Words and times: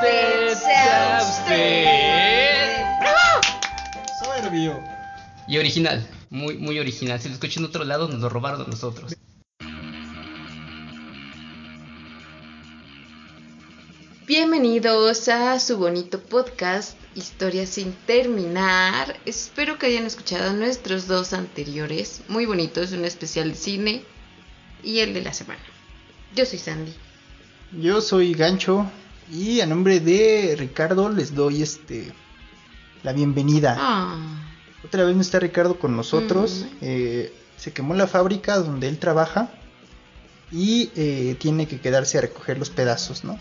huésped 0.00 0.58
sea 0.58 1.20
usted. 1.22 2.84
Soberbio. 4.22 4.82
Y 5.48 5.58
original, 5.58 6.06
muy, 6.30 6.58
muy 6.58 6.78
original. 6.78 7.20
Si 7.20 7.28
lo 7.28 7.34
escuchan 7.34 7.64
en 7.64 7.68
otro 7.68 7.84
lado, 7.84 8.08
nos 8.08 8.20
lo 8.20 8.28
robaron 8.28 8.62
a 8.62 8.64
nosotros. 8.64 9.16
Bienvenidos 14.26 15.28
a 15.28 15.58
su 15.58 15.76
bonito 15.76 16.20
podcast 16.20 16.96
Historias 17.16 17.70
sin 17.70 17.92
terminar. 18.06 19.18
Espero 19.26 19.76
que 19.76 19.86
hayan 19.86 20.06
escuchado 20.06 20.52
nuestros 20.52 21.08
dos 21.08 21.32
anteriores, 21.32 22.22
muy 22.28 22.46
bonitos, 22.46 22.92
un 22.92 23.04
especial 23.04 23.50
de 23.50 23.56
cine 23.56 24.04
y 24.84 25.00
el 25.00 25.14
de 25.14 25.22
la 25.22 25.34
semana. 25.34 25.60
Yo 26.36 26.46
soy 26.46 26.60
Sandy. 26.60 26.94
Yo 27.72 28.00
soy 28.00 28.34
Gancho 28.34 28.88
y 29.30 29.60
a 29.60 29.66
nombre 29.66 30.00
de 30.00 30.56
Ricardo 30.58 31.08
les 31.08 31.34
doy 31.34 31.62
este 31.62 32.12
la 33.02 33.12
bienvenida. 33.12 33.76
Ah, 33.78 34.16
Otra 34.84 35.04
vez 35.04 35.14
no 35.14 35.22
está 35.22 35.38
Ricardo 35.38 35.78
con 35.78 35.96
nosotros. 35.96 36.66
Mm. 36.72 36.76
eh, 36.82 37.32
se 37.56 37.72
quemó 37.72 37.94
la 37.94 38.06
fábrica 38.06 38.58
donde 38.58 38.88
él 38.88 38.98
trabaja 38.98 39.50
y 40.50 40.90
eh, 40.96 41.36
tiene 41.38 41.68
que 41.68 41.80
quedarse 41.80 42.18
a 42.18 42.22
recoger 42.22 42.58
los 42.58 42.70
pedazos, 42.70 43.22
¿no? 43.24 43.38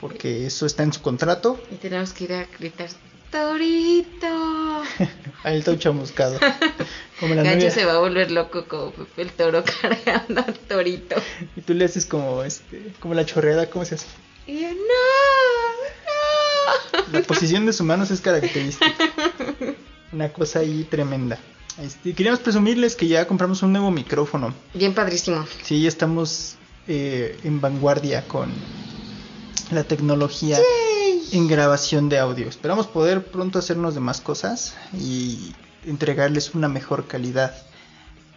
Porque 0.00 0.46
eso 0.46 0.66
está 0.66 0.82
en 0.82 0.92
su 0.92 1.00
contrato. 1.00 1.60
y 1.70 1.76
tenemos 1.76 2.12
que 2.12 2.24
ir 2.24 2.32
a 2.34 2.46
gritar 2.58 2.88
Torito. 3.30 4.82
Ahí 5.44 5.58
está 5.58 5.76
chamuscado. 5.78 6.38
Como 7.20 7.34
la 7.34 7.42
Gancho 7.42 7.58
novia. 7.66 7.70
se 7.70 7.84
va 7.84 7.94
a 7.94 7.98
volver 7.98 8.30
loco 8.30 8.66
como 8.66 8.90
Pepe 8.90 9.22
el 9.22 9.30
Toro 9.30 9.64
cargando 9.82 10.42
al 10.46 10.54
Torito. 10.54 11.16
Y 11.56 11.60
tú 11.62 11.74
le 11.74 11.84
haces 11.84 12.06
como 12.06 12.42
este, 12.42 12.92
como 13.00 13.14
la 13.14 13.24
chorreada, 13.24 13.70
¿cómo 13.70 13.84
se 13.84 13.94
hace? 13.96 14.06
Y 14.46 14.60
yo, 14.60 14.68
no, 14.68 14.74
no. 17.04 17.18
La 17.18 17.22
posición 17.22 17.66
de 17.66 17.72
sus 17.72 17.86
manos 17.86 18.10
es 18.10 18.20
característica. 18.20 18.92
Una 20.12 20.32
cosa 20.32 20.60
ahí 20.60 20.84
tremenda. 20.84 21.38
Este, 21.82 22.14
queríamos 22.14 22.40
presumirles 22.40 22.94
que 22.94 23.08
ya 23.08 23.26
compramos 23.26 23.62
un 23.62 23.72
nuevo 23.72 23.90
micrófono. 23.90 24.54
Bien 24.74 24.94
padrísimo. 24.94 25.44
Sí, 25.62 25.82
ya 25.82 25.88
estamos 25.88 26.56
eh, 26.86 27.38
en 27.42 27.60
vanguardia 27.60 28.26
con 28.28 28.52
la 29.70 29.82
tecnología 29.84 30.58
en 31.32 31.48
grabación 31.48 32.08
de 32.08 32.18
audio. 32.18 32.48
Esperamos 32.48 32.86
poder 32.86 33.24
pronto 33.24 33.58
hacernos 33.58 33.94
de 33.94 34.00
más 34.00 34.20
cosas 34.20 34.76
y 34.92 35.54
entregarles 35.84 36.54
una 36.54 36.68
mejor 36.68 37.06
calidad. 37.06 37.54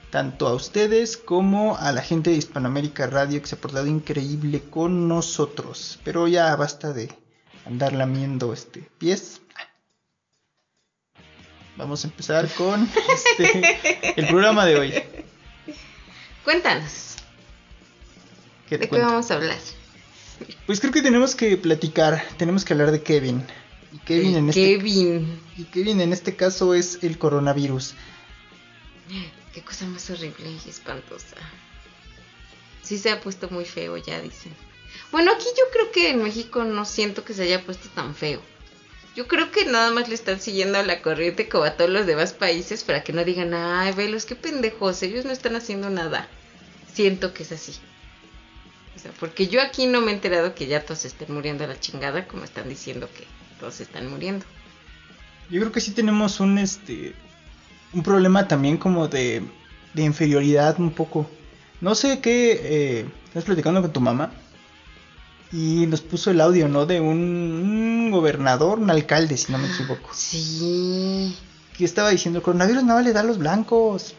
Tanto 0.10 0.48
a 0.48 0.54
ustedes 0.54 1.18
como 1.18 1.78
a 1.78 1.92
la 1.92 2.02
gente 2.02 2.30
de 2.30 2.38
Hispanoamérica 2.38 3.08
Radio 3.08 3.42
que 3.42 3.48
se 3.48 3.56
ha 3.56 3.62
portado 3.62 3.88
increíble 3.88 4.62
con 4.70 5.08
nosotros. 5.08 6.00
Pero 6.04 6.28
ya 6.28 6.56
basta 6.56 6.94
de 6.94 7.14
andar 7.66 7.94
lamiendo 7.94 8.54
este 8.54 8.90
pies. 8.98 9.42
Vamos 11.76 12.06
a 12.06 12.08
empezar 12.08 12.48
con 12.56 12.90
este, 13.14 14.14
el 14.20 14.28
programa 14.28 14.66
de 14.66 14.80
hoy. 14.80 14.94
Cuéntanos, 16.44 17.18
¿Qué 18.70 18.78
te 18.78 18.86
¿de 18.86 18.90
qué 18.90 19.00
vamos 19.00 19.30
a 19.32 19.36
hablar? 19.36 19.58
Pues 20.66 20.80
creo 20.80 20.92
que 20.92 21.02
tenemos 21.02 21.36
que 21.36 21.58
platicar, 21.58 22.24
tenemos 22.38 22.66
que 22.66 22.74
hablar 22.74 22.92
de 22.92 23.02
Kevin. 23.02 23.44
Y 23.94 23.98
Kevin 24.00 24.36
en 24.36 24.50
este 24.50 24.62
Kevin. 24.62 25.40
y 25.58 25.64
Kevin 25.66 26.02
en 26.02 26.14
este 26.14 26.36
caso 26.36 26.74
es 26.74 27.00
el 27.02 27.18
coronavirus. 27.18 27.96
Qué 29.58 29.64
cosa 29.64 29.88
más 29.88 30.08
horrible 30.12 30.52
y 30.52 30.70
espantosa. 30.70 31.36
Sí 32.84 33.00
se 33.00 33.10
ha 33.10 33.20
puesto 33.20 33.50
muy 33.50 33.66
feo 33.66 33.98
ya, 33.98 34.22
dicen. 34.22 34.54
Bueno, 35.12 35.32
aquí 35.32 35.46
yo 35.58 35.64
creo 35.74 35.92
que 35.92 36.12
en 36.12 36.22
México 36.22 36.64
no 36.64 36.86
siento 36.86 37.26
que 37.26 37.34
se 37.34 37.42
haya 37.42 37.66
puesto 37.66 37.90
tan 37.90 38.14
feo. 38.14 38.40
Yo 39.16 39.28
creo 39.28 39.50
que 39.50 39.66
nada 39.66 39.90
más 39.90 40.10
le 40.10 40.14
están 40.14 40.40
siguiendo 40.40 40.78
a 40.78 40.84
la 40.84 41.02
corriente 41.02 41.50
como 41.50 41.64
a 41.64 41.72
todos 41.72 41.90
los 41.90 42.06
demás 42.06 42.34
países 42.34 42.84
para 42.84 43.04
que 43.04 43.14
no 43.14 43.26
digan, 43.26 43.52
ay, 43.56 43.94
velos, 43.94 44.26
qué 44.26 44.36
pendejos, 44.36 45.02
ellos 45.02 45.26
no 45.26 45.32
están 45.32 45.56
haciendo 45.56 45.90
nada. 45.90 46.28
Siento 46.94 47.34
que 47.34 47.42
es 47.42 47.52
así. 47.52 47.74
O 48.96 49.00
sea, 49.00 49.12
porque 49.20 49.48
yo 49.48 49.60
aquí 49.60 49.88
no 49.88 50.02
me 50.02 50.12
he 50.12 50.14
enterado 50.14 50.54
que 50.54 50.68
ya 50.68 50.86
todos 50.86 51.04
estén 51.04 51.34
muriendo 51.34 51.64
a 51.64 51.68
la 51.68 51.80
chingada, 51.80 52.28
como 52.28 52.44
están 52.44 52.70
diciendo 52.70 53.10
que 53.12 53.26
todos 53.60 53.82
están 53.82 54.08
muriendo. 54.08 54.46
Yo 55.50 55.62
creo 55.62 55.72
que 55.72 55.82
sí 55.82 55.94
tenemos 55.94 56.40
un 56.40 56.60
este 56.60 57.16
un 57.94 58.04
problema 58.04 58.48
también 58.48 58.78
como 58.78 59.08
de, 59.08 59.44
de 59.94 60.04
inferioridad 60.04 60.80
un 60.80 60.92
poco. 60.92 61.30
No 61.82 61.96
sé 61.96 62.20
qué 62.20 62.60
eh, 62.64 63.06
estás 63.26 63.44
platicando 63.44 63.82
con 63.82 63.94
tu 63.94 64.02
mamá 64.02 64.32
y 65.52 65.86
nos 65.88 66.02
puso 66.02 66.32
el 66.32 66.42
audio, 66.42 66.68
¿no? 66.68 66.86
De 66.86 67.00
un, 67.00 67.18
un 67.18 68.12
gobernador, 68.12 68.80
un 68.80 68.90
alcalde, 68.90 69.38
si 69.38 69.52
no 69.52 69.58
me 69.58 69.68
equivoco. 69.68 70.10
Sí. 70.14 71.36
Que 71.78 71.86
estaba 71.86 72.10
diciendo, 72.10 72.40
el 72.40 72.44
coronavirus 72.44 72.84
no 72.84 73.00
le 73.02 73.14
da 73.14 73.22
a 73.22 73.24
los 73.24 73.38
blancos. 73.38 74.16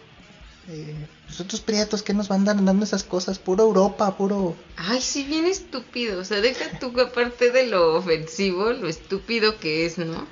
Eh, 0.69 0.95
los 1.27 1.41
otros 1.41 1.61
prietos 1.61 2.03
que 2.03 2.15
nos 2.15 2.29
van 2.29 2.45
dando 2.45 2.85
esas 2.85 3.05
cosas, 3.05 3.39
puro 3.39 3.65
Europa, 3.65 4.17
puro... 4.17 4.57
Ay, 4.77 5.01
sí, 5.01 5.25
bien 5.25 5.47
estúpido. 5.47 6.21
O 6.21 6.25
sea, 6.25 6.41
deja 6.41 6.79
tú 6.79 6.93
aparte 7.01 7.51
de 7.51 7.67
lo 7.67 7.97
ofensivo, 7.97 8.73
lo 8.73 8.89
estúpido 8.89 9.59
que 9.59 9.85
es, 9.85 9.99
¿no? 9.99 10.27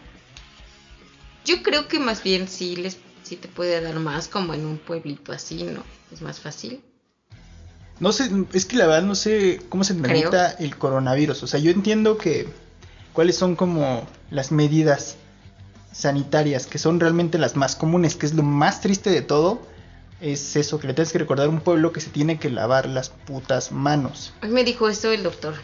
Yo 1.44 1.62
creo 1.62 1.88
que 1.88 2.00
más 2.00 2.22
bien 2.22 2.48
sí 2.48 2.76
les 2.76 2.96
sí 3.26 3.36
te 3.36 3.48
puede 3.48 3.80
dar 3.80 3.98
más 3.98 4.28
como 4.28 4.54
en 4.54 4.64
un 4.64 4.78
pueblito 4.78 5.32
así, 5.32 5.64
¿no? 5.64 5.82
Es 6.12 6.22
más 6.22 6.40
fácil. 6.40 6.80
No 7.98 8.12
sé, 8.12 8.30
es 8.52 8.66
que 8.66 8.76
la 8.76 8.86
verdad 8.86 9.02
no 9.02 9.14
sé 9.14 9.60
cómo 9.68 9.82
se 9.82 9.94
tramita 9.94 10.50
el 10.52 10.76
coronavirus. 10.76 11.42
O 11.42 11.46
sea, 11.46 11.58
yo 11.58 11.70
entiendo 11.70 12.18
que 12.18 12.46
cuáles 13.12 13.36
son 13.36 13.56
como 13.56 14.06
las 14.30 14.52
medidas 14.52 15.16
sanitarias, 15.92 16.66
que 16.66 16.78
son 16.78 17.00
realmente 17.00 17.38
las 17.38 17.56
más 17.56 17.74
comunes, 17.74 18.14
que 18.16 18.26
es 18.26 18.34
lo 18.34 18.42
más 18.42 18.80
triste 18.80 19.10
de 19.10 19.22
todo, 19.22 19.60
es 20.20 20.54
eso, 20.56 20.78
que 20.78 20.86
le 20.86 20.94
tienes 20.94 21.12
que 21.12 21.18
recordar 21.18 21.46
a 21.46 21.50
un 21.50 21.60
pueblo 21.60 21.92
que 21.92 22.00
se 22.00 22.10
tiene 22.10 22.38
que 22.38 22.50
lavar 22.50 22.86
las 22.86 23.08
putas 23.08 23.72
manos. 23.72 24.34
Hoy 24.42 24.50
me 24.50 24.62
dijo 24.62 24.88
eso 24.88 25.10
el 25.10 25.22
doctor. 25.22 25.54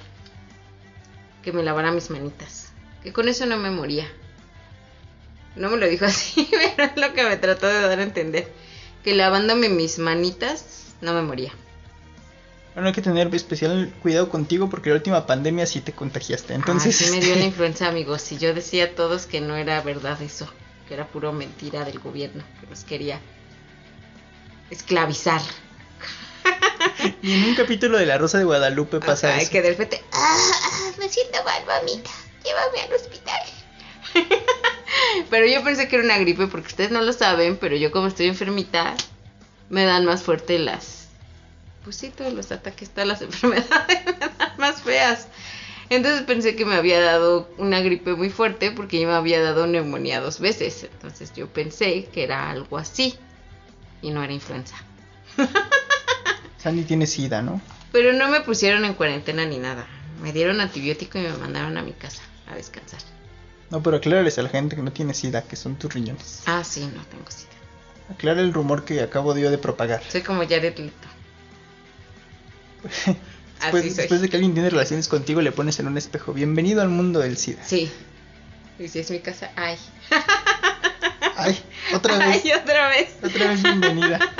Que 1.42 1.52
me 1.52 1.62
lavara 1.62 1.92
mis 1.92 2.10
manitas. 2.10 2.72
Que 3.02 3.12
con 3.12 3.28
eso 3.28 3.46
no 3.46 3.56
me 3.58 3.70
moría. 3.70 4.06
No 5.56 5.70
me 5.70 5.76
lo 5.76 5.86
dijo 5.86 6.04
así, 6.06 6.48
pero 6.50 6.90
es 6.90 6.96
lo 6.96 7.12
que 7.14 7.24
me 7.24 7.36
trató 7.36 7.66
de 7.66 7.80
dar 7.80 7.98
a 7.98 8.02
entender. 8.02 8.50
Que 9.04 9.14
lavándome 9.14 9.68
mis 9.68 9.98
manitas 9.98 10.64
no 11.00 11.12
me 11.12 11.22
moría. 11.22 11.52
Bueno, 12.74 12.88
hay 12.88 12.94
que 12.94 13.02
tener 13.02 13.34
especial 13.34 13.92
cuidado 14.00 14.30
contigo 14.30 14.70
porque 14.70 14.88
la 14.90 14.96
última 14.96 15.26
pandemia 15.26 15.66
sí 15.66 15.80
te 15.80 15.92
contagiaste. 15.92 16.54
Entonces, 16.54 16.98
Ay, 17.00 17.06
sí 17.06 17.12
me 17.12 17.20
dio 17.20 17.34
una 17.34 17.44
influenza, 17.46 17.88
amigos. 17.88 18.30
Y 18.32 18.38
yo 18.38 18.54
decía 18.54 18.84
a 18.84 18.90
todos 18.90 19.26
que 19.26 19.40
no 19.40 19.56
era 19.56 19.80
verdad 19.82 20.20
eso. 20.22 20.48
Que 20.88 20.94
era 20.94 21.06
puro 21.06 21.32
mentira 21.32 21.84
del 21.84 21.98
gobierno. 21.98 22.42
Que 22.60 22.66
nos 22.68 22.84
quería 22.84 23.20
esclavizar. 24.70 25.42
y 27.20 27.32
en 27.34 27.44
un 27.44 27.54
capítulo 27.54 27.98
de 27.98 28.06
La 28.06 28.16
Rosa 28.16 28.38
de 28.38 28.44
Guadalupe 28.44 29.00
pasa 29.00 29.34
Ay, 29.34 29.42
eso. 29.42 29.50
que 29.52 29.60
de 29.60 29.68
repente. 29.70 30.02
Ah, 30.12 30.36
ah, 30.64 30.90
me 30.98 31.08
siento 31.10 31.44
mal, 31.44 31.62
mamita. 31.66 32.10
Llévame 32.42 32.80
al 32.80 32.92
hospital. 32.94 33.42
pero 35.30 35.46
yo 35.46 35.62
pensé 35.62 35.88
que 35.88 35.96
era 35.96 36.04
una 36.04 36.18
gripe 36.18 36.46
porque 36.46 36.68
ustedes 36.68 36.90
no 36.90 37.02
lo 37.02 37.12
saben. 37.12 37.56
Pero 37.56 37.76
yo, 37.76 37.90
como 37.90 38.06
estoy 38.06 38.26
enfermita, 38.26 38.94
me 39.70 39.84
dan 39.84 40.04
más 40.04 40.22
fuerte 40.22 40.58
las. 40.58 41.08
Pues 41.84 41.96
sí, 41.96 42.10
todos 42.10 42.32
los 42.32 42.52
ataques, 42.52 42.90
todas 42.90 43.08
las 43.08 43.22
enfermedades 43.22 44.04
me 44.06 44.12
dan 44.12 44.52
más 44.58 44.82
feas. 44.82 45.28
Entonces 45.90 46.22
pensé 46.22 46.56
que 46.56 46.64
me 46.64 46.74
había 46.74 47.00
dado 47.00 47.50
una 47.58 47.80
gripe 47.80 48.14
muy 48.14 48.30
fuerte 48.30 48.70
porque 48.70 49.00
yo 49.00 49.08
me 49.08 49.14
había 49.14 49.42
dado 49.42 49.66
neumonía 49.66 50.20
dos 50.20 50.40
veces. 50.40 50.84
Entonces 50.84 51.34
yo 51.34 51.48
pensé 51.48 52.04
que 52.06 52.24
era 52.24 52.50
algo 52.50 52.78
así 52.78 53.14
y 54.00 54.10
no 54.10 54.22
era 54.22 54.32
influenza. 54.32 54.76
Sandy 56.58 56.84
tiene 56.84 57.06
sida, 57.06 57.42
¿no? 57.42 57.60
Pero 57.90 58.12
no 58.14 58.28
me 58.28 58.40
pusieron 58.40 58.84
en 58.84 58.94
cuarentena 58.94 59.44
ni 59.44 59.58
nada. 59.58 59.86
Me 60.22 60.32
dieron 60.32 60.60
antibiótico 60.60 61.18
y 61.18 61.22
me 61.22 61.32
mandaron 61.36 61.76
a 61.76 61.82
mi 61.82 61.92
casa 61.92 62.22
a 62.48 62.54
descansar. 62.54 63.00
No, 63.72 63.82
pero 63.82 63.96
aclárales 63.96 64.38
a 64.38 64.42
la 64.42 64.50
gente 64.50 64.76
que 64.76 64.82
no 64.82 64.92
tiene 64.92 65.14
sida, 65.14 65.42
que 65.42 65.56
son 65.56 65.76
tus 65.76 65.92
riñones. 65.94 66.42
Ah, 66.44 66.62
sí, 66.62 66.80
no 66.94 67.02
tengo 67.06 67.30
sida. 67.30 67.48
Aclara 68.10 68.42
el 68.42 68.52
rumor 68.52 68.84
que 68.84 69.00
acabo 69.00 69.34
yo 69.34 69.50
de 69.50 69.56
propagar. 69.56 70.02
Soy 70.10 70.20
como 70.20 70.42
Jared 70.42 70.76
Leto. 70.78 71.08
Después, 73.62 73.84
Así 73.84 73.90
soy. 73.90 73.96
después 73.98 74.20
de 74.20 74.28
que 74.28 74.36
alguien 74.36 74.52
tiene 74.54 74.68
relaciones 74.68 75.08
contigo, 75.08 75.40
le 75.40 75.52
pones 75.52 75.78
en 75.80 75.86
un 75.86 75.96
espejo. 75.96 76.34
Bienvenido 76.34 76.82
al 76.82 76.88
mundo 76.90 77.20
del 77.20 77.38
SIDA. 77.38 77.64
Sí. 77.64 77.90
Y 78.78 78.88
si 78.88 78.98
es 78.98 79.10
mi 79.10 79.20
casa, 79.20 79.50
ay. 79.56 79.78
Ay, 81.36 81.58
otra 81.94 82.18
vez. 82.18 82.42
Ay, 82.44 82.52
otra 82.52 82.88
vez. 82.90 83.08
Otra 83.24 83.48
vez 83.48 83.62
bienvenida. 83.62 84.18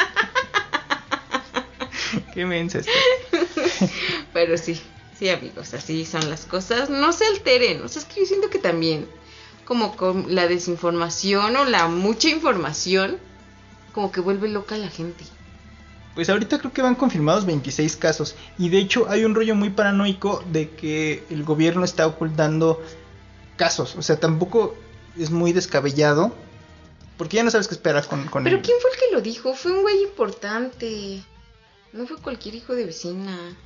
Qué 2.35 2.45
mensa 2.45 2.79
está. 2.81 2.91
Pero 4.33 4.59
sí, 4.59 4.81
sí, 5.19 5.31
amigos, 5.31 5.73
así 5.75 6.05
son 6.05 6.29
las 6.29 6.45
cosas. 6.45 6.91
No 6.91 7.13
se 7.13 7.25
alteren. 7.27 7.83
O 7.83 7.89
sea, 7.89 8.03
es 8.03 8.09
que 8.09 8.21
yo 8.21 8.27
siento 8.27 8.51
que 8.51 8.59
también, 8.59 9.07
como 9.65 9.97
con 9.97 10.35
la 10.35 10.49
desinformación 10.49 11.57
o 11.57 11.65
la 11.65 11.89
mucha 11.89 12.29
información, 12.29 13.19
como 13.93 14.11
que 14.11 14.21
vuelve 14.21 14.49
loca 14.49 14.75
a 14.75 14.79
la 14.79 14.89
gente. 14.89 15.25
Pues 16.15 16.29
ahorita 16.29 16.59
creo 16.59 16.73
que 16.73 16.83
van 16.83 16.95
confirmados 16.95 17.47
26 17.47 17.97
casos. 17.97 18.35
Y 18.59 18.69
de 18.69 18.79
hecho 18.79 19.09
hay 19.09 19.25
un 19.25 19.35
rollo 19.35 19.55
muy 19.55 19.71
paranoico 19.71 20.45
de 20.51 20.71
que 20.71 21.25
el 21.31 21.43
gobierno 21.45 21.85
está 21.85 22.07
ocultando 22.07 22.83
casos. 23.57 23.97
O 23.97 24.03
sea, 24.03 24.21
tampoco 24.21 24.75
es 25.19 25.31
muy 25.31 25.53
descabellado. 25.53 26.35
Porque 27.17 27.37
ya 27.37 27.45
no 27.45 27.51
sabes 27.51 27.69
qué 27.69 27.75
esperar 27.75 28.07
con, 28.07 28.27
con 28.27 28.45
Pero 28.45 28.61
¿quién 28.63 28.77
fue 28.81 28.91
el 28.91 28.97
que 28.97 29.15
lo 29.15 29.21
dijo? 29.21 29.55
Fue 29.55 29.73
un 29.73 29.83
güey 29.83 30.03
importante. 30.03 31.23
No 31.93 32.07
fue 32.07 32.17
cualquier 32.19 32.57
hijo 32.57 32.75
de 32.75 32.87
vecina. 32.87 33.57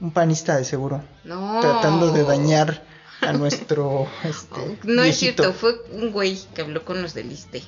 un 0.00 0.12
panista 0.12 0.56
de 0.56 0.64
seguro. 0.64 1.02
No. 1.24 1.60
Tratando 1.60 2.12
de 2.12 2.24
dañar 2.24 2.82
a 3.20 3.32
nuestro 3.32 4.08
este, 4.24 4.78
No 4.84 5.02
es 5.02 5.16
cierto, 5.16 5.52
fue 5.52 5.74
un 5.92 6.12
güey 6.12 6.38
que 6.54 6.62
habló 6.62 6.84
con 6.84 7.02
los 7.02 7.14
del 7.14 7.32
ISTE. 7.32 7.62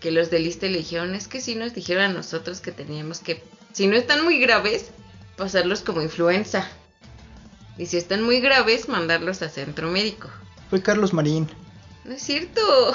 Que 0.00 0.10
los 0.10 0.30
del 0.30 0.46
ISTE 0.46 0.70
le 0.70 0.78
dijeron, 0.78 1.14
es 1.14 1.28
que 1.28 1.40
sí 1.40 1.54
nos 1.54 1.74
dijeron 1.74 2.04
a 2.04 2.08
nosotros 2.08 2.60
que 2.60 2.72
teníamos 2.72 3.20
que, 3.20 3.42
si 3.72 3.86
no 3.86 3.96
están 3.96 4.24
muy 4.24 4.38
graves, 4.38 4.90
pasarlos 5.36 5.82
como 5.82 6.02
influenza. 6.02 6.68
Y 7.76 7.86
si 7.86 7.96
están 7.96 8.22
muy 8.22 8.40
graves, 8.40 8.88
mandarlos 8.88 9.42
a 9.42 9.48
centro 9.48 9.90
médico. 9.90 10.28
Fue 10.70 10.82
Carlos 10.82 11.12
Marín. 11.12 11.48
No 12.04 12.14
es 12.14 12.22
cierto. 12.22 12.60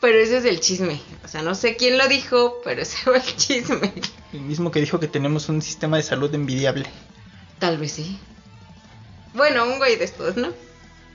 pero 0.00 0.18
ese 0.18 0.38
es 0.38 0.44
el 0.44 0.60
chisme. 0.60 1.00
O 1.24 1.28
sea, 1.28 1.42
no 1.42 1.54
sé 1.54 1.76
quién 1.76 1.96
lo 1.96 2.08
dijo, 2.08 2.60
pero 2.64 2.82
ese 2.82 2.96
fue 2.98 3.18
el 3.18 3.36
chisme. 3.36 3.92
El 4.32 4.40
mismo 4.40 4.70
que 4.70 4.80
dijo 4.80 4.98
que 4.98 5.08
tenemos 5.08 5.48
un 5.48 5.62
sistema 5.62 5.96
de 5.96 6.02
salud 6.02 6.34
envidiable. 6.34 6.86
Tal 7.58 7.78
vez 7.78 7.92
sí. 7.92 8.18
Bueno, 9.34 9.64
un 9.66 9.78
güey 9.78 9.96
de 9.96 10.04
estos, 10.04 10.36
¿no? 10.36 10.48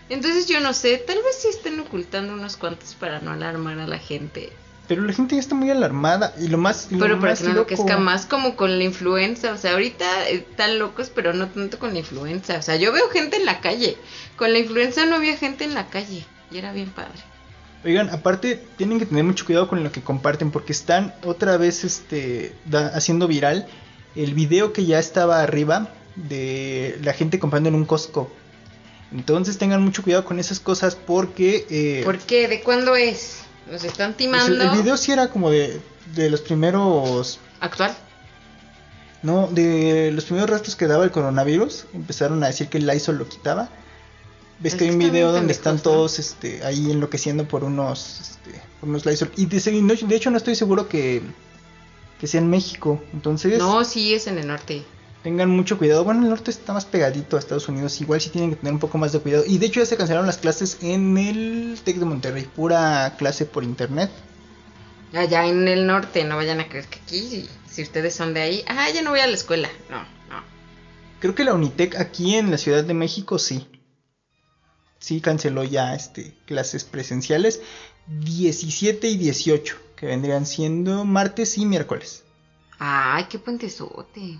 Entonces 0.09 0.47
yo 0.47 0.59
no 0.59 0.73
sé, 0.73 0.97
tal 0.97 1.17
vez 1.17 1.35
sí 1.41 1.47
estén 1.47 1.79
ocultando 1.79 2.33
unos 2.33 2.57
cuantos 2.57 2.93
para 2.95 3.19
no 3.19 3.31
alarmar 3.31 3.79
a 3.79 3.87
la 3.87 3.97
gente. 3.99 4.51
Pero 4.87 5.01
la 5.03 5.13
gente 5.13 5.35
ya 5.35 5.39
está 5.41 5.55
muy 5.55 5.71
alarmada. 5.71 6.33
Y 6.39 6.49
lo 6.49 6.57
más. 6.57 6.91
lo 6.91 6.99
Pero 6.99 7.19
para 7.19 7.35
que 7.35 7.43
no 7.43 7.49
loco- 7.53 7.71
enloquezca 7.73 7.97
más 7.97 8.25
como 8.25 8.57
con 8.57 8.77
la 8.77 8.83
influenza. 8.83 9.53
O 9.53 9.57
sea, 9.57 9.71
ahorita 9.71 10.27
están 10.27 10.77
locos, 10.77 11.09
pero 11.09 11.33
no 11.33 11.47
tanto 11.47 11.79
con 11.79 11.93
la 11.93 11.99
influenza. 11.99 12.57
O 12.57 12.61
sea, 12.61 12.75
yo 12.75 12.91
veo 12.91 13.09
gente 13.09 13.37
en 13.37 13.45
la 13.45 13.61
calle. 13.61 13.97
Con 14.35 14.51
la 14.51 14.59
influenza 14.59 15.05
no 15.05 15.15
había 15.15 15.37
gente 15.37 15.63
en 15.63 15.73
la 15.73 15.87
calle. 15.87 16.25
Y 16.51 16.57
era 16.57 16.73
bien 16.73 16.89
padre. 16.89 17.19
Oigan, 17.85 18.09
aparte 18.09 18.61
tienen 18.77 18.99
que 18.99 19.05
tener 19.05 19.23
mucho 19.23 19.45
cuidado 19.45 19.69
con 19.69 19.81
lo 19.83 19.91
que 19.91 20.01
comparten 20.01 20.51
porque 20.51 20.73
están 20.73 21.13
otra 21.25 21.55
vez 21.57 21.83
este 21.85 22.53
da- 22.65 22.87
haciendo 22.93 23.27
viral 23.27 23.67
el 24.15 24.33
video 24.33 24.73
que 24.73 24.85
ya 24.85 24.99
estaba 24.99 25.41
arriba 25.41 25.89
de 26.15 26.99
la 27.03 27.13
gente 27.13 27.39
comprando 27.39 27.69
en 27.69 27.75
un 27.75 27.85
Costco. 27.85 28.31
Entonces 29.11 29.57
tengan 29.57 29.83
mucho 29.83 30.01
cuidado 30.03 30.25
con 30.25 30.39
esas 30.39 30.59
cosas 30.59 30.95
porque 30.95 31.65
eh, 31.69 32.01
¿Por 32.03 32.17
qué? 32.19 32.47
¿De 32.47 32.61
cuándo 32.61 32.95
es? 32.95 33.41
Nos 33.71 33.83
están 33.83 34.11
pues, 34.11 34.17
timando. 34.17 34.53
el, 34.55 34.61
el 34.61 34.69
video 34.81 34.97
sí 34.97 35.11
era 35.11 35.29
como 35.29 35.49
de, 35.49 35.79
de 36.15 36.29
los 36.29 36.41
primeros 36.41 37.39
¿Actual? 37.59 37.95
no 39.21 39.47
de 39.47 40.11
los 40.11 40.25
primeros 40.25 40.49
rastros 40.49 40.75
que 40.75 40.85
daba 40.87 41.03
el 41.05 41.11
coronavirus 41.11 41.85
empezaron 41.93 42.43
a 42.43 42.47
decir 42.47 42.67
que 42.67 42.77
el 42.79 42.85
Lysol 42.87 43.17
lo 43.17 43.27
quitaba. 43.29 43.69
Ves 44.59 44.73
Es 44.73 44.79
que 44.79 44.85
hay 44.85 44.91
un 44.91 44.99
video 44.99 45.31
donde 45.31 45.51
están 45.53 45.79
todos 45.79 46.19
este, 46.19 46.63
ahí 46.63 46.91
enloqueciendo 46.91 47.47
por 47.47 47.63
unos, 47.63 48.19
este, 48.21 48.61
por 48.79 48.89
unos 48.89 49.05
Lysol. 49.05 49.31
Y 49.35 49.45
de, 49.45 49.59
de- 49.59 50.07
de 50.07 50.15
hecho 50.15 50.29
no 50.31 50.37
estoy 50.37 50.55
seguro 50.55 50.87
que, 50.89 51.21
que 52.19 52.27
sea 52.27 52.39
en 52.41 52.49
México. 52.49 53.01
Entonces 53.13 53.57
No, 53.59 53.83
sí 53.85 54.13
es 54.13 54.27
en 54.27 54.37
el 54.39 54.47
norte. 54.47 54.83
Tengan 55.23 55.49
mucho 55.49 55.77
cuidado. 55.77 56.03
Bueno, 56.03 56.21
el 56.21 56.29
norte 56.29 56.51
está 56.51 56.73
más 56.73 56.85
pegadito 56.85 57.35
a 57.35 57.39
Estados 57.39 57.67
Unidos. 57.69 57.99
Igual 58.01 58.21
sí 58.21 58.29
tienen 58.29 58.51
que 58.51 58.57
tener 58.57 58.73
un 58.73 58.79
poco 58.79 58.97
más 58.97 59.13
de 59.13 59.19
cuidado. 59.19 59.43
Y 59.47 59.57
de 59.57 59.65
hecho 59.65 59.79
ya 59.79 59.85
se 59.85 59.97
cancelaron 59.97 60.27
las 60.27 60.37
clases 60.37 60.77
en 60.81 61.17
el 61.17 61.79
TEC 61.83 61.97
de 61.97 62.05
Monterrey. 62.05 62.43
Pura 62.43 63.15
clase 63.17 63.45
por 63.45 63.63
internet. 63.63 64.11
Allá 65.13 65.45
en 65.45 65.67
el 65.67 65.87
norte, 65.87 66.23
no 66.23 66.35
vayan 66.35 66.59
a 66.59 66.67
creer 66.67 66.85
que 66.85 66.99
aquí, 66.99 67.47
si, 67.69 67.81
ustedes 67.81 68.15
son 68.15 68.33
de 68.33 68.41
ahí, 68.41 68.63
ah, 68.67 68.89
ya 68.93 69.01
no 69.01 69.11
voy 69.11 69.19
a 69.19 69.27
la 69.27 69.35
escuela. 69.35 69.69
No, 69.89 69.99
no. 70.29 70.43
Creo 71.19 71.35
que 71.35 71.43
la 71.43 71.53
Unitec 71.53 71.95
aquí 71.95 72.35
en 72.35 72.51
la 72.51 72.57
Ciudad 72.57 72.83
de 72.83 72.93
México 72.93 73.39
sí. 73.39 73.67
Sí 74.99 75.21
canceló 75.21 75.63
ya 75.63 75.93
este 75.93 76.33
clases 76.45 76.83
presenciales 76.83 77.61
17 78.07 79.07
y 79.07 79.17
18, 79.17 79.77
que 79.95 80.07
vendrían 80.07 80.45
siendo 80.45 81.05
martes 81.05 81.57
y 81.57 81.65
miércoles. 81.65 82.23
Ay, 82.79 83.25
qué 83.29 83.37
puentesote. 83.37 84.39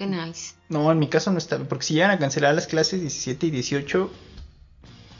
Qué 0.00 0.06
nice. 0.06 0.54
No, 0.70 0.90
en 0.90 0.98
mi 0.98 1.10
caso 1.10 1.30
no 1.30 1.36
está, 1.36 1.58
porque 1.58 1.84
si 1.84 1.92
llegan 1.92 2.10
a 2.12 2.18
cancelar 2.18 2.54
las 2.54 2.66
clases 2.66 3.02
17 3.02 3.48
y 3.48 3.50
18, 3.50 4.10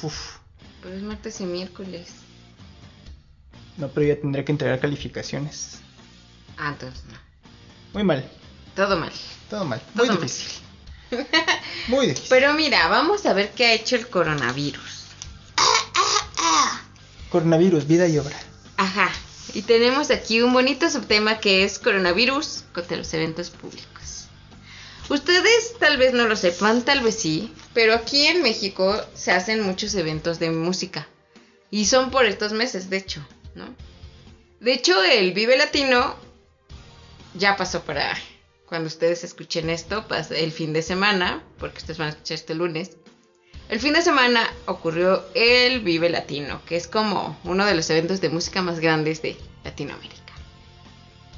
uf, 0.05 0.37
Pero 0.83 0.97
es 0.97 1.03
martes 1.03 1.39
y 1.43 1.45
miércoles. 1.45 2.09
no, 3.77 3.89
pero 3.89 4.07
ya 4.07 4.19
tendré 4.19 4.43
que 4.43 4.53
entregar 4.53 4.81
calificaciones. 4.81 5.81
Ah, 6.57 6.71
entonces 6.71 7.05
no. 7.13 7.19
Muy 7.93 8.05
mal, 8.05 8.27
Todo 8.75 8.97
mal. 8.97 9.13
todo 9.51 9.67
mal, 9.67 9.83
muy 9.95 10.07
Todo 10.07 10.17
mal. 10.19 10.27
difícil. 10.27 10.63
Muy 11.89 12.07
difícil. 12.09 12.29
Pero 12.31 12.55
mira, 12.55 12.89
vamos 12.89 13.27
a 13.27 13.35
ver 13.35 13.51
qué 13.51 13.67
ha 13.67 13.73
hecho 13.75 13.97
el 13.97 14.09
coronavirus. 14.09 15.05
Coronavirus, 17.29 17.87
vida 17.87 18.09
y 18.09 18.17
obra. 18.19 18.37
Ajá. 18.79 19.11
Y 19.53 19.61
tenemos 19.61 20.11
aquí 20.11 20.41
un 20.41 20.55
bonito 20.55 20.89
subtema 20.89 21.39
que 21.39 21.65
es 21.65 21.79
coronavirus 21.79 22.65
contra 22.73 22.97
los 22.97 23.13
eventos 23.13 23.51
públicos. 23.51 24.00
Ustedes 25.11 25.77
tal 25.81 25.97
vez 25.97 26.13
no 26.13 26.29
lo 26.29 26.37
sepan, 26.37 26.83
tal 26.85 27.01
vez 27.01 27.17
sí, 27.17 27.53
pero 27.75 27.95
aquí 27.95 28.29
en 28.29 28.43
México 28.43 28.97
se 29.13 29.33
hacen 29.33 29.61
muchos 29.61 29.93
eventos 29.97 30.39
de 30.39 30.53
música. 30.53 31.09
Y 31.69 31.87
son 31.87 32.13
por 32.13 32.27
estos 32.27 32.53
meses, 32.53 32.91
de 32.91 32.99
hecho, 32.99 33.21
¿no? 33.57 33.75
De 34.61 34.73
hecho, 34.73 35.03
el 35.03 35.33
Vive 35.33 35.59
Latino 35.59 36.15
ya 37.35 37.57
pasó 37.57 37.83
para 37.83 38.17
cuando 38.67 38.87
ustedes 38.87 39.25
escuchen 39.25 39.69
esto, 39.69 40.07
el 40.31 40.53
fin 40.53 40.73
de 40.73 40.83
semana, 40.83 41.43
porque 41.59 41.79
ustedes 41.79 41.99
van 41.99 42.07
a 42.07 42.11
escuchar 42.11 42.37
este 42.37 42.55
lunes. 42.55 42.93
El 43.69 43.81
fin 43.81 43.95
de 43.95 44.03
semana 44.03 44.49
ocurrió 44.67 45.25
el 45.35 45.81
Vive 45.81 46.09
Latino, 46.09 46.63
que 46.67 46.77
es 46.77 46.87
como 46.87 47.37
uno 47.43 47.67
de 47.67 47.75
los 47.75 47.91
eventos 47.91 48.21
de 48.21 48.29
música 48.29 48.63
más 48.63 48.79
grandes 48.79 49.23
de 49.23 49.37
Latinoamérica. 49.65 50.35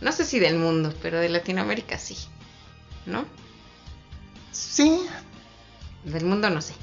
No 0.03 0.13
sé 0.13 0.27
si 0.27 0.41
del 0.41 0.57
mundo, 0.57 0.93
pero 1.01 1.19
de 1.21 1.31
Latinoamérica 1.31 1.97
sí. 1.97 2.19
¿No? 3.07 3.25
Sí, 4.53 5.05
Del 6.05 6.25
mundo 6.25 6.51
no 6.51 6.61
sé. 6.63 6.75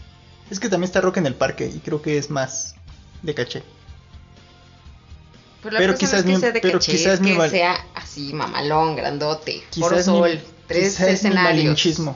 es 0.49 0.59
que 0.59 0.69
también 0.69 0.87
está 0.89 1.01
Rock 1.01 1.17
en 1.17 1.25
el 1.27 1.35
Parque 1.35 1.67
y 1.73 1.79
creo 1.79 2.01
que 2.01 2.17
es 2.17 2.29
más 2.29 2.75
de 3.21 3.33
caché. 3.35 3.63
Pero, 5.61 5.73
la 5.73 5.79
Pero 5.79 5.95
quizás 5.97 6.19
es 6.19 6.25
que 6.25 6.31
mi- 6.31 6.39
sea 6.39 6.51
de 6.51 6.61
pero 6.61 6.79
caché, 6.79 6.91
quizás 6.93 7.13
es 7.15 7.19
mi 7.21 7.35
que 7.35 7.49
sea 7.49 7.85
así 7.93 8.33
mamalón, 8.33 8.95
grandote, 8.95 9.61
por 9.79 9.95
mi- 9.95 10.03
sol, 10.03 10.41
tres 10.67 10.93
quizás 10.95 11.07
mi 11.07 11.13
escenarios. 11.13 11.63
malinchismo. 11.65 12.15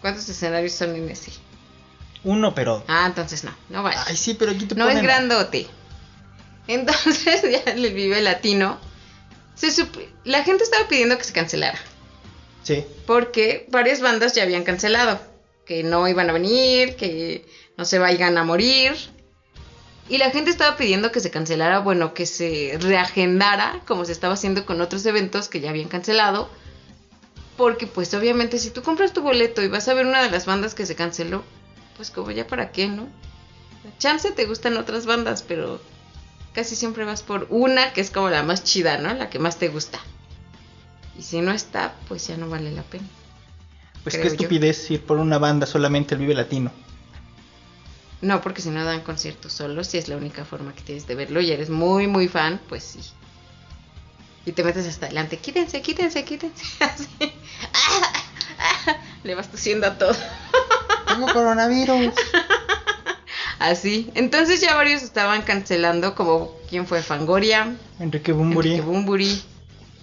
¿Cuántos 0.00 0.28
escenarios 0.28 0.72
son 0.72 0.96
en 0.96 1.08
ese? 1.10 1.30
Uno, 2.24 2.54
pero. 2.54 2.84
Ah, 2.88 3.04
entonces 3.06 3.44
no, 3.44 3.54
no 3.68 3.82
vale. 3.84 3.96
Ay, 4.06 4.16
sí, 4.16 4.34
pero 4.34 4.50
aquí 4.50 4.66
te 4.66 4.74
no 4.74 4.88
es 4.88 5.00
grandote. 5.00 5.68
Entonces 6.66 7.42
ya 7.66 7.70
el 7.72 7.92
Vive 7.94 8.20
Latino. 8.20 8.78
Se 9.54 9.68
sup- 9.68 10.08
la 10.24 10.42
gente 10.42 10.64
estaba 10.64 10.88
pidiendo 10.88 11.16
que 11.18 11.24
se 11.24 11.32
cancelara. 11.32 11.78
Sí. 12.62 12.84
Porque 13.06 13.66
varias 13.70 14.00
bandas 14.00 14.34
ya 14.34 14.42
habían 14.42 14.64
cancelado. 14.64 15.20
Que 15.66 15.82
no 15.82 16.08
iban 16.08 16.28
a 16.28 16.32
venir, 16.32 16.96
que 16.96 17.44
no 17.76 17.84
se 17.84 17.98
vayan 17.98 18.36
a 18.38 18.44
morir. 18.44 18.94
Y 20.08 20.18
la 20.18 20.30
gente 20.30 20.50
estaba 20.50 20.76
pidiendo 20.76 21.12
que 21.12 21.20
se 21.20 21.30
cancelara, 21.30 21.78
bueno, 21.78 22.12
que 22.12 22.26
se 22.26 22.76
reagendara, 22.80 23.80
como 23.86 24.04
se 24.04 24.12
estaba 24.12 24.34
haciendo 24.34 24.66
con 24.66 24.80
otros 24.80 25.06
eventos 25.06 25.48
que 25.48 25.60
ya 25.60 25.70
habían 25.70 25.88
cancelado. 25.88 26.50
Porque 27.56 27.86
pues 27.86 28.12
obviamente 28.14 28.58
si 28.58 28.70
tú 28.70 28.82
compras 28.82 29.12
tu 29.12 29.22
boleto 29.22 29.62
y 29.62 29.68
vas 29.68 29.88
a 29.88 29.94
ver 29.94 30.06
una 30.06 30.22
de 30.22 30.30
las 30.30 30.46
bandas 30.46 30.74
que 30.74 30.86
se 30.86 30.96
canceló, 30.96 31.44
pues 31.96 32.10
como 32.10 32.30
ya 32.30 32.46
para 32.46 32.72
qué, 32.72 32.88
¿no? 32.88 33.08
Chance 33.98 34.32
te 34.32 34.46
gustan 34.46 34.76
otras 34.76 35.06
bandas, 35.06 35.42
pero 35.42 35.80
casi 36.52 36.76
siempre 36.76 37.04
vas 37.04 37.22
por 37.22 37.46
una 37.50 37.92
que 37.92 38.00
es 38.00 38.10
como 38.10 38.30
la 38.30 38.42
más 38.42 38.64
chida, 38.64 38.98
¿no? 38.98 39.14
La 39.14 39.30
que 39.30 39.38
más 39.38 39.58
te 39.58 39.68
gusta. 39.68 40.00
Y 41.18 41.22
si 41.22 41.40
no 41.40 41.52
está, 41.52 41.94
pues 42.08 42.26
ya 42.26 42.36
no 42.36 42.48
vale 42.48 42.72
la 42.72 42.82
pena. 42.82 43.06
Pues 44.02 44.16
qué 44.16 44.24
yo. 44.24 44.28
estupidez 44.28 44.90
ir 44.90 45.02
por 45.02 45.18
una 45.18 45.38
banda 45.38 45.66
solamente 45.66 46.14
el 46.14 46.20
Vive 46.20 46.34
Latino. 46.34 46.72
No, 48.20 48.40
porque 48.40 48.62
si 48.62 48.70
no 48.70 48.84
dan 48.84 49.00
conciertos 49.00 49.52
solos, 49.52 49.88
si 49.88 49.98
es 49.98 50.08
la 50.08 50.16
única 50.16 50.44
forma 50.44 50.74
que 50.74 50.82
tienes 50.82 51.06
de 51.06 51.16
verlo 51.16 51.40
y 51.40 51.50
eres 51.50 51.70
muy, 51.70 52.06
muy 52.06 52.28
fan, 52.28 52.60
pues 52.68 52.84
sí. 52.84 53.00
Y 54.46 54.52
te 54.52 54.64
metes 54.64 54.86
hasta 54.86 55.06
adelante, 55.06 55.38
quítense, 55.38 55.82
quítense, 55.82 56.24
quítense. 56.24 56.64
Así. 56.80 57.08
Le 59.24 59.34
vas 59.34 59.50
tosiendo 59.50 59.86
a 59.86 59.98
todo. 59.98 60.16
Tengo 61.06 61.32
coronavirus. 61.32 62.14
Así. 63.58 64.10
Entonces 64.14 64.60
ya 64.60 64.74
varios 64.74 65.02
estaban 65.02 65.42
cancelando, 65.42 66.14
como 66.14 66.52
quién 66.68 66.86
fue 66.86 67.02
Fangoria, 67.02 67.76
Enrique 68.00 68.32
Bumburi. 68.32 68.70
Enrique 68.70 68.86
Bumburi, 68.86 69.42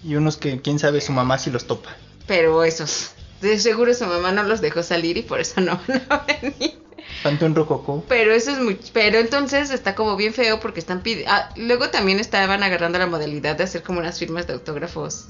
Y 0.04 0.16
unos 0.16 0.38
que 0.38 0.62
quién 0.62 0.80
sabe 0.80 1.02
su 1.02 1.12
mamá 1.12 1.38
si 1.38 1.50
los 1.52 1.66
topa. 1.66 1.90
pero 2.28 2.64
esos. 2.64 3.12
De 3.42 3.58
seguro 3.58 3.94
su 3.94 4.06
mamá 4.06 4.32
no 4.34 4.44
los 4.44 4.60
dejó 4.60 4.84
salir 4.84 5.16
y 5.18 5.22
por 5.22 5.40
eso 5.40 5.62
no 5.62 5.80
van 5.88 6.02
a 6.10 6.26
venir. 6.26 6.78
Panteón 7.24 7.56
Rococó. 7.56 8.04
Pero 8.08 8.34
eso 8.34 8.52
es 8.52 8.60
muy... 8.60 8.78
Pero 8.94 9.18
entonces 9.18 9.72
está 9.72 9.96
como 9.96 10.16
bien 10.18 10.34
feo 10.34 10.60
porque 10.60 10.80
están 10.82 11.02
pidiendo... 11.02 11.32
Ah, 11.32 11.50
luego 11.56 11.90
también 11.90 12.20
estaban 12.20 12.64
agarrando 12.64 13.00
la 13.00 13.08
modalidad 13.08 13.56
de 13.58 13.64
hacer 13.64 13.82
como 13.82 14.00
unas 14.00 14.20
firmas 14.20 14.46
de 14.48 14.54
autógrafos 14.54 15.26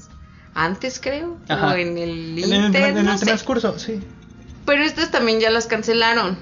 antes, 0.54 0.98
creo. 1.00 1.38
Ajá. 1.48 1.68
O 1.68 1.76
en 1.76 1.96
el 1.98 2.38
En 2.42 2.52
el, 2.74 2.74
en 2.74 3.04
no 3.04 3.12
el 3.12 3.18
sé. 3.18 3.26
transcurso, 3.26 3.78
sí. 3.78 4.00
Pero 4.66 4.82
estas 4.82 5.10
también 5.10 5.40
ya 5.40 5.50
las 5.50 5.66
cancelaron. 5.66 6.36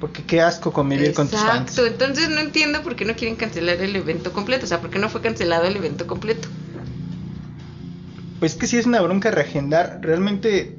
Porque 0.00 0.24
qué 0.24 0.40
asco 0.40 0.72
convivir 0.72 1.12
con 1.14 1.28
tus 1.28 1.40
fans. 1.40 1.70
Exacto. 1.70 1.86
Entonces 1.86 2.28
no 2.28 2.40
entiendo 2.40 2.82
por 2.82 2.94
qué 2.96 3.04
no 3.04 3.14
quieren 3.14 3.36
cancelar 3.36 3.80
el 3.80 3.96
evento 3.96 4.32
completo. 4.32 4.64
O 4.64 4.68
sea, 4.68 4.80
por 4.80 4.90
qué 4.90 4.98
no 4.98 5.08
fue 5.08 5.22
cancelado 5.22 5.64
el 5.66 5.76
evento 5.76 6.06
completo. 6.06 6.48
Pues 8.40 8.54
que 8.54 8.66
sí 8.66 8.78
es 8.78 8.86
una 8.86 9.00
bronca 9.00 9.30
reagendar. 9.30 9.98
Realmente 10.02 10.76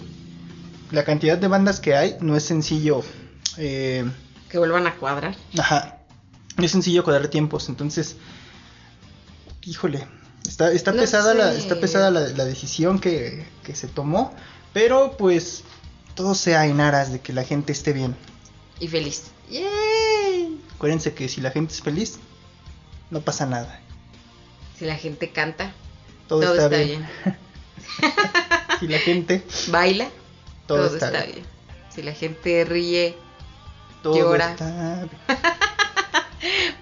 la 0.91 1.03
cantidad 1.03 1.37
de 1.37 1.47
bandas 1.47 1.79
que 1.79 1.95
hay 1.95 2.17
no 2.21 2.35
es 2.35 2.43
sencillo. 2.43 3.03
eh, 3.57 4.05
Que 4.49 4.57
vuelvan 4.57 4.87
a 4.87 4.95
cuadrar. 4.95 5.35
ajá. 5.57 5.97
No 6.57 6.65
es 6.65 6.71
sencillo 6.71 7.03
cuadrar 7.03 7.27
tiempos. 7.29 7.69
Entonces, 7.69 8.15
híjole. 9.63 10.07
Está, 10.47 10.71
está 10.71 10.91
No 10.91 11.01
pesada, 11.01 11.33
la, 11.33 11.51
sé. 11.51 11.59
está 11.59 11.79
pesada 11.79 12.11
la, 12.11 12.21
la 12.21 12.45
decisión 12.45 12.99
que, 12.99 13.45
que 13.63 13.75
se 13.75 13.87
tomó. 13.87 14.33
Pero 14.73 15.15
pues 15.17 15.63
todo 16.15 16.35
sea 16.35 16.65
en 16.65 16.79
aras 16.81 17.11
de 17.11 17.19
que 17.21 17.33
la 17.33 17.43
gente 17.43 17.71
esté 17.71 17.93
bien. 17.93 18.15
Y 18.79 18.87
feliz. 18.87 19.23
¡Yay! 19.49 20.61
Acuérdense 20.75 21.13
que 21.13 21.27
si 21.27 21.41
la 21.41 21.51
gente 21.51 21.73
es 21.73 21.81
feliz, 21.81 22.19
no 23.09 23.21
pasa 23.21 23.45
nada. 23.45 23.79
Si 24.77 24.85
la 24.85 24.95
gente 24.95 25.31
canta, 25.31 25.73
Todo, 26.27 26.41
todo, 26.41 26.53
está, 26.53 26.65
está, 26.65 26.77
bien. 26.77 27.05
bien. 27.25 27.37
Si 28.79 28.87
la 28.87 28.99
gente, 28.99 29.43
Baila, 29.67 30.09
todo, 30.67 30.85
todo, 30.87 30.93
está, 30.95 31.07
está, 31.07 31.23
bien. 31.23 31.35
bien. 31.35 31.45
Si 31.93 32.01
la 32.03 32.13
gente 32.13 32.65
ríe, 32.65 33.15
Todo 34.03 34.15
Llora. 34.17 34.51
está 34.51 34.95
bien. 35.05 35.09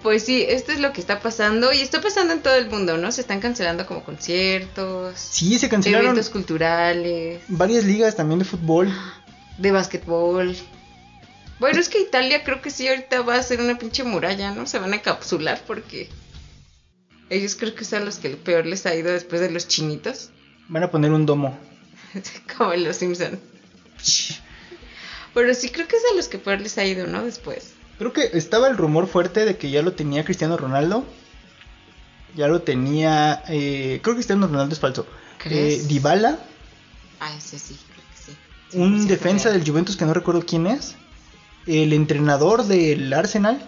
Pues 0.02 0.24
sí, 0.24 0.44
esto 0.48 0.70
es 0.70 0.78
lo 0.78 0.92
que 0.92 1.00
está 1.00 1.18
pasando 1.20 1.72
y 1.72 1.80
está 1.80 2.00
pasando 2.00 2.32
en 2.32 2.40
todo 2.42 2.54
el 2.54 2.70
mundo, 2.70 2.96
¿no? 2.96 3.10
Se 3.10 3.20
están 3.20 3.40
cancelando 3.40 3.84
como 3.86 4.04
conciertos, 4.04 5.18
Sí, 5.18 5.58
se 5.58 5.68
cancelaron 5.68 6.06
eventos 6.10 6.30
culturales, 6.30 7.40
varias 7.48 7.84
ligas 7.84 8.14
también 8.14 8.38
de 8.38 8.44
fútbol. 8.44 8.94
de 9.58 9.72
básquetbol. 9.72 10.56
Bueno, 11.58 11.80
es 11.80 11.88
que 11.88 12.00
Italia 12.00 12.44
creo 12.44 12.62
que 12.62 12.70
sí 12.70 12.86
ahorita 12.86 13.22
va 13.22 13.34
a 13.34 13.42
ser 13.42 13.60
una 13.60 13.76
pinche 13.76 14.04
muralla, 14.04 14.52
¿no? 14.52 14.64
Se 14.66 14.78
van 14.78 14.92
a 14.92 14.96
encapsular 14.96 15.60
porque 15.66 16.08
ellos 17.28 17.56
creo 17.56 17.74
que 17.74 17.84
son 17.84 18.04
los 18.04 18.18
que 18.18 18.30
peor 18.30 18.64
les 18.64 18.86
ha 18.86 18.94
ido 18.94 19.10
después 19.10 19.40
de 19.40 19.50
los 19.50 19.66
chinitos, 19.66 20.30
Van 20.68 20.82
a 20.82 20.90
poner 20.90 21.10
un 21.12 21.26
domo. 21.26 21.56
como 22.56 22.72
en 22.72 22.84
los 22.84 22.96
Simpson. 22.96 23.38
Pero 25.34 25.54
sí 25.54 25.68
creo 25.70 25.86
que 25.86 25.96
es 25.96 26.02
a 26.12 26.16
los 26.16 26.28
que 26.28 26.38
peor 26.38 26.60
les 26.60 26.76
ha 26.78 26.84
ido, 26.84 27.06
¿no? 27.06 27.22
Después. 27.24 27.72
Creo 27.98 28.12
que 28.12 28.30
estaba 28.34 28.68
el 28.68 28.76
rumor 28.76 29.06
fuerte 29.08 29.44
de 29.44 29.56
que 29.56 29.70
ya 29.70 29.82
lo 29.82 29.92
tenía 29.92 30.24
Cristiano 30.24 30.56
Ronaldo. 30.56 31.04
Ya 32.36 32.48
lo 32.48 32.62
tenía. 32.62 33.42
eh, 33.48 34.00
creo 34.02 34.14
que 34.14 34.18
Cristiano 34.18 34.46
Ronaldo 34.46 34.72
es 34.74 34.80
falso. 34.80 35.06
¿Crees? 35.38 35.84
Eh, 35.84 35.86
Dybala, 35.88 36.38
Ah, 37.20 37.34
ese 37.36 37.58
sí, 37.58 37.76
creo 37.86 38.04
que 38.10 38.32
sí. 38.32 38.38
Sí, 38.70 38.78
un 38.78 39.02
sí, 39.02 39.08
defensa 39.08 39.50
del 39.50 39.68
Juventus 39.68 39.96
que 39.96 40.04
no 40.04 40.14
recuerdo 40.14 40.44
quién 40.46 40.66
es. 40.66 40.94
El 41.66 41.92
entrenador 41.92 42.64
del 42.64 43.12
Arsenal. 43.12 43.60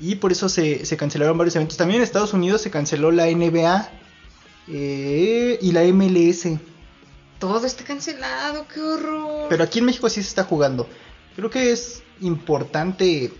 Y 0.00 0.16
por 0.16 0.32
eso 0.32 0.48
se, 0.48 0.84
se 0.86 0.96
cancelaron 0.96 1.36
varios 1.38 1.56
eventos. 1.56 1.76
También 1.76 1.98
en 1.98 2.04
Estados 2.04 2.32
Unidos 2.32 2.62
se 2.62 2.70
canceló 2.70 3.10
la 3.10 3.26
NBA 3.26 3.90
eh, 4.68 5.58
y 5.60 5.72
la 5.72 5.82
MLS. 5.84 6.58
Todo 7.38 7.66
está 7.66 7.84
cancelado, 7.84 8.66
qué 8.72 8.80
horror. 8.80 9.46
Pero 9.48 9.64
aquí 9.64 9.80
en 9.80 9.86
México 9.86 10.08
sí 10.08 10.22
se 10.22 10.28
está 10.28 10.44
jugando. 10.44 10.88
Creo 11.36 11.50
que 11.50 11.72
es 11.72 12.02
importante 12.20 13.32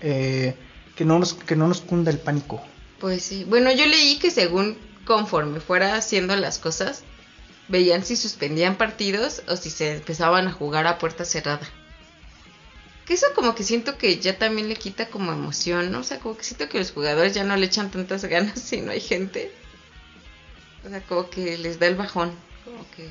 eh, 0.00 0.54
que, 0.96 1.04
no 1.04 1.18
nos, 1.18 1.34
que 1.34 1.56
no 1.56 1.68
nos 1.68 1.80
cunda 1.80 2.10
el 2.10 2.18
pánico. 2.18 2.62
Pues 2.98 3.22
sí. 3.22 3.44
Bueno, 3.44 3.70
yo 3.72 3.86
leí 3.86 4.18
que 4.18 4.30
según 4.30 4.78
conforme 5.04 5.60
fuera 5.60 5.96
haciendo 5.96 6.34
las 6.36 6.58
cosas, 6.58 7.02
veían 7.68 8.04
si 8.04 8.16
suspendían 8.16 8.76
partidos 8.76 9.42
o 9.48 9.56
si 9.56 9.70
se 9.70 9.96
empezaban 9.96 10.48
a 10.48 10.52
jugar 10.52 10.86
a 10.86 10.98
puerta 10.98 11.24
cerrada. 11.24 11.68
Que 13.06 13.14
eso 13.14 13.26
como 13.34 13.54
que 13.54 13.64
siento 13.64 13.98
que 13.98 14.18
ya 14.18 14.38
también 14.38 14.68
le 14.68 14.76
quita 14.76 15.08
como 15.08 15.32
emoción, 15.32 15.92
¿no? 15.92 16.00
O 16.00 16.04
sea, 16.04 16.20
como 16.20 16.36
que 16.38 16.44
siento 16.44 16.68
que 16.68 16.78
los 16.78 16.92
jugadores 16.92 17.34
ya 17.34 17.44
no 17.44 17.54
le 17.56 17.66
echan 17.66 17.90
tantas 17.90 18.24
ganas 18.24 18.58
si 18.60 18.80
no 18.80 18.92
hay 18.92 19.00
gente. 19.00 19.52
O 20.84 20.88
sea, 20.88 21.00
como 21.02 21.30
que 21.30 21.56
les 21.58 21.78
da 21.78 21.86
el 21.86 21.94
bajón. 21.96 22.32
Como 22.64 22.84
que 22.96 23.08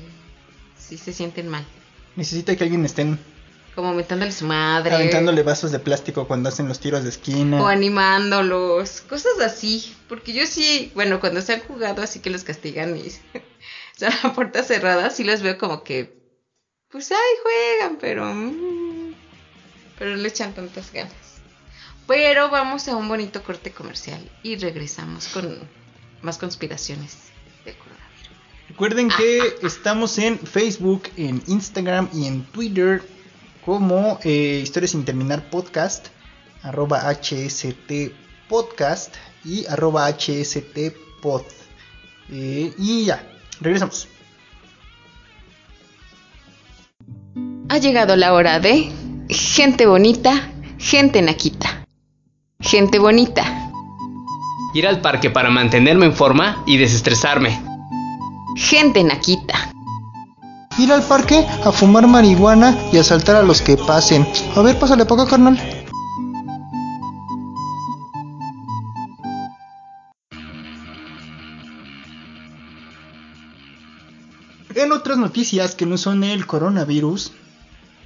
sí 0.78 0.96
se 0.98 1.12
sienten 1.12 1.48
mal. 1.48 1.64
Necesita 2.16 2.54
que 2.56 2.64
alguien 2.64 2.84
estén 2.84 3.18
Como 3.74 3.92
mentándole 3.92 4.30
su 4.32 4.44
madre. 4.46 4.94
aventándole 4.94 5.42
vasos 5.42 5.72
de 5.72 5.80
plástico 5.80 6.26
cuando 6.28 6.48
hacen 6.48 6.68
los 6.68 6.78
tiros 6.78 7.02
de 7.02 7.08
esquina. 7.10 7.60
O 7.62 7.66
animándolos, 7.66 9.00
cosas 9.02 9.40
así. 9.44 9.94
Porque 10.08 10.32
yo 10.32 10.46
sí, 10.46 10.92
bueno, 10.94 11.18
cuando 11.20 11.40
se 11.42 11.54
han 11.54 11.60
jugado 11.60 12.02
así 12.02 12.20
que 12.20 12.30
los 12.30 12.44
castigan 12.44 12.96
y 12.96 13.10
son 13.98 14.12
a 14.22 14.32
puerta 14.34 14.62
cerrada, 14.62 15.10
sí 15.10 15.24
los 15.24 15.42
veo 15.42 15.58
como 15.58 15.82
que, 15.82 16.16
pues 16.90 17.10
ay, 17.10 17.18
juegan, 17.42 17.98
pero... 18.00 18.24
mm, 18.32 19.14
pero 19.98 20.14
le 20.16 20.28
echan 20.28 20.54
tantas 20.54 20.92
ganas. 20.92 21.12
Pero 22.06 22.50
vamos 22.50 22.86
a 22.88 22.96
un 22.96 23.08
bonito 23.08 23.42
corte 23.42 23.70
comercial 23.72 24.20
y 24.42 24.56
regresamos 24.56 25.28
con 25.28 25.58
más 26.22 26.38
conspiraciones. 26.38 27.16
Recuerden 28.68 29.08
que 29.08 29.54
estamos 29.62 30.18
en 30.18 30.38
Facebook, 30.38 31.04
en 31.16 31.42
Instagram 31.46 32.08
y 32.12 32.26
en 32.26 32.44
Twitter 32.44 33.02
como 33.64 34.18
eh, 34.24 34.60
Historias 34.62 34.90
sin 34.92 35.04
terminar 35.04 35.48
podcast, 35.50 36.08
arroba 36.62 37.08
HST 37.10 38.12
podcast 38.48 39.14
y 39.44 39.66
arroba 39.66 40.06
HST 40.08 40.92
pod. 41.22 41.42
Eh, 42.30 42.72
y 42.78 43.04
ya, 43.06 43.26
regresamos. 43.60 44.08
Ha 47.68 47.78
llegado 47.78 48.16
la 48.16 48.32
hora 48.32 48.60
de 48.60 48.90
gente 49.28 49.86
bonita, 49.86 50.50
gente 50.78 51.22
naquita. 51.22 51.86
Gente 52.60 52.98
bonita, 52.98 53.64
Ir 54.74 54.88
al 54.88 55.00
parque 55.00 55.30
para 55.30 55.50
mantenerme 55.50 56.06
en 56.06 56.14
forma 56.14 56.64
y 56.66 56.78
desestresarme. 56.78 57.73
Gente 58.56 59.02
naquita. 59.04 59.70
Ir 60.78 60.92
al 60.92 61.02
parque 61.02 61.46
a 61.64 61.70
fumar 61.70 62.06
marihuana 62.06 62.76
y 62.92 62.98
asaltar 62.98 63.36
a 63.36 63.42
los 63.42 63.62
que 63.62 63.76
pasen. 63.76 64.26
A 64.56 64.62
ver, 64.62 64.78
pásale 64.78 65.04
para 65.04 65.22
acá, 65.22 65.30
carnal. 65.32 65.84
En 74.74 74.90
otras 74.90 75.18
noticias 75.18 75.76
que 75.76 75.86
no 75.86 75.96
son 75.96 76.24
el 76.24 76.46
coronavirus, 76.46 77.32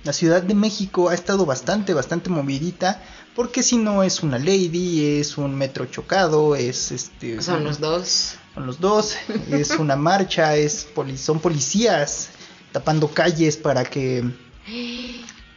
la 0.04 0.12
Ciudad 0.12 0.42
de 0.42 0.54
México 0.54 1.08
ha 1.08 1.14
estado 1.14 1.46
bastante, 1.46 1.94
bastante 1.94 2.28
movidita, 2.28 3.02
porque 3.34 3.62
si 3.62 3.78
no 3.78 4.02
es 4.02 4.22
una 4.22 4.38
lady, 4.38 5.18
es 5.18 5.38
un 5.38 5.54
metro 5.54 5.86
chocado, 5.86 6.54
es 6.56 6.92
este... 6.92 7.40
Son 7.40 7.64
los 7.64 7.80
dos. 7.80 8.34
Son 8.58 8.66
los 8.66 8.80
dos, 8.80 9.16
es 9.52 9.70
una 9.70 9.94
marcha, 9.94 10.56
es 10.56 10.82
poli- 10.92 11.16
son 11.16 11.38
policías 11.38 12.30
tapando 12.72 13.06
calles 13.06 13.56
para 13.56 13.84
que... 13.84 14.24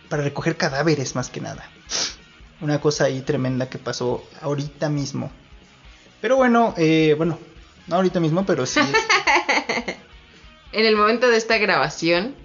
para 0.08 0.22
recoger 0.22 0.56
cadáveres 0.56 1.16
más 1.16 1.32
que 1.32 1.42
nada. 1.42 1.68
Una 2.60 2.80
cosa 2.80 3.06
ahí 3.06 3.22
tremenda 3.22 3.68
que 3.68 3.80
pasó 3.80 4.24
ahorita 4.40 4.88
mismo. 4.90 5.32
Pero 6.22 6.36
bueno, 6.36 6.76
eh, 6.78 7.16
bueno, 7.18 7.40
no 7.88 7.96
ahorita 7.96 8.20
mismo, 8.20 8.46
pero 8.46 8.68
sí. 8.68 8.80
En 10.72 10.86
el 10.86 10.96
momento 10.96 11.28
de 11.28 11.38
esta 11.38 11.58
grabación 11.58 12.36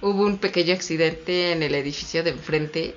hubo 0.00 0.22
un 0.22 0.38
pequeño 0.38 0.72
accidente 0.72 1.50
en 1.50 1.64
el 1.64 1.74
edificio 1.74 2.22
de 2.22 2.30
enfrente. 2.30 2.94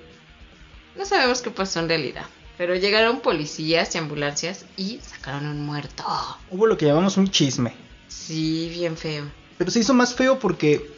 No 0.96 1.06
sabemos 1.06 1.42
qué 1.42 1.50
pasó 1.50 1.80
en 1.80 1.90
realidad, 1.90 2.26
pero 2.58 2.76
llegaron 2.76 3.20
policías 3.22 3.94
y 3.94 3.98
ambulancias 3.98 4.66
y 4.78 5.00
sacaron 5.08 5.46
un 5.46 5.66
muerto. 5.66 6.04
Hubo 6.50 6.66
lo 6.68 6.78
que 6.78 6.86
llamamos 6.88 7.18
un 7.18 7.30
chisme. 7.30 7.74
Sí, 8.08 8.70
bien 8.74 8.98
feo. 8.98 9.26
Pero 9.58 9.72
se 9.72 9.80
hizo 9.80 9.94
más 9.94 10.14
feo 10.16 10.40
porque 10.40 10.90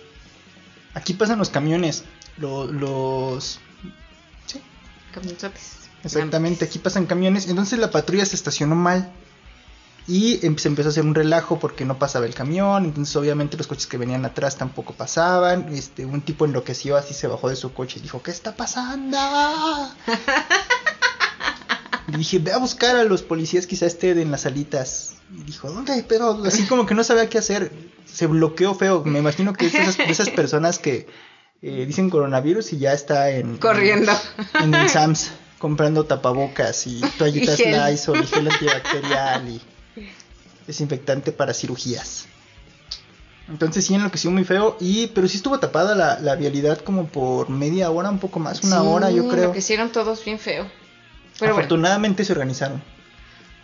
aquí 0.93 1.13
pasan 1.13 1.39
los 1.39 1.49
camiones, 1.49 2.03
lo- 2.37 2.65
los 2.71 3.59
Camionzotes. 5.13 5.89
Exactamente, 6.03 6.65
aquí 6.65 6.77
pasan 6.79 7.05
camiones. 7.07 7.47
Entonces 7.47 7.79
la 7.79 7.89
patrulla 7.89 8.25
se 8.25 8.35
estacionó 8.35 8.75
mal. 8.75 9.11
Y 10.07 10.43
em- 10.45 10.55
se 10.57 10.67
empezó 10.67 10.89
a 10.89 10.91
hacer 10.91 11.03
un 11.03 11.13
relajo 11.15 11.59
porque 11.59 11.83
no 11.85 11.97
pasaba 11.99 12.25
el 12.25 12.33
camión. 12.33 12.85
Entonces, 12.85 13.15
obviamente, 13.15 13.57
los 13.57 13.67
coches 13.67 13.85
que 13.87 13.97
venían 13.97 14.23
atrás 14.25 14.55
tampoco 14.57 14.93
pasaban. 14.93 15.73
Este, 15.75 16.05
un 16.05 16.21
tipo 16.21 16.45
enloqueció 16.45 16.95
así, 16.95 17.13
se 17.13 17.27
bajó 17.27 17.49
de 17.49 17.55
su 17.55 17.73
coche 17.73 17.99
y 17.99 18.03
dijo: 18.03 18.21
¿Qué 18.23 18.31
está 18.31 18.55
pasando? 18.55 19.17
Y 22.13 22.17
dije: 22.17 22.39
Ve 22.39 22.51
a 22.51 22.57
buscar 22.57 22.95
a 22.95 23.03
los 23.03 23.21
policías, 23.21 23.67
quizá 23.67 23.85
estén 23.85 24.19
en 24.19 24.31
las 24.31 24.41
salitas. 24.41 25.15
Y 25.35 25.43
dijo: 25.43 25.71
¿Dónde? 25.71 26.03
Pero 26.07 26.43
así 26.45 26.65
como 26.65 26.85
que 26.85 26.95
no 26.95 27.03
sabía 27.03 27.29
qué 27.29 27.37
hacer. 27.37 27.71
Se 28.05 28.27
bloqueó 28.27 28.73
feo. 28.73 29.03
Me 29.05 29.19
imagino 29.19 29.53
que 29.53 29.67
es 29.67 29.73
de 29.73 29.79
esas, 29.79 29.97
de 29.97 30.05
esas 30.05 30.29
personas 30.29 30.79
que 30.79 31.07
eh, 31.61 31.85
dicen 31.85 32.09
coronavirus 32.09 32.73
y 32.73 32.79
ya 32.79 32.93
está 32.93 33.29
en. 33.29 33.57
Corriendo. 33.57 34.11
En 34.61 34.73
el 34.73 34.89
Sams 34.89 35.31
comprando 35.59 36.05
tapabocas 36.05 36.87
y 36.87 37.01
toallitas 37.17 37.59
Y. 37.59 37.65
Lysol 37.65 38.23
y 38.23 38.27
gel 38.27 38.49
antibacterial 38.49 39.47
y 39.49 39.61
desinfectante 40.65 41.31
para 41.31 41.53
cirugías. 41.53 42.27
Entonces 43.49 43.85
sí 43.85 43.95
enloqueció 43.95 44.31
muy 44.31 44.43
feo 44.43 44.77
y 44.79 45.07
pero 45.07 45.27
sí 45.27 45.37
estuvo 45.37 45.59
tapada 45.59 45.95
la, 45.95 46.19
la 46.19 46.35
vialidad 46.35 46.79
como 46.79 47.07
por 47.07 47.49
media 47.49 47.89
hora, 47.89 48.09
un 48.09 48.19
poco 48.19 48.39
más, 48.39 48.63
una 48.63 48.81
Sí, 48.81 48.87
hora 48.87 49.11
yo 49.11 49.27
creo. 49.27 49.47
Lo 49.47 49.53
que 49.53 49.59
hicieron 49.59 49.91
todos 49.91 50.23
bien 50.23 50.39
feo. 50.39 50.69
Pero 51.39 51.53
bueno, 51.53 51.65
Afortunadamente 51.65 52.25
se 52.25 52.33
organizaron. 52.33 52.81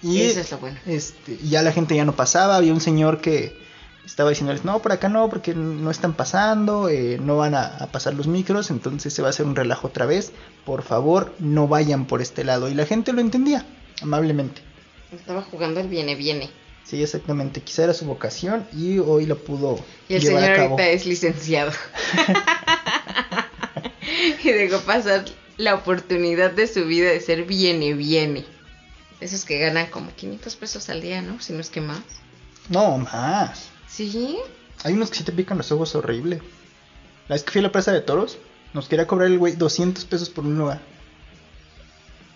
Y 0.01 0.21
eso 0.21 0.39
es 0.41 0.51
lo 0.51 0.57
bueno. 0.59 0.77
este, 0.85 1.37
ya 1.37 1.61
la 1.61 1.71
gente 1.71 1.95
ya 1.95 2.05
no 2.05 2.15
pasaba, 2.15 2.57
había 2.57 2.73
un 2.73 2.81
señor 2.81 3.21
que 3.21 3.57
estaba 4.05 4.29
diciéndoles, 4.29 4.63
no, 4.63 4.79
por 4.81 4.91
acá 4.91 5.09
no, 5.09 5.29
porque 5.29 5.55
no 5.55 5.89
están 5.89 6.13
pasando, 6.13 6.89
eh, 6.89 7.17
no 7.19 7.37
van 7.37 7.55
a, 7.55 7.65
a 7.65 7.87
pasar 7.87 8.13
los 8.13 8.27
micros, 8.27 8.69
entonces 8.69 9.13
se 9.13 9.21
va 9.23 9.29
a 9.29 9.31
hacer 9.31 9.47
un 9.47 9.55
relajo 9.55 9.87
otra 9.87 10.05
vez, 10.05 10.31
por 10.63 10.83
favor 10.83 11.33
no 11.39 11.67
vayan 11.67 12.05
por 12.05 12.21
este 12.21 12.43
lado. 12.43 12.69
Y 12.69 12.75
la 12.75 12.85
gente 12.85 13.13
lo 13.13 13.21
entendía, 13.21 13.65
amablemente. 14.01 14.61
Estaba 15.11 15.41
jugando 15.41 15.79
el 15.79 15.87
viene, 15.87 16.13
viene. 16.15 16.51
Sí, 16.83 17.01
exactamente, 17.01 17.61
quizá 17.61 17.85
era 17.85 17.95
su 17.95 18.05
vocación 18.05 18.67
y 18.71 18.99
hoy 18.99 19.25
lo 19.25 19.39
pudo 19.39 19.79
Y 20.07 20.15
el 20.15 20.21
llevar 20.21 20.41
señor 20.43 20.53
a 20.53 20.55
cabo. 20.57 20.69
ahorita 20.73 20.89
es 20.89 21.05
licenciado. 21.07 21.71
y 24.43 24.49
dejó 24.51 24.79
pasar 24.81 25.25
la 25.57 25.75
oportunidad 25.75 26.51
de 26.51 26.67
su 26.67 26.85
vida 26.85 27.09
de 27.09 27.19
ser 27.19 27.43
viene, 27.43 27.93
viene. 27.93 28.45
Esos 29.21 29.45
que 29.45 29.59
ganan 29.59 29.87
como 29.87 30.13
500 30.13 30.55
pesos 30.55 30.89
al 30.89 31.01
día, 31.01 31.21
¿no? 31.21 31.39
Si 31.41 31.53
no 31.53 31.61
es 31.61 31.69
que 31.69 31.81
más. 31.81 32.01
No, 32.69 32.97
más. 32.97 33.69
Sí. 33.87 34.37
Hay 34.83 34.93
unos 34.93 35.09
que 35.09 35.17
sí 35.17 35.23
te 35.23 35.31
pican 35.31 35.57
los 35.57 35.71
ojos 35.71 35.95
horrible. 35.95 36.41
La 37.27 37.35
vez 37.35 37.43
que 37.43 37.51
fui 37.51 37.59
a 37.59 37.63
la 37.63 37.71
plaza 37.71 37.91
de 37.91 38.01
toros, 38.01 38.37
nos 38.73 38.87
quería 38.87 39.07
cobrar 39.07 39.29
el 39.29 39.39
güey 39.39 39.55
200 39.55 40.03
pesos 40.05 40.29
por 40.29 40.45
un 40.45 40.57
lugar. 40.57 40.81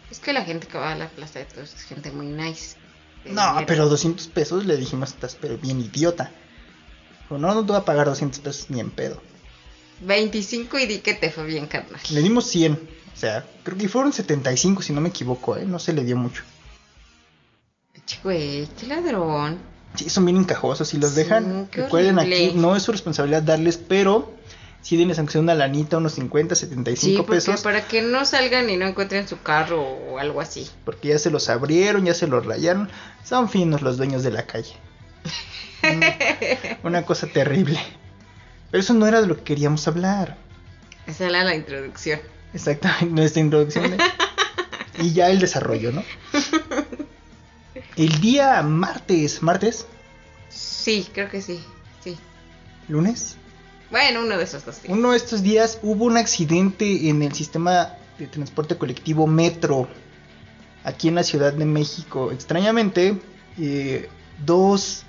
Es 0.10 0.20
que 0.20 0.34
la 0.34 0.44
gente 0.44 0.68
que 0.68 0.78
va 0.78 0.94
a 0.94 0.96
la 0.96 1.10
plaza 1.10 1.40
de 1.40 1.46
todos 1.46 1.74
es 1.74 1.84
gente 1.84 2.12
muy 2.12 2.28
nice. 2.28 2.78
No, 3.26 3.48
dinero. 3.50 3.66
pero 3.68 3.90
200 3.90 4.28
pesos 4.28 4.66
le 4.66 4.78
dijimos, 4.78 5.10
estás 5.10 5.38
pero 5.40 5.58
bien 5.58 5.82
idiota. 5.82 6.32
No, 7.30 7.38
no 7.38 7.66
te 7.66 7.72
voy 7.72 7.82
a 7.82 7.86
pagar 7.86 8.08
200 8.08 8.40
pesos 8.40 8.70
ni 8.70 8.80
en 8.80 8.90
pedo. 8.90 9.22
25 10.02 10.80
y 10.80 10.86
di 10.88 11.00
que 11.00 11.14
te 11.14 11.30
fue 11.30 11.46
bien, 11.46 11.68
carnal. 11.68 12.00
Le 12.10 12.22
dimos 12.22 12.46
100. 12.48 12.80
O 13.20 13.22
sea, 13.22 13.44
creo 13.64 13.78
que 13.78 13.90
fueron 13.90 14.14
75 14.14 14.82
si 14.82 14.94
no 14.94 15.02
me 15.02 15.10
equivoco, 15.10 15.58
¿eh? 15.58 15.66
No 15.66 15.78
se 15.78 15.92
le 15.92 16.06
dio 16.06 16.16
mucho. 16.16 16.42
Güey, 18.24 18.66
qué 18.80 18.88
ladrón. 18.88 19.60
Sí, 19.96 20.10
son 20.10 20.24
bien 20.24 20.38
encajosos. 20.38 20.88
Si 20.88 20.98
los 20.98 21.10
Sí, 21.12 21.18
dejan, 21.18 21.68
recuerden 21.70 22.18
aquí, 22.18 22.54
no 22.56 22.78
es 22.78 22.84
su 22.84 22.94
responsabilidad 22.94 23.44
darles, 23.44 23.76
pero 23.76 24.32
si 24.82 24.96
denles 24.96 25.18
aunque 25.20 25.34
sea 25.34 25.42
una 25.42 25.54
lanita, 25.54 25.98
unos 25.98 26.14
50, 26.14 26.56
Sí, 26.56 26.62
75 26.68 27.26
porque 27.26 27.36
pesos. 27.42 27.60
para 27.62 27.86
que 27.86 28.02
no 28.02 28.24
salgan 28.24 28.70
y 28.70 28.78
no 28.78 28.88
encuentren 28.88 29.28
su 29.28 29.42
carro 29.42 29.82
o 29.84 30.18
algo 30.18 30.40
así. 30.40 30.70
Porque 30.86 31.10
ya 31.10 31.20
se 31.20 31.30
los 31.30 31.50
abrieron, 31.50 32.06
ya 32.06 32.14
se 32.14 32.26
los 32.26 32.46
rayaron. 32.46 32.90
Son 33.26 33.50
finos 33.50 33.82
los 33.82 33.98
dueños 33.98 34.24
de 34.24 34.32
la 34.32 34.46
calle. 34.46 34.74
Una 36.84 37.06
cosa 37.06 37.28
terrible. 37.28 37.80
Pero 38.72 38.82
eso 38.82 38.94
no 38.94 39.08
era 39.08 39.20
de 39.20 39.28
lo 39.28 39.36
que 39.36 39.44
queríamos 39.44 39.86
hablar. 39.90 40.38
Esa 41.06 41.26
era 41.28 41.44
la 41.44 41.54
introducción. 41.56 42.22
Exactamente, 42.54 43.06
nuestra 43.14 43.42
introducción. 43.42 43.92
de- 43.92 43.98
y 45.04 45.14
ya 45.14 45.30
el 45.30 45.40
desarrollo, 45.40 45.92
¿no? 45.92 46.04
El 47.96 48.20
día 48.22 48.62
martes, 48.64 49.42
martes, 49.42 49.86
Sí, 50.50 51.08
creo 51.14 51.30
que 51.30 51.42
sí. 51.42 51.64
Sí. 52.04 52.18
lunes, 52.88 53.36
Bueno, 53.92 54.22
uno 54.22 54.38
de 54.38 54.44
esos 54.44 54.66
dos. 54.66 54.76
sí. 54.82 54.88
uno 54.92 55.12
de 55.12 55.18
estos 55.18 55.44
días 55.44 55.78
hubo 55.84 56.06
un 56.06 56.18
accidente 56.18 57.10
en 57.10 57.22
el 57.22 57.34
sistema 57.34 57.94
de 58.18 58.26
transporte 58.28 58.78
colectivo 58.78 59.28
Metro, 59.28 59.88
aquí 60.84 61.08
en 61.10 61.16
la 61.16 61.24
Ciudad 61.24 61.54
de 61.54 61.66
México. 61.66 62.32
Extrañamente, 62.32 63.20
eh, 63.60 64.10
dos 64.44 65.04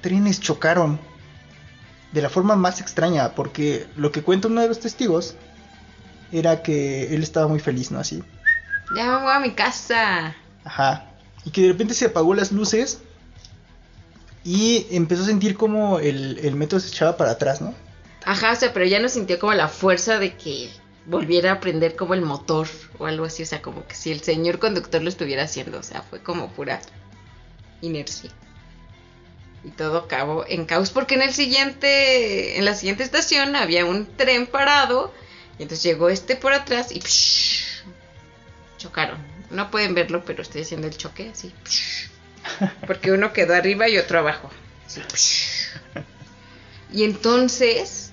trenes 0.00 0.40
chocaron 0.40 0.98
de 2.12 2.22
la 2.22 2.28
forma 2.30 2.56
más 2.56 2.80
extraña, 2.80 3.34
porque 3.34 3.86
lo 3.96 4.10
que 4.10 4.22
cuenta 4.22 4.48
uno 4.48 4.60
de 4.62 4.68
los 4.68 4.80
testigos 4.80 5.36
era 6.32 6.62
que 6.62 7.14
él 7.14 7.22
estaba 7.22 7.48
muy 7.48 7.60
feliz, 7.60 7.90
¿no? 7.90 7.98
Así. 7.98 8.22
Ya 8.94 9.06
me 9.06 9.22
voy 9.22 9.32
a 9.32 9.40
mi 9.40 9.52
casa. 9.52 10.34
Ajá. 10.64 11.06
Y 11.44 11.50
que 11.50 11.62
de 11.62 11.68
repente 11.68 11.94
se 11.94 12.06
apagó 12.06 12.34
las 12.34 12.52
luces 12.52 13.00
y 14.44 14.86
empezó 14.90 15.22
a 15.22 15.26
sentir 15.26 15.56
como 15.56 15.98
el, 15.98 16.38
el 16.42 16.54
metro 16.54 16.80
se 16.80 16.88
echaba 16.88 17.16
para 17.16 17.32
atrás, 17.32 17.60
¿no? 17.60 17.74
Ajá, 18.24 18.52
o 18.52 18.56
sea, 18.56 18.72
pero 18.72 18.84
ya 18.84 19.00
no 19.00 19.08
sintió 19.08 19.38
como 19.38 19.54
la 19.54 19.68
fuerza 19.68 20.18
de 20.18 20.36
que 20.36 20.70
volviera 21.06 21.52
a 21.52 21.60
prender 21.60 21.96
como 21.96 22.14
el 22.14 22.22
motor 22.22 22.68
o 22.98 23.06
algo 23.06 23.24
así. 23.24 23.42
O 23.42 23.46
sea, 23.46 23.62
como 23.62 23.86
que 23.86 23.94
si 23.94 24.12
el 24.12 24.20
señor 24.20 24.58
conductor 24.58 25.02
lo 25.02 25.08
estuviera 25.08 25.44
haciendo. 25.44 25.78
O 25.78 25.82
sea, 25.82 26.02
fue 26.02 26.22
como 26.22 26.48
pura 26.48 26.80
inercia. 27.80 28.30
Y 29.64 29.70
todo 29.70 29.98
acabó 29.98 30.44
en 30.48 30.64
caos 30.64 30.90
porque 30.90 31.14
en 31.14 31.22
el 31.22 31.32
siguiente, 31.32 32.58
en 32.58 32.64
la 32.64 32.74
siguiente 32.74 33.02
estación 33.02 33.56
había 33.56 33.84
un 33.84 34.06
tren 34.16 34.46
parado 34.46 35.12
y 35.60 35.64
entonces 35.64 35.82
llegó 35.82 36.08
este 36.08 36.36
por 36.36 36.54
atrás 36.54 36.90
y 36.90 37.02
psh, 37.02 37.82
chocaron. 38.78 39.18
No 39.50 39.70
pueden 39.70 39.94
verlo, 39.94 40.24
pero 40.24 40.40
estoy 40.40 40.62
haciendo 40.62 40.86
el 40.86 40.96
choque 40.96 41.28
así. 41.28 41.52
porque 42.86 43.12
uno 43.12 43.34
quedó 43.34 43.54
arriba 43.54 43.86
y 43.86 43.98
otro 43.98 44.20
abajo. 44.20 44.50
Y 46.90 47.04
entonces, 47.04 48.10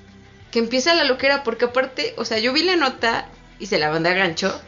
que 0.52 0.60
empieza 0.60 0.94
la 0.94 1.06
loquera, 1.06 1.46
porque 1.46 1.64
aparte, 1.64 2.16
o 2.18 2.26
sea, 2.26 2.38
yo 2.38 2.52
vi 2.52 2.64
la 2.64 2.76
nota 2.76 3.30
y 3.60 3.68
se 3.68 3.80
la 3.80 3.92
mandé 3.92 4.10
a 4.10 4.16
gancho. 4.16 4.62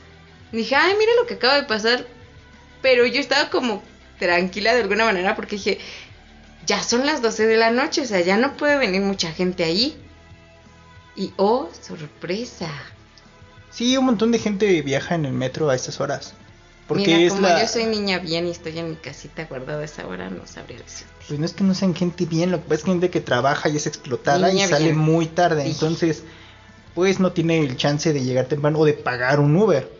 Dije, 0.54 0.74
ay, 0.78 0.94
mira 0.98 1.12
lo 1.20 1.28
que 1.28 1.34
acaba 1.34 1.56
de 1.56 1.64
pasar. 1.64 2.08
Pero 2.82 3.06
yo 3.06 3.20
estaba 3.20 3.50
como 3.50 3.84
tranquila 4.20 4.74
de 4.74 4.84
alguna 4.84 5.04
manera 5.04 5.36
porque 5.36 5.58
dije, 5.58 5.80
ya 6.66 6.82
son 6.82 7.06
las 7.06 7.22
12 7.22 7.46
de 7.46 7.58
la 7.58 7.72
noche, 7.72 8.04
o 8.04 8.06
sea, 8.06 8.22
ya 8.22 8.38
no 8.38 8.56
puede 8.56 8.78
venir 8.78 9.02
mucha 9.02 9.34
gente 9.34 9.66
ahí. 9.66 10.02
Y 11.16 11.34
oh, 11.38 11.70
sorpresa. 11.82 12.70
Sí, 13.72 13.96
un 13.98 14.06
montón 14.06 14.32
de 14.32 14.40
gente 14.40 14.82
viaja 14.82 15.16
en 15.16 15.26
el 15.26 15.34
metro 15.34 15.70
a 15.70 15.76
estas 15.76 16.00
horas. 16.00 16.34
Porque 16.88 17.06
Mira, 17.06 17.20
es 17.20 17.34
como 17.34 17.48
la... 17.48 17.62
yo 17.62 17.68
soy 17.68 17.86
niña 17.86 18.18
bien 18.18 18.48
y 18.48 18.50
estoy 18.52 18.78
en 18.80 18.90
mi 18.90 18.96
casita 18.96 19.46
guardada 19.46 19.82
a 19.82 19.86
esa 19.86 20.08
hora, 20.08 20.30
no 20.30 20.48
sabría 20.48 20.80
decirte. 20.80 21.14
Pues 21.28 21.40
no 21.40 21.46
es 21.46 21.54
que 21.54 21.64
no 21.64 21.76
sean 21.76 21.94
gente 21.94 22.26
bien, 22.26 22.50
lo 22.50 22.58
que 22.58 22.64
pasa 22.64 22.76
es 22.82 22.86
gente 22.86 23.10
que 23.12 23.22
trabaja 23.22 23.70
y 23.70 23.78
es 23.78 23.86
explotada 23.86 24.48
Niña 24.48 24.66
y 24.66 24.70
sale 24.70 24.86
bien. 24.86 24.98
muy 24.98 25.28
tarde. 25.28 25.66
Sí. 25.66 25.70
Entonces, 25.72 26.24
pues 26.96 27.20
no 27.20 27.32
tiene 27.32 27.60
el 27.60 27.78
chance 27.78 28.12
de 28.12 28.24
llegar 28.24 28.46
temprano 28.46 28.80
o 28.80 28.86
de 28.86 28.94
pagar 28.94 29.40
un 29.40 29.56
Uber. 29.56 30.00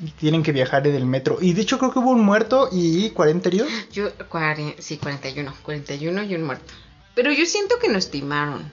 Y 0.00 0.10
Tienen 0.12 0.42
que 0.42 0.52
viajar 0.52 0.86
en 0.86 0.94
el 0.96 1.06
metro. 1.06 1.38
Y 1.40 1.52
de 1.52 1.62
hecho 1.62 1.78
creo 1.78 1.92
que 1.92 1.98
hubo 2.00 2.10
un 2.10 2.24
muerto 2.24 2.68
y 2.72 3.10
40 3.10 3.48
heridos. 3.48 3.68
Yo, 3.92 4.10
cuare- 4.28 4.76
sí, 4.80 4.96
41, 4.96 5.54
41 5.62 6.22
y 6.24 6.34
un 6.34 6.42
muerto. 6.44 6.72
Pero 7.14 7.32
yo 7.32 7.46
siento 7.46 7.78
que 7.80 7.88
nos 7.88 8.10
timaron. 8.10 8.72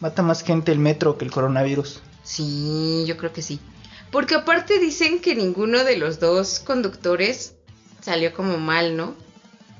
Mata 0.00 0.22
más 0.22 0.42
gente 0.42 0.72
el 0.72 0.78
metro 0.78 1.16
que 1.18 1.24
el 1.24 1.30
coronavirus. 1.30 2.00
Sí, 2.22 3.04
yo 3.06 3.16
creo 3.16 3.32
que 3.32 3.42
sí. 3.42 3.60
Porque 4.10 4.34
aparte 4.34 4.78
dicen 4.78 5.20
que 5.20 5.34
ninguno 5.34 5.84
de 5.84 5.96
los 5.96 6.20
dos 6.20 6.60
conductores 6.60 7.54
salió 8.00 8.32
como 8.34 8.58
mal, 8.58 8.96
¿no? 8.96 9.14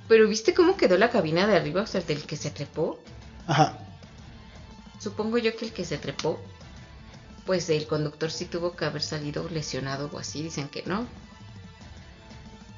Pero 0.09 0.29
¿viste 0.29 0.55
cómo 0.55 0.77
quedó 0.77 0.98
la 0.98 1.11
cabina 1.11 1.46
de 1.46 1.57
arriba? 1.57 1.83
O 1.83 1.87
sea, 1.87 2.00
el 2.00 2.07
del 2.07 2.22
que 2.24 2.37
se 2.37 2.50
trepó. 2.50 2.98
Ajá. 3.46 3.79
Supongo 5.00 5.38
yo 5.38 5.55
que 5.57 5.66
el 5.66 5.72
que 5.72 5.85
se 5.85 5.98
trepó, 5.98 6.40
pues 7.46 7.68
el 7.70 7.87
conductor 7.87 8.31
sí 8.31 8.46
tuvo 8.46 8.74
que 8.77 8.85
haber 8.85 9.03
salido 9.03 9.48
lesionado 9.48 10.11
o 10.12 10.18
así. 10.18 10.42
Dicen 10.42 10.68
que 10.68 10.83
no. 10.85 11.07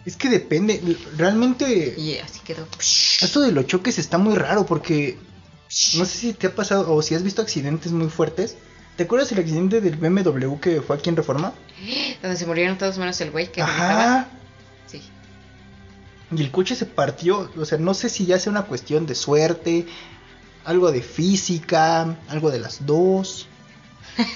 Es 0.05 0.17
que 0.17 0.29
depende. 0.29 0.81
Realmente 1.17 1.95
Y 1.99 2.19
así 2.19 2.41
quedó. 2.41 2.67
esto 2.79 3.41
de 3.41 3.53
los 3.53 3.67
choques 3.67 3.99
está 3.99 4.19
muy 4.19 4.35
raro 4.37 4.65
porque 4.67 5.19
no 5.97 6.05
sé 6.05 6.19
si 6.19 6.33
te 6.33 6.47
ha 6.47 6.55
pasado 6.55 6.95
o 6.95 7.03
si 7.03 7.15
has 7.15 7.23
visto 7.23 7.43
accidentes 7.43 7.93
muy 7.93 8.09
fuertes. 8.09 8.57
¿Te 8.97 9.03
acuerdas 9.03 9.31
el 9.33 9.41
accidente 9.41 9.81
del 9.81 9.97
BMW 9.97 10.57
que 10.59 10.81
fue 10.81 10.97
aquí 10.97 11.11
en 11.11 11.17
Reforma? 11.17 11.53
Donde 12.23 12.37
se 12.37 12.47
murieron 12.47 12.79
todos 12.79 12.97
menos 12.99 13.21
el 13.21 13.31
güey 13.31 13.53
que. 13.53 13.61
Ajá. 13.63 14.29
Sí. 14.87 15.03
Y 16.33 16.41
el 16.41 16.51
coche 16.51 16.75
se 16.75 16.87
partió. 16.87 17.51
O 17.57 17.65
sea, 17.65 17.79
no 17.79 17.93
sé 17.93 18.09
si 18.09 18.25
ya 18.25 18.39
sea 18.39 18.51
una 18.51 18.63
cuestión 18.63 19.07
de 19.07 19.15
suerte, 19.15 19.87
algo 20.65 20.93
de 20.93 21.03
física, 21.03 22.17
algo 22.29 22.51
de 22.51 22.59
las 22.59 22.87
dos. 22.87 23.47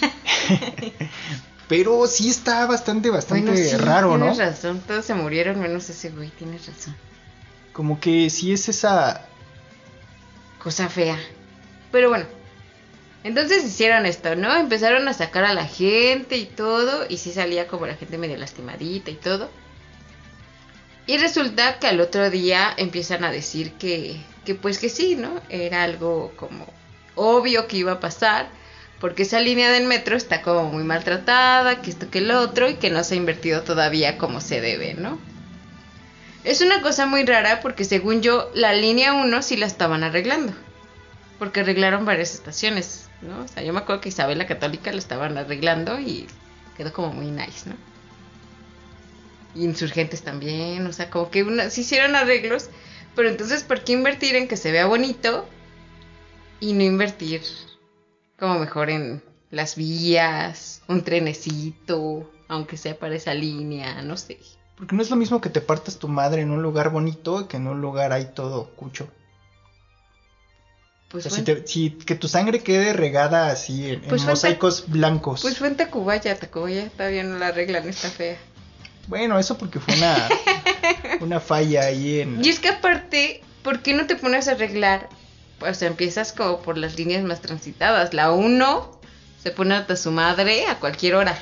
Pero 1.68 2.06
sí 2.08 2.28
está 2.28 2.66
bastante, 2.66 3.10
bastante 3.10 3.52
Bueno, 3.52 3.68
sí, 3.68 3.76
raro, 3.76 4.18
¿no? 4.18 4.32
Tienes 4.32 4.38
razón, 4.38 4.82
todos 4.86 5.04
se 5.04 5.14
murieron 5.14 5.60
menos 5.60 5.88
ese 5.88 6.10
güey, 6.10 6.28
tienes 6.30 6.66
razón. 6.66 6.96
Como 7.72 8.00
que 8.00 8.28
sí 8.28 8.52
es 8.52 8.68
esa... 8.68 9.26
Cosa 10.62 10.88
fea. 10.88 11.18
Pero 11.90 12.10
bueno. 12.10 12.26
Entonces 13.22 13.64
hicieron 13.64 14.06
esto, 14.06 14.34
¿no? 14.34 14.56
Empezaron 14.56 15.06
a 15.08 15.12
sacar 15.12 15.44
a 15.44 15.54
la 15.54 15.66
gente 15.66 16.36
y 16.36 16.46
todo. 16.46 17.06
Y 17.08 17.16
sí 17.16 17.32
salía 17.32 17.66
como 17.66 17.86
la 17.86 17.96
gente 17.96 18.18
medio 18.18 18.36
lastimadita 18.36 19.10
y 19.10 19.16
todo. 19.16 19.50
Y 21.06 21.18
resulta 21.18 21.78
que 21.78 21.86
al 21.86 22.00
otro 22.00 22.30
día 22.30 22.72
empiezan 22.76 23.24
a 23.24 23.32
decir 23.32 23.72
que, 23.72 24.20
que 24.44 24.54
pues 24.54 24.78
que 24.78 24.88
sí, 24.88 25.16
¿no? 25.16 25.40
Era 25.48 25.82
algo 25.82 26.32
como 26.36 26.66
obvio 27.14 27.66
que 27.66 27.78
iba 27.78 27.92
a 27.92 28.00
pasar. 28.00 28.48
Porque 29.00 29.22
esa 29.22 29.40
línea 29.40 29.70
del 29.70 29.86
metro 29.86 30.14
está 30.14 30.42
como 30.42 30.64
muy 30.64 30.84
maltratada, 30.84 31.80
que 31.80 31.90
esto 31.90 32.10
que 32.10 32.18
el 32.18 32.30
otro, 32.30 32.68
y 32.68 32.74
que 32.74 32.90
no 32.90 33.02
se 33.02 33.14
ha 33.14 33.16
invertido 33.16 33.62
todavía 33.62 34.18
como 34.18 34.42
se 34.42 34.60
debe, 34.60 34.92
¿no? 34.92 35.18
Es 36.44 36.62
una 36.62 36.80
cosa 36.80 37.06
muy 37.06 37.24
rara 37.24 37.60
porque 37.60 37.84
según 37.84 38.22
yo, 38.22 38.50
la 38.54 38.72
línea 38.72 39.12
1 39.12 39.42
sí 39.42 39.56
la 39.56 39.66
estaban 39.66 40.02
arreglando. 40.02 40.54
Porque 41.38 41.60
arreglaron 41.60 42.04
varias 42.04 42.34
estaciones, 42.34 43.08
¿no? 43.20 43.44
O 43.44 43.48
sea, 43.48 43.62
yo 43.62 43.72
me 43.72 43.80
acuerdo 43.80 44.00
que 44.00 44.08
Isabel 44.08 44.38
la 44.38 44.46
Católica 44.46 44.92
la 44.92 44.98
estaban 44.98 45.36
arreglando 45.36 45.98
y 46.00 46.26
quedó 46.76 46.92
como 46.92 47.12
muy 47.12 47.30
nice, 47.30 47.68
¿no? 47.68 47.76
Insurgentes 49.54 50.22
también, 50.22 50.86
o 50.86 50.92
sea, 50.92 51.10
como 51.10 51.30
que 51.30 51.42
una, 51.42 51.70
sí 51.70 51.80
hicieron 51.80 52.14
arreglos, 52.14 52.68
pero 53.16 53.28
entonces, 53.28 53.62
¿por 53.62 53.82
qué 53.82 53.92
invertir 53.92 54.36
en 54.36 54.48
que 54.48 54.56
se 54.56 54.70
vea 54.70 54.86
bonito 54.86 55.46
y 56.60 56.72
no 56.72 56.82
invertir 56.82 57.42
como 58.38 58.58
mejor 58.58 58.90
en 58.90 59.22
las 59.50 59.76
vías, 59.76 60.82
un 60.88 61.02
trenecito, 61.02 62.30
aunque 62.48 62.76
sea 62.76 62.98
para 62.98 63.16
esa 63.16 63.34
línea, 63.34 64.02
no 64.02 64.16
sé. 64.16 64.38
Porque 64.80 64.96
no 64.96 65.02
es 65.02 65.10
lo 65.10 65.16
mismo 65.16 65.42
que 65.42 65.50
te 65.50 65.60
partas 65.60 65.98
tu 65.98 66.08
madre 66.08 66.40
en 66.40 66.50
un 66.50 66.62
lugar 66.62 66.88
bonito 66.88 67.46
que 67.46 67.58
en 67.58 67.66
un 67.66 67.82
lugar 67.82 68.12
ahí 68.14 68.24
todo 68.24 68.64
cucho. 68.76 69.08
Pues, 71.10 71.26
O 71.26 71.28
sea, 71.28 71.36
si, 71.38 71.42
te- 71.44 71.66
si- 71.66 71.90
que 71.90 72.14
tu 72.14 72.28
sangre 72.28 72.60
quede 72.60 72.94
regada 72.94 73.50
así 73.50 73.90
en, 73.90 74.00
Pues 74.00 74.22
en 74.22 74.28
mosaicos 74.28 74.84
blancos. 74.86 75.42
pues 75.42 75.58
fue 75.58 75.68
en 75.68 75.76
Tacubaya, 75.76 76.34
Tacubaya 76.34 76.88
todavía 76.96 77.24
no 77.24 77.36
la 77.38 77.48
arreglan, 77.48 77.88
está 77.90 78.08
fea. 78.08 78.38
Bueno, 79.06 79.38
eso 79.38 79.58
porque 79.58 79.80
fue 79.80 79.94
una, 79.96 80.28
una 81.20 81.40
falla 81.40 81.82
ahí 81.82 82.20
en... 82.20 82.42
Y 82.42 82.48
es 82.48 82.58
que 82.58 82.68
aparte, 82.68 83.42
¿por 83.62 83.80
qué 83.80 83.92
no 83.92 84.06
te 84.06 84.16
pones 84.16 84.48
a 84.48 84.52
arreglar? 84.52 85.08
O 85.60 85.74
sea, 85.74 85.88
empiezas 85.88 86.32
como 86.32 86.62
por 86.62 86.78
las 86.78 86.96
líneas 86.96 87.22
más 87.22 87.42
transitadas. 87.42 88.14
La 88.14 88.30
1 88.32 89.00
se 89.42 89.50
pone 89.50 89.74
hasta 89.74 89.94
su 89.96 90.10
madre 90.10 90.64
a 90.68 90.78
cualquier 90.78 91.16
hora. 91.16 91.36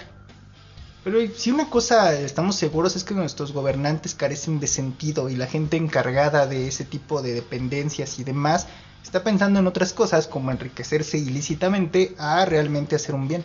Pero 1.11 1.27
si 1.35 1.51
una 1.51 1.71
cosa 1.71 2.13
estamos 2.21 2.57
seguros 2.57 2.95
es 2.95 3.03
que 3.03 3.15
nuestros 3.15 3.53
gobernantes 3.53 4.15
carecen 4.15 4.61
de 4.61 4.67
sentido 4.67 5.31
y 5.31 5.37
la 5.37 5.47
gente 5.47 5.79
encargada 5.79 6.47
de 6.47 6.69
ese 6.69 6.85
tipo 6.85 7.23
de 7.23 7.33
dependencias 7.33 8.19
y 8.19 8.25
demás 8.25 8.67
está 9.03 9.25
pensando 9.25 9.59
en 9.59 9.67
otras 9.67 9.95
cosas 9.95 10.27
como 10.27 10.51
enriquecerse 10.51 11.17
ilícitamente 11.17 12.15
a 12.19 12.45
realmente 12.45 12.95
hacer 12.95 13.15
un 13.15 13.27
bien. 13.27 13.43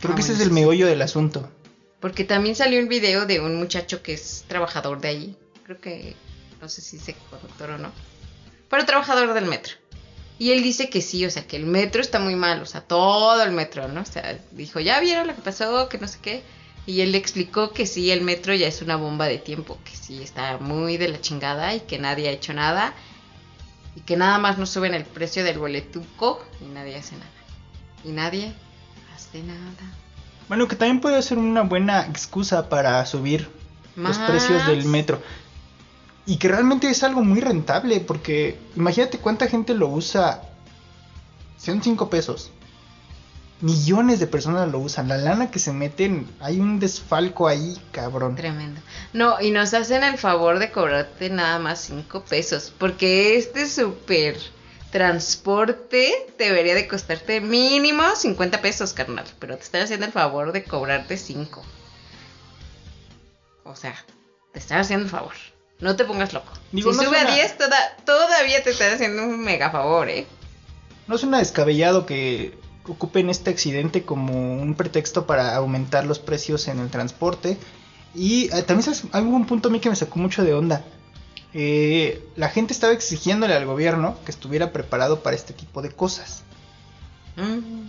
Creo 0.00 0.10
Ah, 0.10 0.16
que 0.16 0.22
ese 0.22 0.32
es 0.32 0.40
el 0.40 0.48
sí. 0.48 0.54
meollo 0.54 0.88
del 0.88 1.02
asunto. 1.02 1.48
Porque 2.00 2.24
también 2.24 2.56
salió 2.56 2.80
un 2.80 2.88
video 2.88 3.26
de 3.26 3.38
un 3.38 3.54
muchacho 3.60 4.02
que 4.02 4.14
es 4.14 4.44
trabajador 4.48 5.00
de 5.00 5.06
ahí. 5.06 5.36
Creo 5.62 5.80
que, 5.80 6.16
no 6.60 6.68
sé 6.68 6.80
si 6.80 6.96
dice 6.96 7.14
conductor 7.30 7.70
o 7.70 7.78
no. 7.78 7.92
Pero 8.68 8.84
trabajador 8.86 9.34
del 9.34 9.46
metro. 9.46 9.74
Y 10.36 10.50
él 10.50 10.64
dice 10.64 10.90
que 10.90 11.00
sí, 11.00 11.24
o 11.26 11.30
sea, 11.30 11.46
que 11.46 11.54
el 11.58 11.64
metro 11.66 12.00
está 12.00 12.18
muy 12.18 12.34
mal, 12.34 12.60
o 12.60 12.66
sea, 12.66 12.80
todo 12.80 13.40
el 13.44 13.52
metro, 13.52 13.86
¿no? 13.86 14.00
O 14.00 14.04
sea, 14.04 14.36
dijo, 14.50 14.80
ya 14.80 14.98
vieron 14.98 15.28
lo 15.28 15.36
que 15.36 15.42
pasó, 15.42 15.88
que 15.88 15.98
no 15.98 16.08
sé 16.08 16.18
qué. 16.20 16.42
Y 16.84 17.00
él 17.00 17.12
le 17.12 17.18
explicó 17.18 17.72
que 17.72 17.86
sí, 17.86 18.10
el 18.10 18.22
metro 18.22 18.54
ya 18.54 18.66
es 18.66 18.82
una 18.82 18.96
bomba 18.96 19.26
de 19.26 19.38
tiempo, 19.38 19.78
que 19.84 19.94
sí 19.94 20.20
está 20.20 20.58
muy 20.58 20.96
de 20.96 21.08
la 21.08 21.20
chingada 21.20 21.74
y 21.74 21.80
que 21.80 21.98
nadie 21.98 22.28
ha 22.28 22.32
hecho 22.32 22.52
nada. 22.52 22.92
Y 23.94 24.00
que 24.00 24.16
nada 24.16 24.38
más 24.38 24.58
no 24.58 24.66
suben 24.66 24.94
el 24.94 25.04
precio 25.04 25.44
del 25.44 25.58
boletuco 25.58 26.44
y 26.60 26.64
nadie 26.64 26.96
hace 26.96 27.14
nada. 27.16 27.30
Y 28.04 28.08
nadie 28.08 28.52
hace 29.14 29.42
nada. 29.42 29.94
Bueno, 30.48 30.66
que 30.66 30.76
también 30.76 31.00
puede 31.00 31.22
ser 31.22 31.38
una 31.38 31.62
buena 31.62 32.06
excusa 32.06 32.68
para 32.68 33.04
subir 33.06 33.48
los 33.94 34.18
precios 34.18 34.66
del 34.66 34.84
metro. 34.86 35.22
Y 36.26 36.36
que 36.36 36.48
realmente 36.48 36.88
es 36.88 37.02
algo 37.02 37.22
muy 37.22 37.40
rentable, 37.40 38.00
porque 38.00 38.58
imagínate 38.76 39.18
cuánta 39.18 39.46
gente 39.46 39.74
lo 39.74 39.88
usa. 39.88 40.42
Son 41.58 41.82
5 41.82 42.10
pesos. 42.10 42.50
Millones 43.62 44.18
de 44.20 44.26
personas 44.26 44.70
lo 44.70 44.80
usan. 44.80 45.08
La 45.08 45.16
lana 45.16 45.50
que 45.50 45.58
se 45.58 45.72
meten, 45.72 46.28
hay 46.40 46.58
un 46.60 46.78
desfalco 46.80 47.46
ahí, 47.48 47.80
cabrón. 47.92 48.36
Tremendo. 48.36 48.80
No, 49.12 49.40
y 49.40 49.50
nos 49.52 49.72
hacen 49.72 50.02
el 50.02 50.18
favor 50.18 50.58
de 50.58 50.70
cobrarte 50.70 51.30
nada 51.30 51.58
más 51.58 51.80
5 51.82 52.24
pesos, 52.24 52.72
porque 52.76 53.36
este 53.36 53.68
super 53.68 54.36
transporte 54.90 56.12
debería 56.38 56.74
de 56.74 56.86
costarte 56.88 57.40
mínimo 57.40 58.02
50 58.14 58.60
pesos, 58.60 58.92
carnal, 58.92 59.24
pero 59.38 59.56
te 59.56 59.62
están 59.62 59.82
haciendo 59.82 60.06
el 60.06 60.12
favor 60.12 60.52
de 60.52 60.64
cobrarte 60.64 61.16
5. 61.16 61.62
O 63.64 63.76
sea, 63.76 63.94
te 64.52 64.58
están 64.58 64.80
haciendo 64.80 65.04
el 65.04 65.10
favor. 65.10 65.32
No 65.78 65.96
te 65.96 66.04
pongas 66.04 66.32
loco. 66.32 66.52
Digo, 66.72 66.90
si 66.92 66.98
no 66.98 67.04
sube 67.04 67.16
suena- 67.16 67.32
a 67.32 67.34
10, 67.36 67.58
toda- 67.58 67.96
todavía 68.04 68.62
te 68.62 68.70
están 68.70 68.92
haciendo 68.94 69.22
un 69.22 69.40
mega 69.40 69.70
favor, 69.70 70.08
¿eh? 70.08 70.26
No 71.06 71.16
suena 71.18 71.38
descabellado 71.38 72.06
que 72.06 72.56
ocupen 72.88 73.30
este 73.30 73.50
accidente 73.50 74.04
como 74.04 74.54
un 74.60 74.74
pretexto 74.74 75.26
para 75.26 75.54
aumentar 75.56 76.04
los 76.06 76.18
precios 76.18 76.68
en 76.68 76.78
el 76.78 76.88
transporte. 76.90 77.56
Y 78.14 78.44
eh, 78.54 78.62
también 78.62 78.82
¿sabes? 78.82 79.04
hay 79.12 79.22
un 79.22 79.46
punto 79.46 79.68
a 79.68 79.72
mí 79.72 79.80
que 79.80 79.88
me 79.90 79.96
sacó 79.96 80.18
mucho 80.18 80.44
de 80.44 80.54
onda. 80.54 80.84
Eh, 81.54 82.26
la 82.36 82.48
gente 82.48 82.72
estaba 82.72 82.92
exigiéndole 82.92 83.54
al 83.54 83.66
gobierno 83.66 84.16
que 84.24 84.30
estuviera 84.30 84.72
preparado 84.72 85.22
para 85.22 85.36
este 85.36 85.52
tipo 85.52 85.82
de 85.82 85.90
cosas. 85.90 86.42
Mm. 87.36 87.88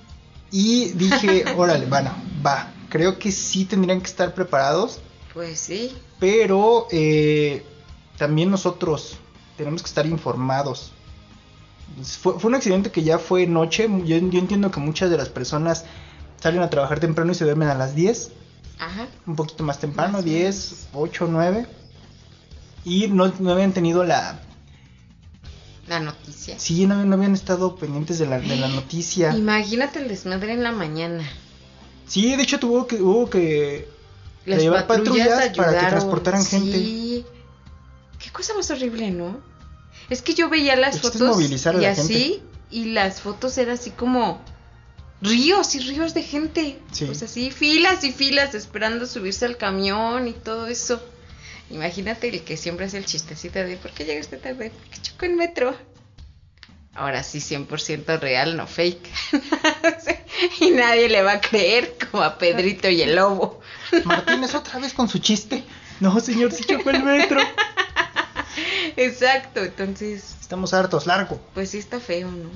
Y 0.51 0.91
dije, 0.91 1.45
órale, 1.57 1.85
bueno, 1.85 2.11
va, 2.45 2.71
creo 2.89 3.17
que 3.17 3.31
sí 3.31 3.65
tendrían 3.65 4.01
que 4.01 4.07
estar 4.07 4.33
preparados, 4.33 4.99
Pues 5.33 5.59
sí. 5.59 5.91
pero 6.19 6.87
eh, 6.91 7.65
también 8.17 8.51
nosotros 8.51 9.17
tenemos 9.57 9.81
que 9.81 9.87
estar 9.87 10.05
informados. 10.05 10.91
Fue, 12.01 12.39
fue 12.39 12.49
un 12.49 12.55
accidente 12.55 12.91
que 12.91 13.03
ya 13.03 13.19
fue 13.19 13.45
noche, 13.45 13.87
yo, 14.05 14.17
yo 14.17 14.39
entiendo 14.39 14.71
que 14.71 14.79
muchas 14.79 15.09
de 15.09 15.17
las 15.17 15.29
personas 15.29 15.85
salen 16.41 16.61
a 16.61 16.69
trabajar 16.69 16.99
temprano 16.99 17.31
y 17.31 17.35
se 17.35 17.45
duermen 17.45 17.69
a 17.69 17.75
las 17.75 17.95
10, 17.95 18.31
Ajá. 18.79 19.07
un 19.25 19.35
poquito 19.35 19.63
más 19.63 19.79
temprano, 19.79 20.13
Más 20.13 20.21
o 20.21 20.25
10, 20.25 20.87
8, 20.93 21.27
9, 21.29 21.67
y 22.85 23.07
no, 23.07 23.31
no 23.39 23.51
habían 23.51 23.73
tenido 23.73 24.03
la... 24.03 24.39
La 25.87 25.99
noticia. 25.99 26.57
Sí, 26.59 26.85
no, 26.85 27.03
no 27.05 27.15
habían 27.15 27.33
estado 27.33 27.75
pendientes 27.75 28.17
de 28.17 28.25
la, 28.25 28.39
de 28.39 28.55
la 28.55 28.69
noticia. 28.69 29.35
Imagínate 29.35 29.99
el 29.99 30.07
desmadre 30.07 30.53
en 30.53 30.63
la 30.63 30.71
mañana. 30.71 31.23
Sí, 32.07 32.35
de 32.35 32.43
hecho 32.43 32.59
tuvo 32.59 32.87
que, 32.87 33.01
hubo 33.01 33.29
que 33.29 33.87
Las 34.45 34.61
llevar 34.61 34.87
patrullas, 34.87 35.27
patrullas 35.27 35.57
para 35.57 35.79
que 35.79 35.87
transportaran 35.87 36.45
gente. 36.45 36.77
Sí. 36.77 37.25
Qué 38.19 38.31
cosa 38.31 38.53
más 38.53 38.69
horrible, 38.71 39.11
¿no? 39.11 39.37
Es 40.09 40.21
que 40.21 40.33
yo 40.33 40.49
veía 40.49 40.75
las 40.75 40.99
fotos 40.99 41.21
movilizar 41.21 41.75
a 41.75 41.79
y 41.79 41.81
la 41.81 41.91
así, 41.91 42.43
y 42.69 42.85
las 42.85 43.21
fotos 43.21 43.57
eran 43.57 43.75
así 43.75 43.91
como 43.91 44.41
ríos 45.21 45.75
y 45.75 45.79
ríos 45.79 46.13
de 46.13 46.23
gente. 46.23 46.79
Sí. 46.91 47.05
Pues 47.05 47.23
así, 47.23 47.51
filas 47.51 48.03
y 48.03 48.11
filas 48.11 48.53
esperando 48.55 49.05
subirse 49.05 49.45
al 49.45 49.57
camión 49.57 50.27
y 50.27 50.33
todo 50.33 50.67
eso. 50.67 51.01
Imagínate 51.69 52.29
el 52.29 52.43
que 52.43 52.57
siempre 52.57 52.85
hace 52.85 52.97
el 52.97 53.05
chistecito 53.05 53.59
de 53.59 53.77
¿por 53.77 53.91
qué 53.91 54.05
llegaste 54.05 54.37
tarde? 54.37 54.71
Porque 54.71 55.01
chocó 55.01 55.25
el 55.25 55.35
metro. 55.35 55.75
Ahora 56.95 57.23
sí, 57.23 57.39
100% 57.39 58.19
real, 58.19 58.55
no 58.55 58.67
fake. 58.67 59.09
y 60.59 60.69
nadie 60.71 61.09
le 61.09 61.23
va 61.23 61.33
a 61.33 61.41
creer 61.41 61.95
como 62.11 62.21
a 62.21 62.37
Pedrito 62.37 62.87
y 62.89 63.01
el 63.01 63.15
lobo. 63.15 63.61
Martínez 64.03 64.53
otra 64.53 64.79
vez 64.79 64.93
con 64.93 65.09
su 65.09 65.17
chiste. 65.17 65.63
No, 65.99 66.19
señor, 66.19 66.51
si 66.51 66.63
chocó 66.63 66.91
el 66.91 67.03
metro. 67.03 67.39
Exacto, 68.97 69.63
entonces, 69.63 70.35
Estamos 70.41 70.73
hartos, 70.73 71.05
largo. 71.07 71.39
pues 71.53 71.71
sí 71.71 71.77
está 71.77 71.99
feo, 71.99 72.29
¿no? 72.29 72.49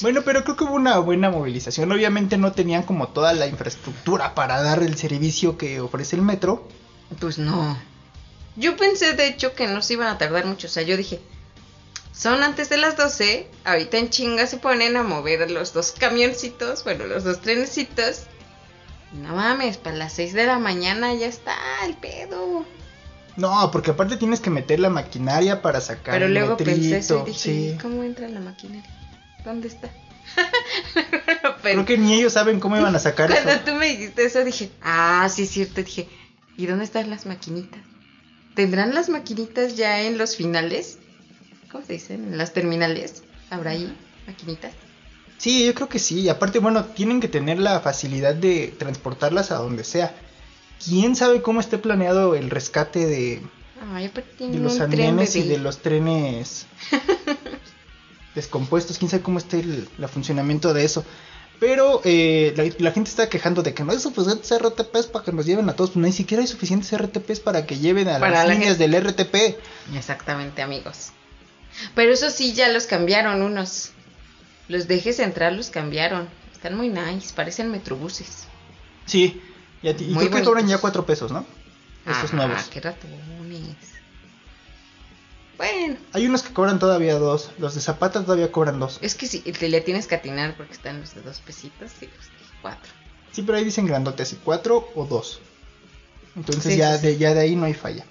Bueno, 0.00 0.22
pero 0.24 0.44
creo 0.44 0.56
que 0.56 0.64
hubo 0.64 0.74
una 0.74 0.98
buena 0.98 1.28
movilización. 1.28 1.90
Obviamente 1.90 2.38
no 2.38 2.52
tenían 2.52 2.84
como 2.84 3.08
toda 3.08 3.32
la 3.32 3.46
infraestructura 3.46 4.34
para 4.34 4.62
dar 4.62 4.82
el 4.82 4.96
servicio 4.96 5.58
que 5.58 5.80
ofrece 5.80 6.14
el 6.14 6.22
metro. 6.22 6.68
Pues 7.18 7.38
no. 7.38 7.76
Yo 8.54 8.76
pensé, 8.76 9.14
de 9.14 9.26
hecho, 9.26 9.54
que 9.54 9.66
no 9.66 9.82
se 9.82 9.94
iban 9.94 10.08
a 10.08 10.18
tardar 10.18 10.46
mucho. 10.46 10.68
O 10.68 10.70
sea, 10.70 10.84
yo 10.84 10.96
dije, 10.96 11.20
son 12.12 12.44
antes 12.44 12.68
de 12.68 12.76
las 12.76 12.96
12, 12.96 13.48
ahorita 13.64 13.98
en 13.98 14.10
chinga 14.10 14.46
se 14.46 14.58
ponen 14.58 14.96
a 14.96 15.02
mover 15.02 15.50
los 15.50 15.72
dos 15.72 15.92
camioncitos, 15.92 16.84
bueno, 16.84 17.06
los 17.06 17.24
dos 17.24 17.40
trenecitos. 17.40 18.22
No 19.12 19.34
mames, 19.34 19.78
para 19.78 19.96
las 19.96 20.12
6 20.12 20.32
de 20.32 20.46
la 20.46 20.58
mañana 20.58 21.14
ya 21.14 21.26
está 21.26 21.56
el 21.84 21.96
pedo. 21.96 22.64
No, 23.38 23.70
porque 23.70 23.92
aparte 23.92 24.16
tienes 24.16 24.40
que 24.40 24.50
meter 24.50 24.80
la 24.80 24.90
maquinaria 24.90 25.62
para 25.62 25.80
sacar 25.80 26.14
Pero 26.14 26.26
el 26.26 26.34
luego 26.34 26.56
pensé 26.56 26.98
eso 26.98 27.22
y 27.22 27.30
dije, 27.30 27.38
sí. 27.38 27.78
¿cómo 27.80 28.02
entra 28.02 28.28
la 28.28 28.40
maquinaria? 28.40 28.90
¿Dónde 29.44 29.68
está? 29.68 29.88
Creo 31.62 31.84
que 31.84 31.96
ni 31.96 32.14
ellos 32.14 32.32
saben 32.32 32.58
cómo 32.58 32.76
iban 32.76 32.94
a 32.94 32.98
sacar 32.98 33.30
cuando 33.30 33.50
eso. 33.50 33.60
tú 33.64 33.74
me 33.74 33.86
dijiste 33.90 34.24
eso 34.24 34.44
dije, 34.44 34.70
ah, 34.82 35.28
sí 35.32 35.42
es 35.44 35.50
cierto, 35.50 35.82
dije, 35.82 36.08
¿y 36.56 36.66
dónde 36.66 36.84
están 36.84 37.08
las 37.10 37.26
maquinitas? 37.26 37.80
¿Tendrán 38.54 38.92
las 38.92 39.08
maquinitas 39.08 39.76
ya 39.76 40.02
en 40.02 40.18
los 40.18 40.34
finales? 40.34 40.98
¿Cómo 41.70 41.84
se 41.86 41.92
dicen? 41.92 42.24
¿En 42.24 42.38
las 42.38 42.52
terminales? 42.52 43.22
¿Habrá 43.50 43.70
ahí 43.70 43.96
maquinitas? 44.26 44.72
Sí, 45.36 45.64
yo 45.64 45.74
creo 45.74 45.88
que 45.88 46.00
sí. 46.00 46.22
Y 46.22 46.28
aparte, 46.28 46.58
bueno, 46.58 46.84
tienen 46.84 47.20
que 47.20 47.28
tener 47.28 47.60
la 47.60 47.78
facilidad 47.78 48.34
de 48.34 48.74
transportarlas 48.76 49.52
a 49.52 49.56
donde 49.58 49.84
sea. 49.84 50.12
¿Quién 50.84 51.16
sabe 51.16 51.42
cómo 51.42 51.60
esté 51.60 51.78
planeado 51.78 52.34
el 52.34 52.50
rescate 52.50 53.06
de, 53.06 53.42
Ay, 53.92 54.10
los 54.54 54.80
andienes 54.80 55.34
y 55.36 55.42
de 55.42 55.58
los 55.58 55.78
trenes 55.78 56.66
descompuestos? 58.34 58.98
¿Quién 58.98 59.10
sabe 59.10 59.22
cómo 59.22 59.38
esté 59.38 59.60
el, 59.60 59.88
el 59.98 60.08
funcionamiento 60.08 60.72
de 60.74 60.84
eso? 60.84 61.04
Pero 61.60 62.00
eh, 62.04 62.54
la, 62.56 62.64
la 62.78 62.92
gente 62.92 63.10
está 63.10 63.28
quejando 63.28 63.62
de 63.64 63.74
que 63.74 63.82
no 63.82 63.90
hay 63.90 63.98
suficientes 63.98 64.56
RTPs 64.56 65.06
para 65.06 65.24
que 65.24 65.32
nos 65.32 65.44
lleven 65.44 65.68
a 65.68 65.74
todos. 65.74 65.90
Pues 65.90 66.06
ni 66.06 66.12
siquiera 66.12 66.40
hay 66.40 66.46
suficientes 66.46 66.96
RTPs 66.96 67.40
para 67.40 67.66
que 67.66 67.78
lleven 67.78 68.08
a 68.08 68.20
Para 68.20 68.30
las 68.38 68.46
la 68.46 68.54
líneas 68.54 68.76
gente. 68.78 68.88
del 68.96 69.06
RTP. 69.08 69.56
Exactamente, 69.96 70.62
amigos. 70.62 71.10
Pero 71.96 72.12
eso 72.12 72.30
sí, 72.30 72.52
ya 72.52 72.68
los 72.68 72.86
cambiaron 72.86 73.42
unos. 73.42 73.90
Los 74.68 74.86
dejes 74.86 75.18
entrar, 75.18 75.52
los 75.52 75.70
cambiaron. 75.70 76.28
Están 76.52 76.76
muy 76.76 76.90
nice, 76.90 77.34
parecen 77.34 77.72
metrobuses. 77.72 78.44
Sí, 79.06 79.40
y, 79.82 79.88
a 79.88 79.96
ti- 79.96 80.04
y 80.04 80.08
Muy 80.14 80.26
creo 80.28 80.38
que 80.40 80.44
cobran 80.44 80.66
ya 80.66 80.78
cuatro 80.78 81.04
pesos, 81.06 81.30
¿no? 81.32 81.44
Estos 82.06 82.32
ah, 82.32 82.36
nuevos. 82.36 82.62
qué 82.70 82.80
ratones. 82.80 83.18
Bueno, 85.56 85.96
Hay 86.12 86.26
unos 86.26 86.42
que 86.42 86.52
cobran 86.52 86.78
todavía 86.78 87.18
dos. 87.18 87.50
Los 87.58 87.74
de 87.74 87.80
Zapata 87.80 88.22
todavía 88.22 88.52
cobran 88.52 88.78
dos. 88.78 88.98
es 89.02 89.14
que 89.14 89.26
si 89.26 89.40
te 89.40 89.68
le 89.68 89.80
tienes 89.80 90.06
que 90.06 90.14
atinar 90.14 90.56
porque 90.56 90.72
están 90.72 91.00
los 91.00 91.14
de 91.14 91.22
dos 91.22 91.40
pesitos 91.40 91.90
y 92.00 92.06
los 92.06 92.14
de 92.26 92.32
cuatro. 92.62 92.90
Sí, 93.32 93.42
pero 93.42 93.58
ahí 93.58 93.64
dicen 93.64 93.86
grandotes, 93.86 94.32
y 94.32 94.36
cuatro 94.36 94.88
o 94.94 95.04
dos. 95.04 95.40
Entonces 96.36 96.72
Sí, 96.72 96.78
ya, 96.78 96.96
sí. 96.96 97.06
De, 97.08 97.18
ya 97.18 97.34
de 97.34 97.40
ahí 97.40 97.56
no 97.56 97.66
hay 97.66 97.74
falla. 97.74 98.04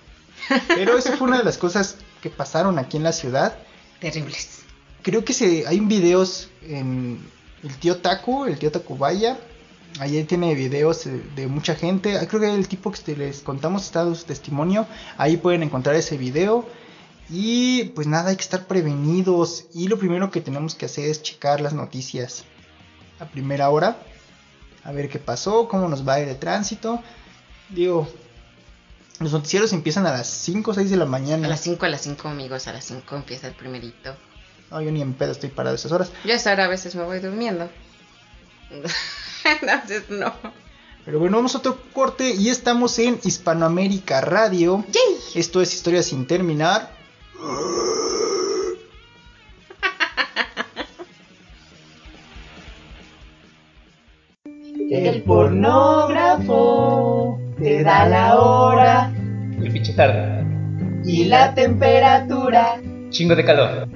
Pero 0.68 0.98
esa 0.98 1.16
fue 1.18 1.28
una 1.28 1.38
de 1.40 1.44
las 1.46 1.58
cosas 1.58 1.96
que 2.22 2.30
pasaron 2.30 2.78
aquí 2.80 2.98
en 2.98 3.04
la 3.04 3.14
ciudad. 3.14 3.58
Terribles. 4.00 4.60
Creo 5.02 5.24
que 5.24 5.34
se, 5.34 5.66
hay 5.68 5.80
videos 5.80 6.50
en 6.64 7.26
el 7.64 7.76
tío 7.78 7.98
Taku, 7.98 8.46
el 8.46 8.60
tío 8.60 8.72
Tacubaya. 8.72 9.38
Ahí 10.00 10.24
tiene 10.26 10.54
videos 10.54 11.06
eh, 11.08 11.22
de 11.36 11.48
mucha 11.48 11.76
gente. 11.76 12.18
Ah, 12.18 12.28
Creo 12.28 12.42
que 12.42 12.54
el 12.54 12.68
tipo 12.68 12.92
que 12.92 13.16
les 13.16 13.42
contamos 13.42 13.86
está 13.86 14.04
su 14.14 14.26
testimonio. 14.26 14.88
Ahí 15.18 15.38
pueden 15.38 15.64
encontrar 15.64 15.96
ese 15.96 16.18
video. 16.18 16.68
Y 17.30 17.86
pues 17.96 18.08
nada, 18.08 18.30
hay 18.30 18.36
que 18.36 18.44
estar 18.44 18.68
prevenidos. 18.68 19.66
Y 19.74 19.88
lo 19.88 19.98
primero 19.98 20.32
que 20.32 20.42
tenemos 20.42 20.76
que 20.76 20.86
hacer 20.86 21.10
es 21.10 21.24
checar 21.24 21.62
las 21.62 21.74
noticias 21.74 22.46
a 23.20 23.26
primera 23.26 23.70
hora. 23.70 23.98
A 24.84 24.92
ver 24.92 25.10
qué 25.10 25.20
pasó, 25.20 25.68
cómo 25.68 25.90
nos 25.90 26.08
va 26.08 26.16
a 26.16 26.22
ir 26.22 26.30
el 26.30 26.38
tránsito. 26.38 27.02
Digo, 27.70 28.08
los 29.20 29.32
noticieros 29.34 29.74
empiezan 29.74 30.06
a 30.06 30.12
las 30.12 30.28
5 30.28 30.72
o 30.72 30.74
6 30.74 30.90
de 30.90 30.98
la 30.98 31.06
mañana. 31.06 31.48
A 31.48 31.50
las 31.50 31.62
5, 31.62 31.86
a 31.86 31.90
las 31.90 32.02
5, 32.02 32.28
amigos, 32.28 32.68
a 32.68 32.74
las 32.74 32.86
5 32.86 33.16
empieza 33.16 33.48
el 33.48 33.56
primerito. 33.56 34.16
No, 34.72 34.82
yo 34.82 34.92
ni 34.92 35.02
en 35.02 35.14
pedo 35.14 35.32
estoy 35.32 35.50
parado 35.50 35.74
a 35.74 35.78
esas 35.78 35.92
horas. 35.92 36.12
Yo 36.24 36.36
hasta 36.36 36.52
ahora 36.52 36.66
a 36.66 36.68
veces 36.68 36.96
me 36.96 37.04
voy 37.04 37.20
durmiendo. 37.20 37.70
Entonces, 39.62 40.10
no. 40.10 40.34
Pero 41.06 41.20
bueno, 41.20 41.38
vamos 41.38 41.56
a 41.56 41.60
otro 41.60 41.78
corte 41.94 42.32
y 42.32 42.50
estamos 42.50 43.00
en 43.00 43.20
Hispanoamérica 43.24 44.20
Radio. 44.22 44.84
¡Yay! 44.92 45.18
Esto 45.36 45.62
es 45.62 45.74
Historia 45.74 46.04
sin 46.04 46.28
terminar. 46.28 46.92
El 54.90 55.24
pornógrafo 55.24 56.48
te 57.58 57.84
da 57.84 58.08
la 58.08 58.40
hora 58.40 59.12
El 59.62 59.72
pinche 59.72 59.94
tarde. 59.94 60.46
y 61.04 61.26
la 61.26 61.54
temperatura. 61.54 62.82
Chingo 63.10 63.36
de 63.36 63.44
calor. 63.46 63.88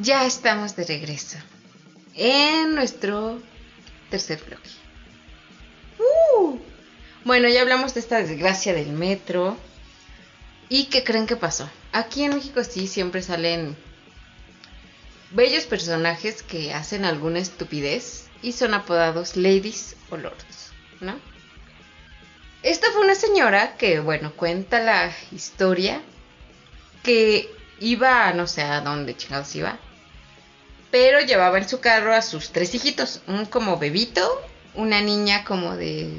Ya 0.00 0.24
estamos 0.26 0.76
de 0.76 0.84
regreso 0.84 1.38
en 2.14 2.76
nuestro 2.76 3.42
tercer 4.10 4.40
bloque. 4.44 4.70
¡Uh! 5.98 6.60
Bueno, 7.24 7.48
ya 7.48 7.62
hablamos 7.62 7.94
de 7.94 8.00
esta 8.00 8.18
desgracia 8.18 8.74
del 8.74 8.92
metro. 8.92 9.56
¿Y 10.68 10.84
qué 10.84 11.02
creen 11.02 11.26
que 11.26 11.34
pasó? 11.34 11.68
Aquí 11.90 12.22
en 12.22 12.36
México 12.36 12.62
sí 12.62 12.86
siempre 12.86 13.22
salen 13.22 13.76
bellos 15.32 15.64
personajes 15.64 16.44
que 16.44 16.72
hacen 16.72 17.04
alguna 17.04 17.40
estupidez 17.40 18.28
y 18.40 18.52
son 18.52 18.74
apodados 18.74 19.36
ladies 19.36 19.96
o 20.10 20.16
lords, 20.16 20.70
¿no? 21.00 21.18
Esta 22.62 22.92
fue 22.92 23.00
una 23.00 23.16
señora 23.16 23.76
que, 23.76 23.98
bueno, 23.98 24.32
cuenta 24.36 24.78
la 24.78 25.12
historia 25.32 26.00
que 27.02 27.50
iba, 27.80 28.32
no 28.32 28.46
sé 28.46 28.62
a 28.62 28.80
dónde 28.80 29.16
chingados 29.16 29.56
iba, 29.56 29.80
pero 30.90 31.20
llevaba 31.20 31.58
en 31.58 31.68
su 31.68 31.80
carro 31.80 32.14
a 32.14 32.22
sus 32.22 32.50
tres 32.50 32.74
hijitos, 32.74 33.20
un 33.26 33.46
como 33.46 33.78
bebito, 33.78 34.42
una 34.74 35.00
niña 35.00 35.44
como 35.44 35.76
de 35.76 36.10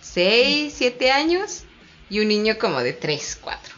6, 0.00 0.72
7 0.76 1.10
años 1.10 1.64
y 2.08 2.20
un 2.20 2.28
niño 2.28 2.58
como 2.58 2.80
de 2.80 2.92
3, 2.92 3.38
4. 3.40 3.74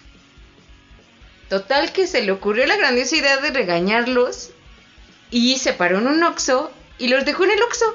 Total 1.49 1.93
que 1.93 2.07
se 2.07 2.23
le 2.23 2.33
ocurrió 2.33 2.67
la 2.67 2.77
grandiosa 2.77 3.17
idea 3.17 3.39
de 3.39 3.51
regañarlos 3.51 4.51
y 5.31 5.59
se 5.59 5.73
paró 5.73 5.99
en 5.99 6.07
un 6.07 6.23
oxo 6.23 6.71
y 6.99 7.09
los 7.09 7.25
dejó 7.25 7.45
en 7.45 7.53
el 7.53 7.63
oxo. 7.63 7.87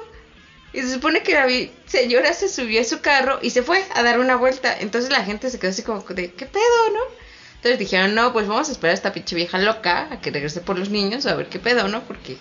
Y 0.73 0.81
se 0.81 0.91
supone 0.91 1.21
que 1.21 1.33
la 1.33 1.47
señora 1.85 2.33
se 2.33 2.49
subió 2.49 2.81
a 2.81 2.83
su 2.83 2.99
carro 2.99 3.37
y 3.43 3.51
se 3.51 3.61
fue 3.61 3.85
a 3.93 4.01
dar 4.01 4.19
una 4.19 4.35
vuelta. 4.35 4.75
Entonces 4.79 5.11
la 5.11 5.23
gente 5.23 5.51
se 5.51 5.59
quedó 5.59 5.69
así 5.69 5.83
como 5.83 6.01
de, 6.01 6.33
¿qué 6.33 6.47
pedo, 6.47 6.89
no? 6.91 7.22
Entonces 7.63 7.79
dijeron, 7.79 8.13
no, 8.13 8.33
pues 8.33 8.45
vamos 8.45 8.67
a 8.67 8.73
esperar 8.73 8.91
a 8.91 8.95
esta 8.95 9.13
pinche 9.13 9.37
vieja 9.37 9.57
loca 9.57 10.09
a 10.11 10.19
que 10.19 10.31
regrese 10.31 10.59
por 10.59 10.77
los 10.77 10.89
niños 10.89 11.25
a 11.25 11.33
ver 11.33 11.47
qué 11.47 11.59
pedo, 11.59 11.87
¿no? 11.87 12.03
Porque, 12.03 12.35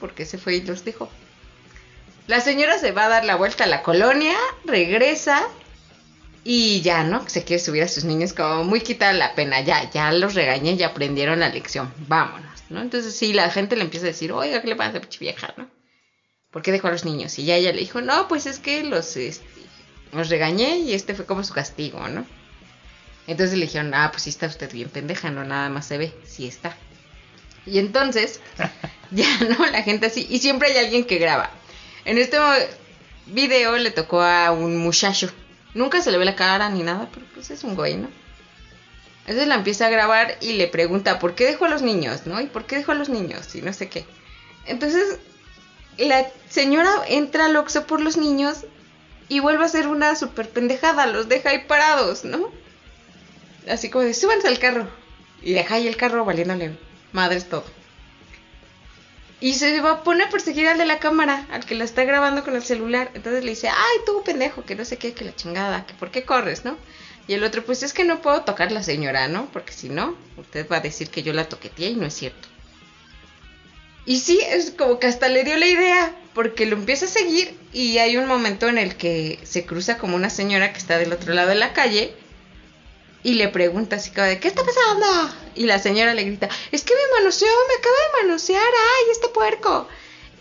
porque 0.00 0.26
se 0.26 0.38
fue 0.38 0.56
y 0.56 0.62
los 0.62 0.84
dejó. 0.84 1.08
La 2.26 2.40
señora 2.40 2.76
se 2.80 2.90
va 2.90 3.04
a 3.04 3.08
dar 3.10 3.24
la 3.24 3.36
vuelta 3.36 3.62
a 3.62 3.68
la 3.68 3.84
colonia, 3.84 4.34
regresa 4.64 5.46
y 6.42 6.80
ya, 6.80 7.04
¿no? 7.04 7.28
Se 7.28 7.44
quiere 7.44 7.62
subir 7.62 7.84
a 7.84 7.88
sus 7.88 8.02
niños 8.02 8.32
como 8.32 8.64
muy 8.64 8.80
quitada 8.80 9.12
la 9.12 9.36
pena. 9.36 9.60
Ya, 9.60 9.88
ya 9.92 10.10
los 10.10 10.34
regañé, 10.34 10.76
ya 10.76 10.88
aprendieron 10.88 11.38
la 11.38 11.50
lección. 11.50 11.94
Vámonos, 12.08 12.64
¿no? 12.70 12.80
Entonces 12.82 13.14
sí, 13.14 13.34
la 13.34 13.48
gente 13.50 13.76
le 13.76 13.82
empieza 13.82 14.06
a 14.06 14.08
decir, 14.08 14.32
oiga, 14.32 14.60
¿qué 14.60 14.66
le 14.66 14.74
pasa 14.74 14.88
a 14.88 14.90
esa 14.94 15.00
pinche 15.00 15.20
vieja, 15.20 15.54
no? 15.56 15.70
¿Por 16.50 16.62
qué 16.62 16.72
dejó 16.72 16.88
a 16.88 16.90
los 16.90 17.04
niños? 17.04 17.38
Y 17.38 17.44
ya 17.44 17.54
ella 17.54 17.70
le 17.70 17.78
dijo, 17.78 18.00
no, 18.00 18.26
pues 18.26 18.46
es 18.46 18.58
que 18.58 18.82
los, 18.82 19.16
este, 19.16 19.46
los 20.12 20.28
regañé 20.28 20.78
y 20.78 20.92
este 20.92 21.14
fue 21.14 21.24
como 21.24 21.44
su 21.44 21.54
castigo, 21.54 22.08
¿no? 22.08 22.26
Entonces 23.26 23.56
le 23.58 23.66
dijeron, 23.66 23.94
ah, 23.94 24.10
pues 24.10 24.24
sí 24.24 24.30
está 24.30 24.46
usted 24.46 24.70
bien 24.70 24.90
pendeja, 24.90 25.30
no 25.30 25.44
nada 25.44 25.68
más 25.70 25.86
se 25.86 25.98
ve, 25.98 26.12
sí 26.26 26.46
está. 26.46 26.76
Y 27.66 27.78
entonces, 27.78 28.40
ya 29.10 29.38
no, 29.40 29.66
la 29.66 29.82
gente 29.82 30.06
así, 30.06 30.26
y 30.28 30.38
siempre 30.38 30.68
hay 30.68 30.78
alguien 30.78 31.04
que 31.04 31.18
graba. 31.18 31.50
En 32.04 32.18
este 32.18 32.38
video 33.26 33.76
le 33.78 33.90
tocó 33.90 34.20
a 34.20 34.50
un 34.50 34.76
muchacho. 34.76 35.30
Nunca 35.72 36.02
se 36.02 36.12
le 36.12 36.18
ve 36.18 36.24
la 36.24 36.36
cara 36.36 36.68
ni 36.68 36.82
nada, 36.82 37.08
pero 37.12 37.26
pues 37.34 37.50
es 37.50 37.64
un 37.64 37.74
güey, 37.74 37.96
¿no? 37.96 38.08
Entonces 39.20 39.48
la 39.48 39.54
empieza 39.54 39.86
a 39.86 39.90
grabar 39.90 40.36
y 40.42 40.52
le 40.52 40.68
pregunta, 40.68 41.18
¿por 41.18 41.34
qué 41.34 41.46
dejó 41.46 41.64
a 41.64 41.70
los 41.70 41.80
niños, 41.80 42.26
no? 42.26 42.40
¿Y 42.40 42.46
por 42.46 42.66
qué 42.66 42.76
dejó 42.76 42.92
a 42.92 42.96
los 42.96 43.08
niños? 43.08 43.54
Y 43.54 43.62
no 43.62 43.72
sé 43.72 43.88
qué. 43.88 44.04
Entonces, 44.66 45.18
la 45.96 46.26
señora 46.50 46.90
entra 47.08 47.46
al 47.46 47.56
Oxxo 47.56 47.86
por 47.86 48.02
los 48.02 48.18
niños 48.18 48.66
y 49.28 49.40
vuelve 49.40 49.62
a 49.62 49.66
hacer 49.66 49.88
una 49.88 50.14
super 50.14 50.50
pendejada, 50.50 51.06
los 51.06 51.28
deja 51.28 51.50
ahí 51.50 51.64
parados, 51.66 52.24
¿no? 52.24 52.52
Así 53.68 53.90
como 53.90 54.04
de, 54.04 54.14
súbanse 54.14 54.48
al 54.48 54.58
carro. 54.58 54.88
Y 55.42 55.52
deja 55.52 55.76
ahí 55.76 55.86
el 55.86 55.96
carro 55.96 56.24
valiéndole 56.24 56.76
madres 57.12 57.48
todo. 57.48 57.64
Y 59.40 59.54
se 59.54 59.80
va 59.80 59.90
a 59.90 60.02
poner 60.02 60.28
a 60.28 60.30
perseguir 60.30 60.68
al 60.68 60.78
de 60.78 60.86
la 60.86 60.98
cámara, 60.98 61.46
al 61.50 61.66
que 61.66 61.74
la 61.74 61.84
está 61.84 62.04
grabando 62.04 62.44
con 62.44 62.56
el 62.56 62.62
celular. 62.62 63.10
Entonces 63.14 63.44
le 63.44 63.50
dice, 63.50 63.68
ay, 63.68 63.98
tú 64.06 64.22
pendejo, 64.24 64.64
que 64.64 64.74
no 64.74 64.84
sé 64.84 64.96
qué, 64.96 65.12
que 65.12 65.24
la 65.24 65.34
chingada, 65.34 65.86
que 65.86 65.94
por 65.94 66.10
qué 66.10 66.24
corres, 66.24 66.64
¿no? 66.64 66.76
Y 67.26 67.34
el 67.34 67.44
otro, 67.44 67.64
pues 67.64 67.82
es 67.82 67.92
que 67.92 68.04
no 68.04 68.22
puedo 68.22 68.42
tocar 68.42 68.72
la 68.72 68.82
señora, 68.82 69.28
¿no? 69.28 69.46
Porque 69.52 69.72
si 69.72 69.88
no, 69.88 70.16
usted 70.36 70.66
va 70.70 70.78
a 70.78 70.80
decir 70.80 71.10
que 71.10 71.22
yo 71.22 71.32
la 71.32 71.48
toqueteé 71.48 71.90
y 71.90 71.96
no 71.96 72.06
es 72.06 72.14
cierto. 72.14 72.48
Y 74.06 74.18
sí, 74.18 74.40
es 74.46 74.70
como 74.70 74.98
que 74.98 75.06
hasta 75.06 75.28
le 75.28 75.44
dio 75.44 75.56
la 75.56 75.66
idea, 75.66 76.14
porque 76.34 76.66
lo 76.66 76.76
empieza 76.76 77.06
a 77.06 77.08
seguir 77.08 77.58
y 77.72 77.98
hay 77.98 78.16
un 78.18 78.26
momento 78.26 78.68
en 78.68 78.76
el 78.76 78.96
que 78.96 79.38
se 79.44 79.64
cruza 79.64 79.96
como 79.96 80.16
una 80.16 80.28
señora 80.28 80.72
que 80.72 80.78
está 80.78 80.98
del 80.98 81.12
otro 81.12 81.32
lado 81.32 81.48
de 81.48 81.54
la 81.54 81.72
calle 81.72 82.14
y 83.24 83.34
le 83.34 83.48
pregunta 83.48 83.96
así 83.96 84.10
como 84.10 84.26
de, 84.26 84.38
¿qué 84.38 84.48
está 84.48 84.62
pasando? 84.62 85.34
Y 85.54 85.64
la 85.64 85.78
señora 85.78 86.12
le 86.14 86.24
grita, 86.24 86.48
es 86.70 86.84
que 86.84 86.92
me 86.94 87.18
manoseó, 87.18 87.48
me 87.68 87.74
acaba 87.74 87.96
de 87.96 88.26
manosear, 88.26 88.62
ay, 88.62 89.10
este 89.10 89.28
puerco. 89.28 89.88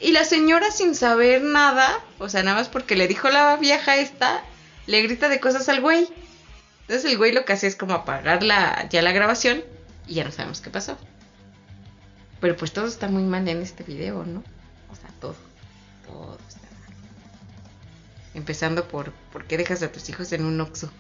Y 0.02 0.12
la 0.12 0.26
señora 0.26 0.70
sin 0.70 0.94
saber 0.94 1.42
nada, 1.42 2.04
o 2.20 2.28
sea, 2.28 2.44
nada 2.44 2.58
más 2.58 2.68
porque 2.68 2.98
le 2.98 3.08
dijo 3.08 3.30
la 3.30 3.56
vieja 3.56 3.96
esta, 3.96 4.44
le 4.86 5.02
grita 5.02 5.30
de 5.30 5.40
cosas 5.40 5.70
al 5.70 5.80
güey. 5.80 6.10
Entonces 6.82 7.10
el 7.10 7.18
güey 7.18 7.32
lo 7.32 7.46
que 7.46 7.54
hace 7.54 7.68
es 7.68 7.78
como 7.78 7.94
apagar 7.94 8.44
la, 8.44 8.90
ya 8.90 9.02
la 9.02 9.14
grabación 9.14 9.64
y 10.06 10.16
ya 10.16 10.26
no 10.26 10.32
sabemos 10.32 10.60
qué 10.60 10.70
pasó. 10.70 10.98
Pero 12.42 12.58
pues 12.58 12.74
todo 12.74 12.88
está 12.88 13.08
muy 13.08 13.24
mal 13.24 13.48
en 13.48 13.62
este 13.62 13.84
video, 13.84 14.26
¿no? 14.26 14.44
O 14.92 14.96
sea, 14.96 15.10
todo. 15.22 15.38
Todo 16.06 16.38
está 16.50 16.60
mal. 16.82 16.98
Empezando 18.34 18.90
por 18.90 19.14
por 19.32 19.46
qué 19.46 19.58
dejas 19.58 19.82
a 19.84 19.92
tus 19.94 20.10
hijos 20.10 20.34
en 20.34 20.44
un 20.44 20.60
oxo. 20.60 20.92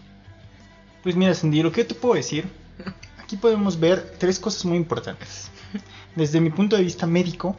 Pues 1.03 1.15
mira, 1.15 1.33
que 1.33 1.59
yo 1.59 1.87
te 1.87 1.95
puedo 1.95 2.15
decir, 2.15 2.45
aquí 3.21 3.37
podemos 3.37 3.79
ver 3.79 4.15
tres 4.17 4.39
cosas 4.39 4.65
muy 4.65 4.77
importantes. 4.77 5.49
Desde 6.15 6.39
mi 6.39 6.49
punto 6.49 6.75
de 6.75 6.83
vista 6.83 7.05
médico, 7.05 7.55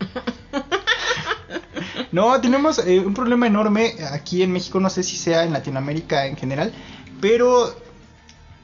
no, 2.12 2.40
tenemos 2.40 2.78
eh, 2.78 3.00
un 3.00 3.14
problema 3.14 3.46
enorme 3.46 3.94
aquí 4.10 4.42
en 4.42 4.52
México, 4.52 4.80
no 4.80 4.90
sé 4.90 5.02
si 5.02 5.16
sea 5.16 5.44
en 5.44 5.52
Latinoamérica 5.52 6.26
en 6.26 6.36
general, 6.36 6.72
pero 7.20 7.74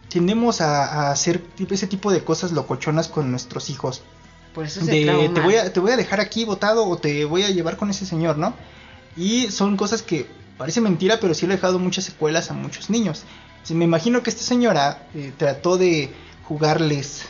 tendemos 0.08 0.60
a, 0.60 0.86
a 0.86 1.10
hacer 1.12 1.42
ese 1.70 1.86
tipo 1.86 2.10
de 2.10 2.24
cosas 2.24 2.52
locochonas 2.52 3.08
con 3.08 3.30
nuestros 3.30 3.70
hijos. 3.70 4.02
Por 4.54 4.64
eso 4.64 4.80
se 4.80 4.90
De 4.90 5.30
te 5.34 5.40
voy, 5.42 5.56
a, 5.56 5.70
te 5.70 5.80
voy 5.80 5.92
a 5.92 5.98
dejar 5.98 6.18
aquí 6.18 6.46
botado 6.46 6.86
o 6.86 6.96
te 6.96 7.26
voy 7.26 7.42
a 7.42 7.50
llevar 7.50 7.76
con 7.76 7.90
ese 7.90 8.06
señor, 8.06 8.38
¿no? 8.38 8.54
Y 9.14 9.50
son 9.50 9.76
cosas 9.76 10.00
que 10.00 10.26
parece 10.56 10.80
mentira, 10.80 11.20
pero 11.20 11.34
sí 11.34 11.46
le 11.46 11.52
ha 11.52 11.56
dejado 11.56 11.78
muchas 11.78 12.04
secuelas 12.04 12.50
a 12.50 12.54
muchos 12.54 12.88
niños. 12.88 13.24
Sí, 13.66 13.74
me 13.74 13.84
imagino 13.84 14.22
que 14.22 14.30
esta 14.30 14.42
señora 14.42 15.02
eh, 15.14 15.32
trató 15.36 15.76
de 15.76 16.10
jugarles, 16.44 17.24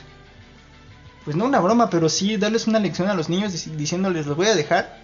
pues 1.25 1.35
no 1.37 1.47
una 1.47 1.61
broma, 1.61 1.89
pero 1.89 2.09
sí 2.11 2.37
darles 2.37 2.67
una 2.67 2.79
lección 2.79 3.09
a 3.09 3.15
los 3.15 3.29
niños 3.31 3.53
dic- 3.55 3.75
diciéndoles 3.75 4.27
los 4.27 4.37
voy 4.37 4.49
a 4.49 4.55
dejar 4.55 4.99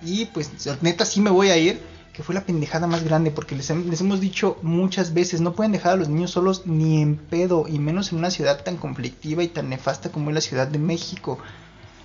y 0.00 0.26
pues 0.26 0.50
neta 0.82 1.04
sí 1.04 1.20
me 1.20 1.30
voy 1.30 1.48
a 1.50 1.56
ir, 1.56 1.80
que 2.12 2.22
fue 2.22 2.34
la 2.34 2.42
pendejada 2.44 2.86
más 2.86 3.02
grande 3.02 3.32
porque 3.32 3.56
les 3.56 3.68
hemos 3.70 4.20
dicho 4.20 4.58
muchas 4.62 5.12
veces, 5.14 5.40
no 5.40 5.54
pueden 5.54 5.72
dejar 5.72 5.94
a 5.94 5.96
los 5.96 6.08
niños 6.08 6.30
solos 6.30 6.62
ni 6.66 7.02
en 7.02 7.16
pedo 7.16 7.66
y 7.68 7.78
menos 7.80 8.12
en 8.12 8.18
una 8.18 8.30
ciudad 8.30 8.62
tan 8.62 8.76
conflictiva 8.76 9.42
y 9.42 9.48
tan 9.48 9.68
nefasta 9.68 10.10
como 10.12 10.30
es 10.30 10.34
la 10.34 10.40
Ciudad 10.40 10.68
de 10.68 10.78
México. 10.78 11.38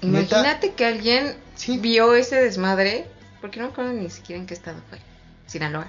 Neta, 0.01 0.39
Imagínate 0.39 0.73
que 0.73 0.85
alguien 0.85 1.35
Sí. 1.55 1.77
vio 1.77 2.15
ese 2.15 2.37
desmadre, 2.37 3.05
porque 3.41 3.59
no 3.59 3.67
me 3.67 3.71
acuerdo 3.71 3.93
ni 3.93 4.09
siquiera 4.09 4.39
en 4.41 4.47
qué 4.47 4.53
estado 4.55 4.81
fue. 4.89 4.99
Sinaloa. 5.47 5.87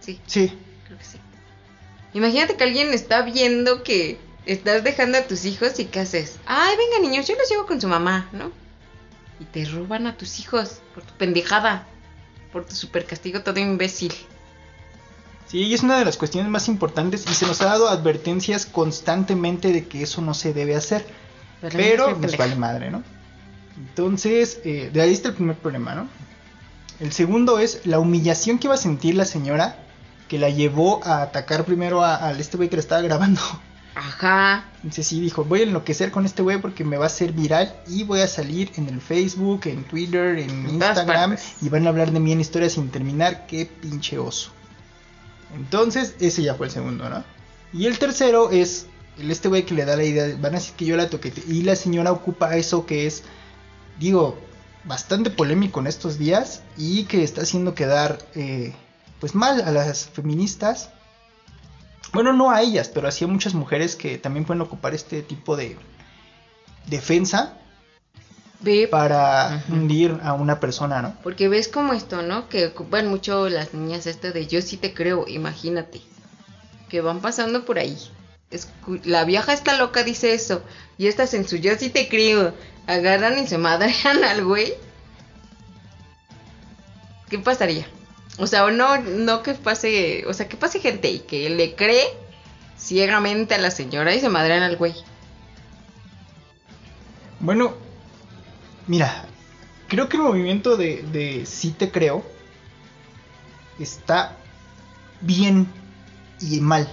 Sí, 0.00 0.20
Sí, 0.26 0.52
creo 0.86 0.98
que 0.98 1.04
sí. 1.04 1.18
Imagínate 2.12 2.56
que 2.56 2.64
alguien 2.64 2.92
está 2.92 3.22
viendo 3.22 3.82
que 3.82 4.18
estás 4.46 4.82
dejando 4.82 5.18
a 5.18 5.22
tus 5.22 5.44
hijos 5.44 5.78
y 5.78 5.86
qué 5.86 6.00
haces. 6.00 6.38
Ay, 6.46 6.76
venga 6.76 7.08
niños, 7.08 7.26
yo 7.28 7.36
los 7.36 7.48
llevo 7.48 7.66
con 7.66 7.80
su 7.80 7.88
mamá, 7.88 8.28
¿no? 8.32 8.50
Y 9.38 9.44
te 9.44 9.64
roban 9.64 10.06
a 10.06 10.16
tus 10.16 10.40
hijos 10.40 10.80
por 10.94 11.04
tu 11.04 11.14
pendejada, 11.14 11.86
por 12.52 12.66
tu 12.66 12.74
super 12.74 13.06
castigo 13.06 13.42
todo 13.42 13.58
imbécil. 13.60 14.12
Sí, 15.46 15.62
y 15.62 15.74
es 15.74 15.82
una 15.82 15.98
de 15.98 16.04
las 16.04 16.16
cuestiones 16.16 16.50
más 16.50 16.68
importantes 16.68 17.24
y 17.28 17.34
se 17.34 17.46
nos 17.46 17.60
ha 17.60 17.66
dado 17.66 17.88
advertencias 17.88 18.66
constantemente 18.66 19.72
de 19.72 19.86
que 19.86 20.02
eso 20.02 20.20
no 20.20 20.34
se 20.34 20.52
debe 20.52 20.76
hacer. 20.76 21.04
Pero, 21.72 22.16
nos 22.16 22.36
vale 22.36 22.54
madre, 22.54 22.90
¿no? 22.90 23.02
Entonces, 23.76 24.60
eh, 24.64 24.90
de 24.92 25.00
ahí 25.00 25.12
está 25.12 25.28
el 25.28 25.34
primer 25.34 25.56
problema, 25.56 25.94
¿no? 25.94 26.08
El 27.00 27.12
segundo 27.12 27.58
es 27.58 27.84
la 27.86 27.98
humillación 27.98 28.58
que 28.58 28.66
iba 28.66 28.74
a 28.74 28.78
sentir 28.78 29.14
la 29.14 29.24
señora 29.24 29.78
que 30.30 30.38
la 30.38 30.48
llevó 30.48 31.04
a 31.04 31.20
atacar 31.22 31.64
primero 31.64 32.02
a- 32.02 32.14
al 32.14 32.40
este 32.40 32.56
güey 32.56 32.70
que 32.70 32.76
la 32.76 32.80
estaba 32.80 33.02
grabando. 33.02 33.40
Ajá. 33.96 34.64
Entonces 34.76 35.06
sí 35.08 35.20
dijo, 35.20 35.44
voy 35.44 35.60
a 35.60 35.62
enloquecer 35.64 36.12
con 36.12 36.24
este 36.24 36.40
güey 36.42 36.58
porque 36.60 36.84
me 36.84 36.96
va 36.96 37.04
a 37.04 37.08
hacer 37.08 37.32
viral 37.32 37.74
y 37.88 38.04
voy 38.04 38.20
a 38.20 38.28
salir 38.28 38.70
en 38.76 38.88
el 38.88 39.00
Facebook, 39.00 39.62
en 39.66 39.82
Twitter, 39.84 40.38
en 40.38 40.70
Instagram 40.70 41.36
y 41.60 41.68
van 41.68 41.84
a 41.86 41.90
hablar 41.90 42.12
de 42.12 42.20
mí 42.20 42.30
en 42.32 42.40
historias 42.40 42.72
sin 42.74 42.88
terminar. 42.90 43.46
Qué 43.48 43.66
pinche 43.66 44.18
oso. 44.18 44.52
Entonces 45.54 46.14
ese 46.20 46.42
ya 46.42 46.54
fue 46.54 46.66
el 46.66 46.72
segundo, 46.72 47.08
¿no? 47.08 47.24
Y 47.72 47.86
el 47.86 47.98
tercero 47.98 48.50
es 48.52 48.86
el 49.18 49.30
este 49.30 49.48
güey 49.48 49.64
que 49.66 49.74
le 49.74 49.84
da 49.84 49.96
la 49.96 50.04
idea, 50.04 50.24
de, 50.24 50.34
van 50.34 50.54
a 50.54 50.58
decir 50.58 50.74
que 50.76 50.84
yo 50.86 50.96
la 50.96 51.10
toqué 51.10 51.32
y 51.48 51.62
la 51.62 51.74
señora 51.76 52.12
ocupa 52.12 52.56
eso 52.56 52.86
que 52.86 53.06
es, 53.06 53.24
digo, 53.98 54.38
bastante 54.84 55.30
polémico 55.30 55.80
en 55.80 55.88
estos 55.88 56.16
días 56.18 56.62
y 56.78 57.04
que 57.04 57.22
está 57.24 57.42
haciendo 57.42 57.74
quedar 57.74 58.18
eh, 58.34 58.72
pues 59.20 59.34
mal 59.34 59.60
a 59.62 59.70
las 59.70 60.06
feministas 60.08 60.90
bueno, 62.12 62.32
no 62.32 62.50
a 62.50 62.60
ellas, 62.62 62.88
pero 62.88 63.06
así 63.06 63.24
a 63.24 63.28
muchas 63.28 63.54
mujeres 63.54 63.94
que 63.94 64.18
también 64.18 64.44
pueden 64.44 64.62
ocupar 64.62 64.94
este 64.94 65.22
tipo 65.22 65.56
de 65.56 65.76
defensa 66.86 67.56
para 68.90 69.62
hundir 69.68 70.18
a 70.22 70.32
una 70.32 70.58
persona, 70.58 71.00
¿no? 71.02 71.14
Porque 71.22 71.48
ves 71.48 71.68
como 71.68 71.92
esto, 71.92 72.22
¿no? 72.22 72.48
Que 72.48 72.66
ocupan 72.66 73.06
mucho 73.06 73.48
las 73.48 73.74
niñas 73.74 74.06
esto 74.06 74.32
de 74.32 74.46
yo 74.48 74.60
sí 74.60 74.76
te 74.76 74.92
creo, 74.92 75.26
imagínate. 75.28 76.00
Que 76.88 77.00
van 77.00 77.20
pasando 77.20 77.64
por 77.64 77.78
ahí. 77.78 77.96
Escu- 78.50 79.04
la 79.04 79.24
vieja 79.24 79.52
está 79.52 79.76
loca, 79.76 80.02
dice 80.02 80.34
eso. 80.34 80.62
Y 80.98 81.06
estas 81.06 81.32
en 81.34 81.46
su 81.46 81.56
yo 81.56 81.76
sí 81.78 81.90
te 81.90 82.08
creo. 82.08 82.52
Agarran 82.88 83.38
y 83.38 83.46
se 83.46 83.56
madrean 83.56 84.24
al 84.24 84.44
güey. 84.44 84.74
¿Qué 87.28 87.38
pasaría? 87.38 87.86
O 88.40 88.46
sea, 88.46 88.64
o 88.64 88.70
no, 88.70 88.96
no 88.98 89.42
que 89.42 89.52
pase, 89.52 90.24
o 90.26 90.32
sea, 90.32 90.48
que 90.48 90.56
pase 90.56 90.80
gente 90.80 91.10
y 91.10 91.20
que 91.20 91.50
le 91.50 91.74
cree 91.74 92.04
ciegamente 92.78 93.54
a 93.54 93.58
la 93.58 93.70
señora 93.70 94.14
y 94.14 94.20
se 94.20 94.30
madrean 94.30 94.62
al 94.62 94.78
güey. 94.78 94.94
Bueno, 97.38 97.74
mira, 98.86 99.26
creo 99.88 100.08
que 100.08 100.16
el 100.16 100.22
movimiento 100.22 100.78
de, 100.78 101.02
de 101.12 101.44
sí 101.44 101.72
te 101.72 101.90
creo 101.90 102.24
está 103.78 104.36
bien 105.20 105.66
y 106.40 106.60
mal. 106.60 106.88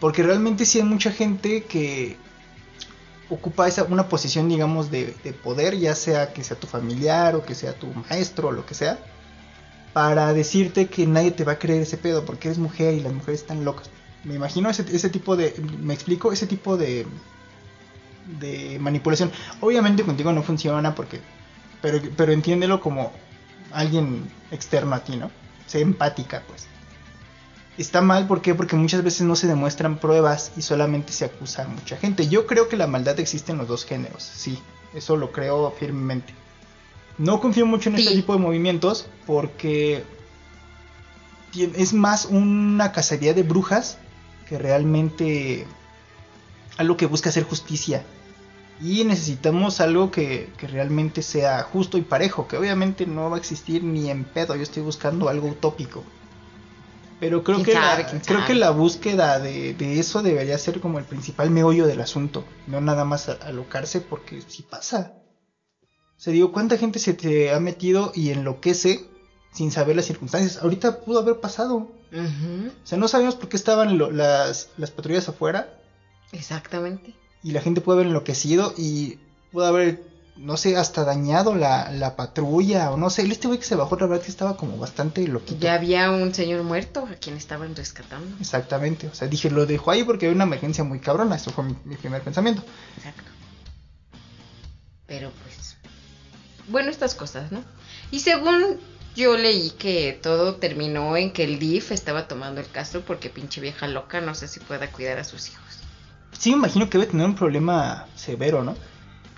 Porque 0.00 0.24
realmente 0.24 0.66
sí 0.66 0.78
hay 0.78 0.84
mucha 0.84 1.12
gente 1.12 1.62
que 1.62 2.16
ocupa 3.30 3.68
esa, 3.68 3.84
una 3.84 4.08
posición, 4.08 4.48
digamos, 4.48 4.90
de, 4.90 5.14
de 5.22 5.32
poder, 5.32 5.78
ya 5.78 5.94
sea 5.94 6.32
que 6.32 6.42
sea 6.42 6.58
tu 6.58 6.66
familiar 6.66 7.36
o 7.36 7.44
que 7.44 7.54
sea 7.54 7.72
tu 7.72 7.86
maestro 8.08 8.48
o 8.48 8.52
lo 8.52 8.66
que 8.66 8.74
sea, 8.74 8.98
para 9.92 10.32
decirte 10.32 10.86
que 10.86 11.06
nadie 11.06 11.30
te 11.32 11.44
va 11.44 11.52
a 11.52 11.58
creer 11.58 11.82
ese 11.82 11.98
pedo 11.98 12.24
porque 12.24 12.48
eres 12.48 12.58
mujer 12.58 12.94
y 12.94 13.00
las 13.00 13.12
mujeres 13.12 13.40
están 13.40 13.64
locas. 13.64 13.90
Me 14.24 14.34
imagino 14.34 14.70
ese, 14.70 14.84
ese 14.94 15.10
tipo 15.10 15.36
de, 15.36 15.54
me 15.80 15.94
explico, 15.94 16.32
ese 16.32 16.46
tipo 16.46 16.76
de, 16.76 17.06
de 18.40 18.78
manipulación. 18.78 19.32
Obviamente 19.60 20.04
contigo 20.04 20.32
no 20.32 20.42
funciona 20.42 20.94
porque, 20.94 21.20
pero, 21.80 22.00
pero 22.16 22.32
entiéndelo 22.32 22.80
como 22.80 23.12
alguien 23.72 24.30
externo 24.50 24.94
a 24.94 25.00
ti, 25.00 25.16
¿no? 25.16 25.30
Sé 25.66 25.80
empática, 25.80 26.42
pues. 26.46 26.66
Está 27.78 28.02
mal, 28.02 28.26
¿por 28.26 28.42
qué? 28.42 28.54
Porque 28.54 28.76
muchas 28.76 29.02
veces 29.02 29.22
no 29.22 29.34
se 29.34 29.46
demuestran 29.46 29.98
pruebas 29.98 30.52
y 30.56 30.62
solamente 30.62 31.12
se 31.12 31.24
acusa 31.24 31.64
a 31.64 31.68
mucha 31.68 31.96
gente. 31.96 32.28
Yo 32.28 32.46
creo 32.46 32.68
que 32.68 32.76
la 32.76 32.86
maldad 32.86 33.18
existe 33.18 33.52
en 33.52 33.58
los 33.58 33.68
dos 33.68 33.86
géneros, 33.86 34.22
sí, 34.22 34.58
eso 34.94 35.16
lo 35.16 35.32
creo 35.32 35.70
firmemente. 35.78 36.34
No 37.22 37.40
confío 37.40 37.66
mucho 37.66 37.88
en 37.88 37.94
este 37.96 38.10
Sí. 38.10 38.16
tipo 38.16 38.32
de 38.32 38.40
movimientos 38.40 39.06
porque 39.26 40.02
es 41.54 41.92
más 41.92 42.24
una 42.24 42.90
cacería 42.90 43.32
de 43.32 43.44
brujas 43.44 43.96
que 44.48 44.58
realmente 44.58 45.66
algo 46.78 46.96
que 46.96 47.06
busca 47.06 47.28
hacer 47.28 47.44
justicia. 47.44 48.02
Y 48.80 49.04
necesitamos 49.04 49.80
algo 49.80 50.10
que, 50.10 50.50
que 50.56 50.66
realmente 50.66 51.22
sea 51.22 51.62
justo 51.62 51.96
y 51.96 52.02
parejo, 52.02 52.48
que 52.48 52.56
obviamente 52.56 53.06
no 53.06 53.30
va 53.30 53.36
a 53.36 53.38
existir 53.38 53.84
ni 53.84 54.10
en 54.10 54.24
pedo, 54.24 54.56
yo 54.56 54.62
estoy 54.64 54.82
buscando 54.82 55.28
algo 55.28 55.46
utópico. 55.46 56.02
Pero 57.20 57.44
creo, 57.44 57.58
¿Quién 57.58 57.66
que, 57.66 57.72
sabe? 57.74 58.02
la, 58.02 58.08
¿Quién 58.08 58.20
creo 58.22 58.38
sabe? 58.40 58.48
que 58.48 58.54
la 58.58 58.70
búsqueda 58.70 59.38
de, 59.38 59.74
de 59.74 60.00
eso 60.00 60.22
debería 60.24 60.58
ser 60.58 60.80
como 60.80 60.98
el 60.98 61.04
principal 61.04 61.50
meollo 61.50 61.86
del 61.86 62.00
asunto, 62.00 62.44
no 62.66 62.80
nada 62.80 63.04
más 63.04 63.28
alocarse 63.28 64.00
porque 64.00 64.42
si 64.48 64.62
pasa. 64.64 65.12
O 66.18 66.20
sea, 66.24 66.32
digo, 66.32 66.52
¿cuánta 66.52 66.76
gente 66.78 66.98
se 66.98 67.14
te 67.14 67.52
ha 67.52 67.58
metido 67.58 68.12
y 68.14 68.30
enloquece 68.30 69.04
sin 69.52 69.70
saber 69.72 69.96
las 69.96 70.06
circunstancias? 70.06 70.62
Ahorita 70.62 71.00
pudo 71.00 71.18
haber 71.18 71.40
pasado. 71.40 71.88
O 72.12 72.86
sea, 72.86 72.98
no 72.98 73.08
sabemos 73.08 73.34
por 73.36 73.48
qué 73.48 73.56
estaban 73.56 73.96
lo- 73.98 74.10
las, 74.10 74.68
las 74.76 74.90
patrullas 74.90 75.28
afuera 75.28 75.78
Exactamente. 76.30 77.14
y 77.42 77.52
la 77.52 77.60
gente 77.62 77.80
puede 77.80 77.96
haber 78.00 78.06
enloquecido 78.08 78.74
y 78.76 79.18
pudo 79.50 79.64
haber, 79.66 80.02
no 80.36 80.56
sé, 80.58 80.76
hasta 80.76 81.04
dañado 81.04 81.54
la, 81.54 81.90
la 81.90 82.14
patrulla 82.14 82.90
o 82.90 82.96
no 82.98 83.08
sé. 83.10 83.22
Este 83.22 83.48
güey 83.48 83.58
que 83.58 83.64
se 83.64 83.74
bajó, 83.76 83.96
la 83.96 84.06
verdad 84.06 84.22
que 84.24 84.30
estaba 84.30 84.56
como 84.58 84.76
bastante 84.76 85.26
loquito. 85.26 85.58
Ya 85.60 85.74
había 85.74 86.10
un 86.10 86.32
señor 86.34 86.62
muerto 86.64 87.06
a 87.10 87.14
quien 87.16 87.36
estaban 87.36 87.74
rescatando. 87.74 88.36
Exactamente, 88.40 89.06
o 89.08 89.14
sea, 89.14 89.26
dije, 89.26 89.50
lo 89.50 89.64
dejó 89.66 89.90
ahí 89.90 90.04
porque 90.04 90.26
había 90.26 90.36
una 90.36 90.44
emergencia 90.44 90.84
muy 90.84 91.00
cabrona, 91.00 91.36
eso 91.36 91.50
fue 91.50 91.64
mi, 91.64 91.74
mi 91.84 91.96
primer 91.96 92.22
pensamiento. 92.22 92.62
Exacto. 92.98 93.22
Pero 95.06 95.30
pues. 95.42 95.71
Bueno, 96.68 96.90
estas 96.90 97.14
cosas, 97.14 97.50
¿no? 97.52 97.62
Y 98.10 98.20
según 98.20 98.78
yo 99.16 99.36
leí 99.36 99.70
que 99.70 100.18
todo 100.22 100.56
terminó 100.56 101.16
en 101.16 101.32
que 101.32 101.44
el 101.44 101.58
DIF 101.58 101.92
estaba 101.92 102.28
tomando 102.28 102.60
el 102.60 102.68
caso 102.70 103.02
porque 103.02 103.28
pinche 103.30 103.60
vieja 103.60 103.86
loca 103.88 104.20
no 104.20 104.34
sé 104.34 104.48
si 104.48 104.60
pueda 104.60 104.90
cuidar 104.90 105.18
a 105.18 105.24
sus 105.24 105.50
hijos. 105.50 105.62
Sí, 106.38 106.50
me 106.50 106.56
imagino 106.56 106.88
que 106.88 106.98
debe 106.98 107.10
tener 107.10 107.26
un 107.26 107.34
problema 107.34 108.06
severo, 108.16 108.64
¿no? 108.64 108.74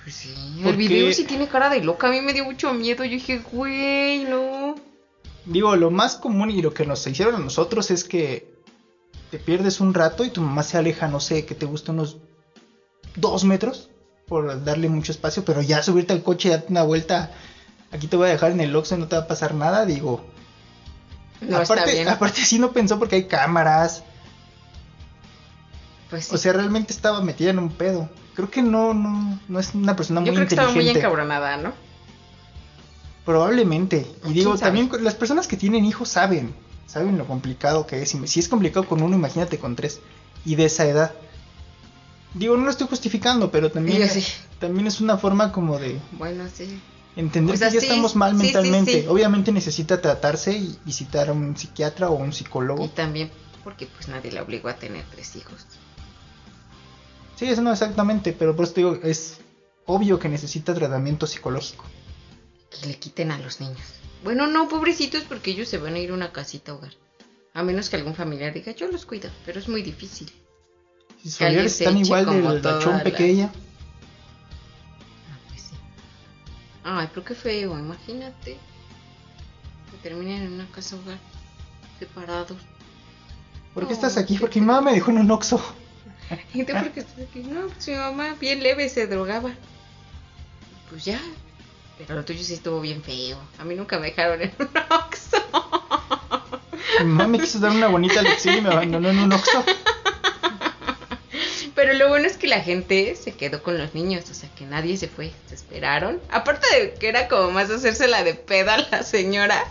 Pues 0.03 0.15
sí. 0.17 0.35
El 0.59 0.63
Porque- 0.65 0.77
video 0.79 1.13
sí 1.13 1.25
tiene 1.25 1.49
cara 1.49 1.71
de 1.71 1.83
loca. 1.83 2.09
A 2.09 2.11
mí 2.11 2.21
me 2.21 2.33
dio 2.33 2.45
mucho 2.45 2.73
miedo. 2.75 3.05
Yo 3.05 3.11
dije, 3.11 3.39
güey, 3.53 4.25
no. 4.25 4.75
Digo, 5.47 5.75
lo 5.77 5.91
más 5.91 6.17
común 6.17 6.51
y 6.51 6.63
lo 6.63 6.73
que 6.73 6.87
nos 6.87 7.07
hicieron 7.07 7.35
a 7.35 7.39
nosotros 7.39 7.91
es 7.91 8.05
que 8.05 8.55
te 9.31 9.39
pierdes 9.39 9.81
un 9.81 9.93
rato 9.93 10.25
y 10.25 10.31
tu 10.31 10.41
mamá 10.41 10.63
se 10.63 10.79
aleja, 10.79 11.09
no 11.09 11.21
sé, 11.21 11.45
que 11.47 11.55
te 11.55 11.67
gusta 11.67 11.93
unos 11.93 12.19
dos 13.17 13.45
metros 13.45 13.91
por 14.29 14.65
darle 14.65 14.89
mucho 14.89 15.13
espacio, 15.13 15.45
pero 15.45 15.63
ya 15.63 15.83
subirte 15.83 16.13
al 16.13 16.23
coche 16.23 16.49
y 16.49 16.53
darte 16.53 16.69
una 16.71 16.83
vuelta, 16.83 17.31
aquí 17.93 18.07
te 18.07 18.17
voy 18.17 18.29
a 18.29 18.33
dejar 18.33 18.53
en 18.53 18.61
el 18.61 18.75
Oxxo, 18.75 18.97
no 18.97 19.07
te 19.09 19.17
va 19.17 19.23
a 19.23 19.27
pasar 19.29 19.55
nada, 19.55 19.85
digo. 19.87 20.25
No 21.41 21.61
está 21.61 21.75
aparte, 21.75 21.93
bien. 21.93 22.09
aparte 22.09 22.45
sí 22.45 22.59
no 22.59 22.73
pensó 22.73 22.99
porque 22.99 23.17
hay 23.17 23.25
cámaras, 23.27 24.03
Pues 26.11 26.27
sí. 26.27 26.35
o 26.35 26.39
sea, 26.39 26.53
realmente 26.55 26.93
estaba 26.93 27.21
metida 27.21 27.51
en 27.51 27.59
un 27.59 27.71
pedo. 27.71 28.09
Creo 28.35 28.51
que 28.51 28.63
no, 28.63 28.95
no, 28.95 29.39
no 29.47 29.61
es 29.61 29.75
una 29.75 29.95
persona 29.95 30.21
Yo 30.21 30.27
muy 30.33 30.37
creo 30.37 30.49
que 30.49 30.55
estaba 30.55 30.69
muy 30.69 30.81
inteligente. 30.81 31.01
encabronada, 31.07 31.57
¿no? 31.59 31.73
Probablemente. 33.25 33.99
Y 33.99 34.21
¿Quién 34.23 34.35
digo, 34.35 34.57
sabe? 34.57 34.79
también 34.79 35.05
las 35.05 35.15
personas 35.15 35.47
que 35.47 35.57
tienen 35.57 35.85
hijos 35.85 36.09
saben, 36.09 36.55
saben 36.87 37.17
lo 37.17 37.27
complicado 37.27 37.87
que 37.87 38.03
es. 38.03 38.11
Si 38.27 38.41
es 38.41 38.49
complicado 38.49 38.87
con 38.87 39.03
uno, 39.03 39.17
imagínate 39.17 39.59
con 39.59 39.77
tres. 39.77 40.01
Y 40.45 40.57
de 40.57 40.67
esa 40.67 40.85
edad. 40.87 41.13
Digo, 42.35 42.57
no 42.57 42.65
lo 42.65 42.71
estoy 42.71 42.89
justificando, 42.89 43.51
pero 43.51 43.71
también, 43.71 44.09
sí. 44.09 44.25
también 44.59 44.87
es 44.87 45.01
una 45.01 45.17
forma 45.17 45.53
como 45.53 45.79
de 45.79 46.01
Bueno, 46.13 46.45
sí. 46.53 46.81
entender 47.15 47.55
O 47.55 47.59
sea, 47.59 47.69
que 47.69 47.75
ya 47.75 47.81
sí, 47.81 47.87
estamos 47.87 48.17
mal 48.17 48.37
sí, 48.37 48.43
mentalmente. 48.43 49.09
Obviamente 49.09 49.53
necesita 49.53 50.01
tratarse 50.01 50.53
y 50.53 50.77
visitar 50.85 51.29
a 51.29 51.33
un 51.33 51.57
psiquiatra 51.57 52.11
o 52.11 52.15
un 52.15 52.33
psicólogo. 52.33 52.85
Y 52.85 52.89
también 52.89 53.31
porque 53.65 53.87
pues 53.87 54.09
nadie 54.09 54.31
la 54.31 54.43
obligó 54.43 54.69
a 54.69 54.75
tener 54.75 55.05
tres 55.11 55.35
hijos. 55.37 55.67
Sí, 57.37 57.47
eso 57.47 57.63
no 57.63 57.73
exactamente, 57.73 58.33
pero 58.33 58.55
por 58.55 58.65
eso 58.65 58.75
te 58.75 58.81
digo, 58.83 58.99
es 59.03 59.39
obvio 59.87 60.19
que 60.19 60.29
necesita 60.29 60.75
tratamiento 60.75 61.27
psicológico. 61.27 61.85
Que 62.71 62.87
le 62.87 62.99
quiten 62.99 63.33
a 63.33 63.39
los 63.39 63.61
niños. 63.61 63.81
Bueno, 64.23 64.47
no, 64.47 64.69
pobrecitos, 64.69 65.23
porque 65.25 65.51
ellos 65.51 65.69
se 65.69 65.79
van 65.79 65.95
a 65.95 65.99
ir 65.99 66.11
a 66.11 66.15
una 66.15 66.33
casita 66.33 66.73
a 66.73 66.75
hogar. 66.77 66.93
A 67.53 67.63
menos 67.63 67.89
que 67.89 67.97
algún 67.97 68.15
familiar 68.15 68.53
diga, 68.53 68.73
yo 68.73 68.89
los 68.89 69.07
cuido, 69.07 69.31
pero 69.45 69.59
es 69.59 69.69
muy 69.69 69.83
difícil. 69.83 70.33
Alguien 71.25 71.39
familiares 71.39 71.81
están 71.81 71.97
igual 71.97 72.27
de 72.27 72.43
la 72.43 72.61
toda 72.61 72.79
chompe 72.81 73.11
la-. 73.11 73.47
Ah, 73.47 73.51
pues 75.49 75.63
sí. 75.63 75.77
Ay, 76.85 77.09
pero 77.15 77.25
qué 77.25 77.35
feo, 77.35 77.79
imagínate. 77.79 78.59
Que 79.91 79.97
terminen 80.03 80.43
en 80.43 80.53
una 80.53 80.67
casa 80.71 80.97
hogar, 80.97 81.19
separados. 81.99 82.59
¿Por 83.73 83.85
qué 83.85 83.91
No, 83.91 83.95
estás 83.95 84.19
aquí? 84.19 84.37
Porque 84.37 84.61
mi 84.61 84.67
mamá 84.67 84.83
me 84.83 84.93
dejó 84.93 85.13
en 85.13 85.19
un 85.19 85.31
oxo. 85.31 85.61
¿Y 86.55 86.65
tú 86.65 86.73
por 86.75 86.91
qué 86.91 87.01
estás 87.01 87.19
aquí? 87.19 87.41
No, 87.41 87.69
pues 87.69 87.89
mi 87.89 87.95
mamá 87.95 88.35
bien 88.39 88.63
leve 88.63 88.91
se 88.91 89.07
drogaba. 89.07 89.55
Pues 90.91 91.07
ya. 91.07 91.21
Pero 91.97 92.17
lo 92.17 92.25
tuyo 92.25 92.43
sí 92.45 92.53
estuvo 92.53 92.83
bien 92.83 93.03
feo. 93.03 93.39
A 93.59 93.65
mí 93.65 93.75
nunca 93.75 93.99
me 93.99 94.09
dejaron 94.09 94.43
en 94.43 94.53
un 94.59 94.69
oxo. 94.91 95.39
Mi 97.01 97.07
mamá 97.07 97.29
me 97.29 97.39
quiso 97.39 97.61
dar 97.61 97.71
una 97.71 97.89
bonita 97.89 98.21
lección 98.21 98.59
y 98.59 98.61
me 98.61 98.69
abandonó 98.69 99.09
en 99.09 99.19
un 99.21 99.33
oxo. 99.33 99.65
Pero 101.75 101.93
lo 101.95 102.09
bueno 102.09 102.27
es 102.27 102.37
que 102.37 102.47
la 102.47 102.61
gente 102.61 103.17
se 103.17 103.33
quedó 103.33 103.63
con 103.63 103.79
los 103.79 103.95
niños, 103.95 104.31
o 104.31 104.35
sea 104.35 104.49
que 104.55 104.65
nadie 104.65 104.97
se 104.97 105.09
fue, 105.09 105.33
se 105.47 105.57
esperaron. 105.57 106.21
Aparte 106.31 106.67
de 106.75 106.95
que 106.95 107.09
era 107.09 107.27
como 107.27 107.51
más 107.51 107.69
hacérsela 107.69 108.23
de 108.23 108.35
peda 108.35 108.75
a 108.75 108.89
la 108.91 109.03
señora, 109.03 109.65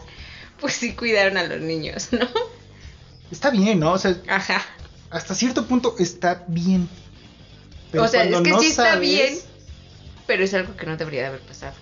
pues 0.60 0.74
sí 0.74 0.94
cuidaron 0.94 1.38
a 1.38 1.44
los 1.44 1.62
niños, 1.62 2.10
¿no? 2.12 2.28
Está 3.32 3.52
bien, 3.52 3.80
¿no? 3.80 3.94
O 3.94 3.98
sea, 3.98 4.18
Ajá. 4.28 4.66
hasta 5.10 5.34
cierto 5.34 5.66
punto 5.66 5.96
está 5.98 6.44
bien. 6.48 6.90
Pero 7.92 8.04
o 8.04 8.08
sea, 8.08 8.26
es 8.26 8.42
que 8.42 8.50
no 8.50 8.60
sí 8.60 8.68
está 8.68 8.98
bien, 8.98 9.40
pero 10.28 10.44
es 10.44 10.54
algo 10.54 10.76
que 10.76 10.86
no 10.86 10.98
debería 10.98 11.22
de 11.22 11.28
haber 11.28 11.42
pasado. 11.42 11.74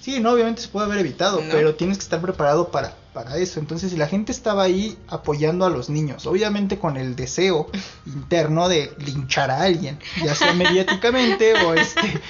Sí, 0.00 0.18
no, 0.20 0.32
obviamente 0.32 0.62
se 0.62 0.68
puede 0.68 0.86
haber 0.86 0.98
evitado, 0.98 1.40
No. 1.42 1.50
pero 1.50 1.74
tienes 1.74 1.98
que 1.98 2.04
estar 2.04 2.20
preparado 2.22 2.70
para, 2.70 2.96
para 3.12 3.36
eso. 3.36 3.60
Entonces, 3.60 3.90
si 3.90 3.96
la 3.98 4.06
gente 4.06 4.32
estaba 4.32 4.62
ahí 4.62 4.96
apoyando 5.08 5.66
a 5.66 5.70
los 5.70 5.90
niños, 5.90 6.26
obviamente 6.26 6.78
con 6.78 6.96
el 6.96 7.16
deseo 7.16 7.68
interno 8.06 8.68
de 8.68 8.92
linchar 8.98 9.50
a 9.50 9.60
alguien, 9.62 9.98
ya 10.24 10.34
sea 10.34 10.54
mediáticamente 10.54 11.52
o 11.64 11.74
este, 11.74 12.20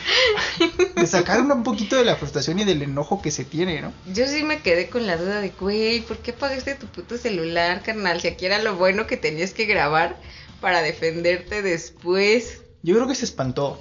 de 0.97 1.07
sacar 1.07 1.41
un 1.43 1.63
poquito 1.63 1.97
de 1.97 2.05
la 2.05 2.17
frustración 2.17 2.59
y 2.59 2.65
del 2.65 2.83
enojo 2.83 3.23
que 3.23 3.31
se 3.31 3.45
tiene, 3.45 3.81
¿no? 3.81 3.93
Yo 4.13 4.27
sí 4.27 4.43
me 4.43 4.61
quedé 4.63 4.89
con 4.91 5.07
la 5.07 5.17
duda 5.17 5.41
de, 5.41 5.51
güey, 5.51 6.01
¿por 6.01 6.19
qué 6.19 6.33
apagaste 6.33 6.75
tu 6.75 6.87
puto 6.87 7.17
celular, 7.19 7.83
carnal? 7.83 8.21
Si 8.21 8.29
aquí 8.29 8.47
era 8.47 8.61
lo 8.61 8.77
bueno 8.77 9.07
que 9.07 9.17
tenías 9.17 9.53
que 9.55 9.67
grabar 9.67 10.17
para 10.61 10.83
defenderte 10.83 11.63
después. 11.63 12.63
Yo 12.83 12.95
creo 12.97 13.07
que 13.07 13.15
se 13.15 13.25
espantó. 13.27 13.81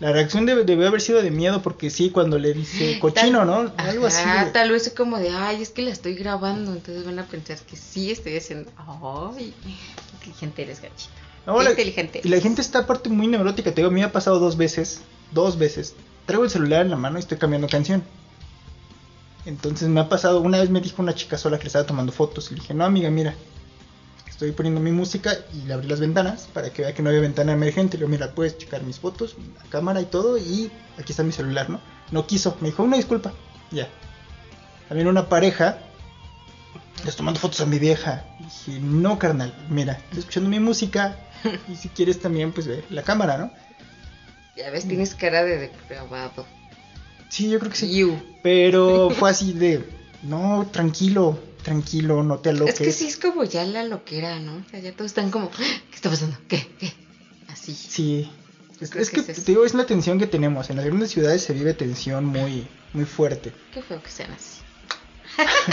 La 0.00 0.12
reacción 0.12 0.46
debe, 0.46 0.64
debió 0.64 0.88
haber 0.88 1.02
sido 1.02 1.20
de 1.22 1.30
miedo 1.30 1.60
porque 1.60 1.90
sí, 1.90 2.08
cuando 2.10 2.38
le 2.38 2.54
dice 2.54 2.98
cochino, 3.00 3.38
Tal- 3.40 3.46
¿no? 3.46 3.72
Algo 3.76 4.06
así. 4.06 4.26
De- 4.28 4.50
tal 4.50 4.70
vez 4.70 4.92
como 4.96 5.18
de, 5.18 5.28
ay, 5.30 5.60
es 5.60 5.68
que 5.70 5.82
la 5.82 5.90
estoy 5.90 6.14
grabando, 6.14 6.72
entonces 6.72 7.04
van 7.04 7.18
a 7.18 7.26
pensar 7.26 7.58
que 7.58 7.76
sí 7.76 8.10
estoy 8.10 8.36
haciendo. 8.38 8.70
Ay, 8.78 9.52
inteligente 10.14 10.62
eres, 10.62 10.80
gachito. 10.80 11.12
No, 11.46 11.60
la- 11.62 11.70
inteligente. 11.70 12.22
Y 12.24 12.28
la 12.28 12.40
gente 12.40 12.62
está 12.62 12.80
aparte 12.80 13.10
muy 13.10 13.26
neurótica. 13.26 13.70
Te 13.72 13.76
digo, 13.82 13.88
a 13.88 13.92
mí 13.92 14.00
me 14.00 14.06
ha 14.06 14.12
pasado 14.12 14.38
dos 14.40 14.56
veces. 14.56 15.02
Dos 15.32 15.58
veces. 15.58 15.94
Traigo 16.24 16.44
el 16.44 16.50
celular 16.50 16.82
en 16.82 16.90
la 16.90 16.96
mano 16.96 17.18
y 17.18 17.20
estoy 17.20 17.36
cambiando 17.38 17.68
canción. 17.68 18.02
Entonces 19.46 19.88
me 19.88 20.00
ha 20.00 20.08
pasado. 20.08 20.40
Una 20.40 20.58
vez 20.60 20.70
me 20.70 20.80
dijo 20.80 21.02
una 21.02 21.14
chica 21.14 21.36
sola 21.38 21.58
que 21.58 21.64
le 21.64 21.68
estaba 21.68 21.86
tomando 21.86 22.12
fotos. 22.12 22.50
Y 22.50 22.54
le 22.54 22.60
dije, 22.62 22.74
no, 22.74 22.84
amiga, 22.84 23.10
mira. 23.10 23.34
Estoy 24.40 24.52
poniendo 24.52 24.80
mi 24.80 24.90
música 24.90 25.36
y 25.52 25.66
le 25.66 25.74
abrí 25.74 25.86
las 25.86 26.00
ventanas 26.00 26.48
para 26.54 26.70
que 26.70 26.80
vea 26.80 26.94
que 26.94 27.02
no 27.02 27.10
había 27.10 27.20
ventana 27.20 27.52
emergente. 27.52 27.98
Le 27.98 28.06
digo, 28.06 28.08
mira, 28.08 28.34
puedes 28.34 28.56
checar 28.56 28.82
mis 28.84 28.98
fotos, 28.98 29.36
la 29.62 29.68
cámara 29.68 30.00
y 30.00 30.06
todo. 30.06 30.38
Y 30.38 30.70
aquí 30.98 31.12
está 31.12 31.22
mi 31.22 31.32
celular, 31.32 31.68
¿no? 31.68 31.78
No 32.10 32.26
quiso. 32.26 32.56
Me 32.62 32.68
dijo, 32.68 32.82
una 32.82 32.96
disculpa. 32.96 33.34
Ya. 33.70 33.86
También 34.88 35.08
una 35.08 35.28
pareja. 35.28 35.76
Le 37.02 37.10
estoy 37.10 37.16
tomando 37.16 37.38
fotos 37.38 37.60
a 37.60 37.66
mi 37.66 37.78
vieja. 37.78 38.24
Y 38.40 38.44
dije, 38.44 38.80
no, 38.80 39.18
carnal, 39.18 39.54
mira, 39.68 40.00
estoy 40.04 40.20
escuchando 40.20 40.48
mi 40.48 40.58
música. 40.58 41.18
Y 41.68 41.76
si 41.76 41.90
quieres 41.90 42.18
también, 42.18 42.52
pues 42.52 42.66
ve 42.66 42.82
la 42.88 43.02
cámara, 43.02 43.36
¿no? 43.36 43.50
Ya 44.56 44.70
ves, 44.70 44.88
tienes 44.88 45.14
cara 45.14 45.44
de 45.44 45.58
depravado. 45.58 46.46
Sí, 47.28 47.50
yo 47.50 47.58
creo 47.58 47.70
que 47.70 47.76
sí. 47.76 47.94
You. 47.94 48.18
Pero 48.42 49.10
fue 49.10 49.28
así 49.28 49.52
de, 49.52 49.86
no, 50.22 50.66
tranquilo, 50.72 51.38
tranquilo, 51.60 52.22
no 52.22 52.38
te 52.38 52.50
aloques. 52.50 52.80
Es 52.80 52.86
que 52.86 52.92
sí 52.92 53.06
es 53.08 53.16
como 53.16 53.44
ya 53.44 53.64
la 53.64 53.84
loquera, 53.84 54.38
¿no? 54.38 54.56
O 54.56 54.70
sea, 54.70 54.80
ya 54.80 54.92
todos 54.92 55.10
están 55.10 55.30
como, 55.30 55.50
"¿Qué 55.50 55.94
está 55.94 56.10
pasando? 56.10 56.36
¿Qué? 56.48 56.66
¿Qué? 56.78 56.92
Así. 57.48 57.74
Sí. 57.74 58.30
Es, 58.80 58.90
que 58.90 58.98
que, 58.98 59.02
es 59.20 59.28
eso. 59.28 59.42
te 59.42 59.52
digo, 59.52 59.64
es 59.64 59.74
la 59.74 59.84
tensión 59.84 60.18
que 60.18 60.26
tenemos. 60.26 60.70
En 60.70 60.76
las 60.76 60.86
grandes 60.86 61.10
ciudades 61.10 61.42
se 61.42 61.52
vive 61.52 61.74
tensión 61.74 62.24
muy, 62.24 62.66
muy 62.94 63.04
fuerte. 63.04 63.52
Qué 63.74 63.82
feo 63.82 64.02
que 64.02 64.10
sean 64.10 64.32
así. 64.32 64.60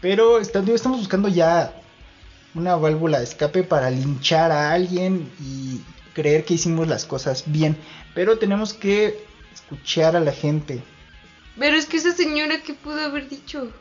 Pero 0.00 0.38
estamos 0.38 0.98
buscando 0.98 1.28
ya 1.28 1.74
una 2.54 2.76
válvula 2.76 3.18
de 3.18 3.24
escape 3.24 3.62
para 3.64 3.90
linchar 3.90 4.52
a 4.52 4.72
alguien 4.72 5.30
y 5.40 5.80
creer 6.14 6.44
que 6.44 6.54
hicimos 6.54 6.88
las 6.88 7.04
cosas 7.04 7.44
bien. 7.46 7.76
Pero 8.14 8.38
tenemos 8.38 8.74
que 8.74 9.24
escuchar 9.52 10.14
a 10.14 10.20
la 10.20 10.32
gente. 10.32 10.82
Pero 11.58 11.76
es 11.76 11.86
que 11.86 11.96
esa 11.96 12.12
señora, 12.12 12.62
¿qué 12.62 12.74
pudo 12.74 13.00
haber 13.00 13.28
dicho 13.28 13.72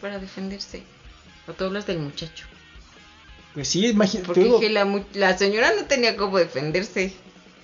para 0.00 0.18
defenderse? 0.18 0.82
O 1.46 1.52
tú 1.52 1.64
hablas 1.64 1.86
del 1.86 1.98
muchacho. 1.98 2.46
Pues 3.54 3.68
sí, 3.68 3.86
imagínate. 3.88 4.26
Porque 4.26 4.44
dije, 4.44 4.70
la, 4.70 4.84
mu- 4.84 5.04
la 5.14 5.36
señora 5.36 5.72
no 5.76 5.84
tenía 5.86 6.16
cómo 6.16 6.38
defenderse. 6.38 7.12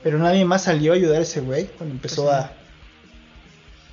Pero 0.03 0.19
nadie 0.19 0.45
más 0.45 0.65
salió 0.65 0.93
a 0.93 0.97
ayudar 0.97 1.21
a 1.21 1.23
ese 1.23 1.41
güey 1.41 1.67
cuando 1.67 1.95
empezó 1.95 2.25
Pues 2.25 2.35
a... 2.35 2.53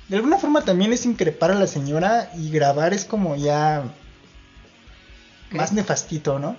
De 0.08 0.16
alguna 0.16 0.36
forma 0.38 0.62
también 0.62 0.92
es 0.92 1.06
increpar 1.06 1.52
a 1.52 1.54
la 1.54 1.66
señora 1.66 2.30
y 2.36 2.50
grabar 2.50 2.92
es 2.92 3.04
como 3.04 3.36
ya... 3.36 3.84
Más 5.50 5.72
nefastito, 5.72 6.38
¿no? 6.38 6.56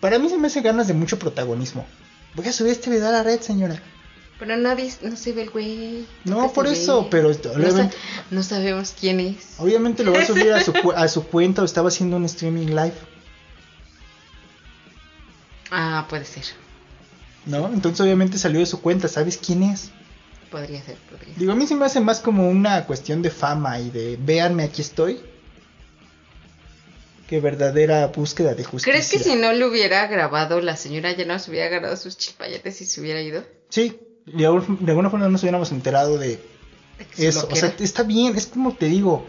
Para 0.00 0.18
mí 0.18 0.28
se 0.28 0.38
me 0.38 0.46
hace 0.46 0.60
ganas 0.62 0.88
de 0.88 0.94
mucho 0.94 1.18
protagonismo. 1.18 1.86
Voy 2.34 2.46
a 2.46 2.52
subir 2.52 2.72
este 2.72 2.90
video 2.90 3.08
a 3.08 3.12
la 3.12 3.22
red, 3.22 3.40
señora. 3.40 3.80
Pero 4.38 4.56
nadie, 4.56 4.92
no 5.02 5.16
se 5.16 5.32
ve 5.32 5.42
el 5.42 5.50
güey. 5.50 6.06
No, 6.24 6.52
por 6.52 6.66
eso, 6.68 7.02
ve. 7.02 7.08
pero 7.10 7.28
No, 7.56 7.70
sa- 7.72 7.90
no 8.30 8.42
sabemos 8.44 8.94
quién 8.98 9.18
es. 9.20 9.54
obviamente 9.58 10.04
lo 10.04 10.12
va 10.12 10.20
a 10.20 10.26
subir 10.26 10.52
a 10.52 10.62
su, 10.62 10.72
a 10.94 11.08
su 11.08 11.24
cuenta 11.26 11.62
o 11.62 11.64
estaba 11.64 11.88
haciendo 11.88 12.16
un 12.16 12.24
streaming 12.24 12.66
live, 12.68 12.94
Ah, 15.70 16.06
puede 16.08 16.24
ser. 16.24 16.44
¿no? 17.46 17.70
Entonces 17.72 18.00
obviamente 18.00 18.38
salió 18.38 18.60
de 18.60 18.66
su 18.66 18.80
cuenta, 18.80 19.08
¿sabes 19.08 19.38
quién 19.38 19.62
es? 19.62 19.90
Podría 20.50 20.82
ser, 20.82 20.96
podría 21.10 21.28
ser. 21.28 21.38
Digo, 21.38 21.52
a 21.52 21.56
mí 21.56 21.66
se 21.66 21.74
me 21.74 21.84
hace 21.84 22.00
más 22.00 22.20
como 22.20 22.48
una 22.48 22.84
cuestión 22.86 23.20
de 23.22 23.30
fama 23.30 23.78
y 23.80 23.90
de 23.90 24.16
véanme, 24.20 24.64
aquí 24.64 24.82
estoy. 24.82 25.20
Que 27.26 27.40
verdadera 27.40 28.06
búsqueda 28.06 28.54
de 28.54 28.64
justicia. 28.64 28.92
¿Crees 28.92 29.10
que 29.10 29.18
si 29.18 29.36
no 29.36 29.52
lo 29.52 29.68
hubiera 29.68 30.06
grabado, 30.06 30.60
la 30.62 30.76
señora 30.76 31.12
ya 31.12 31.26
no 31.26 31.38
se 31.38 31.50
hubiera 31.50 31.66
agarrado 31.66 31.96
sus 31.96 32.16
chilpayetes 32.16 32.80
y 32.80 32.86
se 32.86 33.00
hubiera 33.02 33.20
ido? 33.20 33.44
Sí, 33.68 33.98
de, 34.32 34.46
alguna 34.46 35.10
forma 35.10 35.26
no 35.26 35.32
nos 35.32 35.42
hubiéramos 35.42 35.70
enterado 35.72 36.18
de 36.18 36.40
eso. 37.16 37.48
O 37.50 37.56
sea, 37.56 37.74
está 37.78 38.02
bien, 38.02 38.36
es 38.36 38.46
como 38.46 38.74
te 38.74 38.86
digo, 38.86 39.26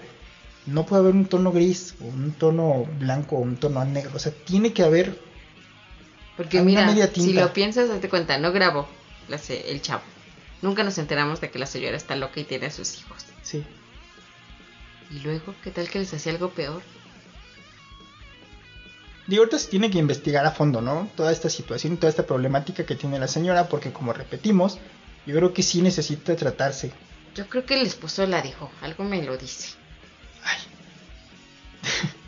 no 0.66 0.86
puede 0.86 1.02
haber 1.02 1.16
un 1.16 1.26
tono 1.26 1.52
gris, 1.52 1.96
o 2.02 2.06
un 2.06 2.32
tono 2.32 2.86
blanco, 3.00 3.38
o 3.38 3.40
un 3.40 3.58
tono 3.58 3.84
negro. 3.86 4.12
O 4.16 4.20
sea, 4.20 4.32
tiene 4.32 4.74
que 4.74 4.84
haber. 4.84 5.20
Porque 6.38 6.62
mira, 6.62 6.86
media 6.86 7.10
si 7.14 7.34
lo 7.34 7.52
piensas, 7.54 7.90
date 7.90 8.08
cuenta, 8.10 8.38
no 8.38 8.52
grabó 8.52 8.88
la 9.28 9.38
se- 9.38 9.72
el 9.72 9.82
chavo. 9.82 10.04
Nunca 10.62 10.84
nos 10.84 10.98
enteramos 10.98 11.42
de 11.42 11.50
que 11.50 11.60
la 11.60 11.66
señora 11.66 11.98
está 11.98 12.16
loca 12.16 12.40
y 12.40 12.44
tiene 12.44 12.68
a 12.68 12.72
sus 12.72 12.98
hijos. 12.98 13.26
Sí. 13.44 13.64
Y 15.12 15.20
luego, 15.20 15.56
¿qué 15.64 15.72
tal 15.72 15.90
que 15.90 16.00
les 16.00 16.14
hacía 16.14 16.32
algo 16.32 16.50
peor? 16.52 16.82
Digo, 19.30 19.44
ahorita 19.44 19.60
se 19.60 19.70
tiene 19.70 19.92
que 19.92 20.00
investigar 20.00 20.44
a 20.44 20.50
fondo, 20.52 20.82
¿no? 20.82 21.08
Toda 21.16 21.32
esta 21.32 21.52
situación 21.52 21.94
y 21.94 21.98
toda 21.98 22.10
esta 22.10 22.26
problemática 22.26 22.84
que 22.84 22.96
tiene 22.96 23.20
la 23.20 23.28
señora, 23.28 23.70
porque 23.70 23.94
como 23.94 24.12
repetimos, 24.12 24.80
yo 25.28 25.36
creo 25.36 25.54
que 25.54 25.62
sí 25.62 25.84
necesita 25.84 26.36
tratarse. 26.36 26.92
Yo 27.36 27.48
creo 27.48 27.64
que 27.64 27.76
el 27.80 27.86
esposo 27.86 28.26
la 28.26 28.42
dijo, 28.42 28.72
algo 28.82 29.04
me 29.04 29.22
lo 29.22 29.38
dice. 29.38 29.76
Ay. 30.44 30.58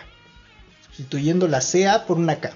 Sustituyendo 0.88 1.46
la 1.46 1.60
CA 1.60 2.06
por 2.06 2.18
una 2.18 2.40
K. 2.40 2.50